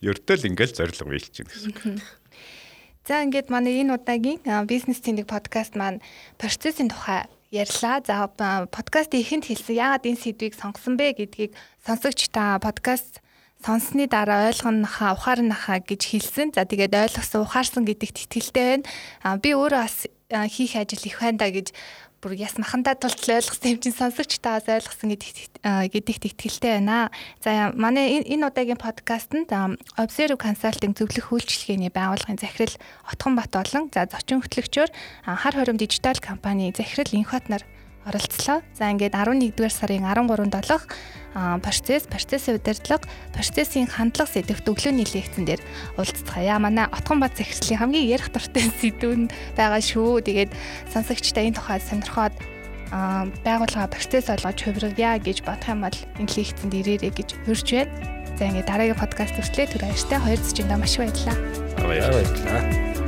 ердөө 0.00 0.36
л 0.38 0.48
ингээл 0.48 0.78
зорилго 0.78 1.10
биелж 1.12 1.34
байна 1.42 1.50
гэсэн. 1.50 2.00
За 3.04 3.20
ингээд 3.26 3.50
манай 3.50 3.82
энэ 3.82 3.98
удаагийн 3.98 4.40
бизнес 4.70 5.02
тэнэг 5.02 5.26
подкаст 5.26 5.74
маань 5.76 6.00
процессын 6.38 6.88
тухай 6.88 7.26
ярьлаа. 7.52 8.00
За 8.00 8.26
подкастын 8.72 9.20
эхэнд 9.20 9.44
хэлсэн 9.44 9.76
яагаад 9.76 10.08
энэ 10.08 10.22
сэдвийг 10.24 10.56
сонгосон 10.56 10.96
бэ 10.96 11.20
гэдгийг 11.20 11.52
сонсогч 11.84 12.32
та 12.32 12.56
подкаст 12.56 13.20
сонссны 13.60 14.08
дараа 14.08 14.48
ойлгоноха 14.48 15.12
ухаарнаха 15.12 15.84
гэж 15.84 16.00
хэлсэн. 16.16 16.56
За 16.56 16.64
тэгээд 16.64 16.96
ойлгосон 16.96 17.44
ухаарсан 17.44 17.84
гэдэгт 17.84 18.24
итгэлтэй 18.24 18.82
байна. 19.22 19.38
Би 19.38 19.52
өөрөө 19.52 19.82
бас 19.84 20.08
хийх 20.48 20.74
ажил 20.80 21.04
их 21.04 21.20
байна 21.20 21.38
да 21.44 21.52
гэж 21.52 21.76
бүр 22.22 22.38
яс 22.38 22.54
махандаа 22.54 22.94
тултал 22.94 23.42
ойлгосон 23.42 23.74
юм 23.74 23.80
чинь 23.82 23.98
сонсогчтоос 23.98 24.70
ойлгосон 24.70 25.10
гэдэгт 25.10 25.58
итгэлтэй 26.30 26.78
байна. 26.78 27.10
За 27.42 27.74
манай 27.74 28.22
энэ 28.22 28.46
удаагийн 28.46 28.78
подкастт 28.78 29.34
Observe 29.98 30.38
Consulting 30.38 30.94
зөвлөх 30.94 31.34
үйлчилгээний 31.34 31.90
байгууллагын 31.90 32.38
захирал 32.38 32.78
Отгонбат 33.10 33.50
болон 33.50 33.90
за 33.90 34.06
зочин 34.06 34.38
хөтлөгчөөр 34.38 34.90
хар 35.26 35.54
хором 35.58 35.74
дижитал 35.74 36.14
компани 36.22 36.70
захирал 36.70 37.10
Инхот 37.10 37.50
нар 37.50 37.66
оролцлоо. 38.06 38.62
За 38.74 38.90
ингээд 38.90 39.14
11-р 39.14 39.72
сарын 39.72 40.06
13-нд 40.06 40.54
олох 40.58 40.86
процесс, 41.62 42.04
процессын 42.04 42.60
удирдлага, 42.60 43.08
процессын 43.32 43.88
хандлага 43.88 44.28
сэдвт 44.28 44.68
өглөөний 44.68 45.08
лекцэн 45.08 45.48
дээр 45.48 45.62
уулзцгаая. 45.96 46.60
Манай 46.60 46.86
Отгонбат 46.92 47.38
захирлын 47.38 47.80
хамгийн 47.80 48.10
ярих 48.10 48.28
дуртай 48.32 48.68
сэдвүүнд 48.80 49.32
байгаа 49.56 49.80
шүү. 49.80 50.20
Тэгээд 50.28 50.52
сонсогчдаа 50.92 51.48
энэ 51.48 51.56
тухай 51.56 51.80
сонирхоод 51.80 52.36
байгууллага 52.92 53.88
процесс 53.88 54.28
олгож 54.28 54.60
хувиргая 54.60 55.16
гэж 55.16 55.48
бодох 55.48 55.72
юм 55.72 55.80
бол 55.88 55.98
энэ 56.20 56.32
лекцэнд 56.36 56.74
ирээрэй 56.76 57.12
гэж 57.16 57.28
хурж 57.48 57.68
байна. 57.72 57.92
За 58.36 58.44
ингээд 58.44 58.68
дараагийн 58.68 59.00
подкаст 59.00 59.36
хүртлээ 59.40 59.66
түр 59.72 59.82
баяртай 59.88 60.18
хоёр 60.20 60.40
зүчиндээ 60.44 60.76
маш 60.76 60.94
баярлалаа. 61.00 61.36
Баярлалаа. 61.80 63.01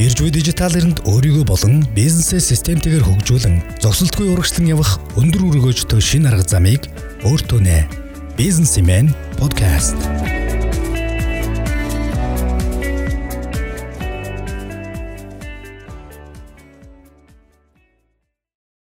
Ирж 0.00 0.16
буй 0.16 0.30
дижитал 0.32 0.72
эринд 0.72 1.02
өөрийгөө 1.04 1.44
болон 1.44 1.82
бизнесээ 1.92 2.40
системтэйгээр 2.40 3.04
хөгжүүлэн 3.04 3.58
зогсолтгүй 3.84 4.32
урагшлан 4.32 4.72
явах 4.72 4.96
өндөр 5.20 5.44
өргөөжтэй 5.52 6.00
шин 6.00 6.24
арга 6.24 6.40
замыг 6.48 6.88
өөртөө 7.28 7.60
нэ. 7.60 7.84
Бизнесмен 8.40 9.12
подкаст. 9.36 10.00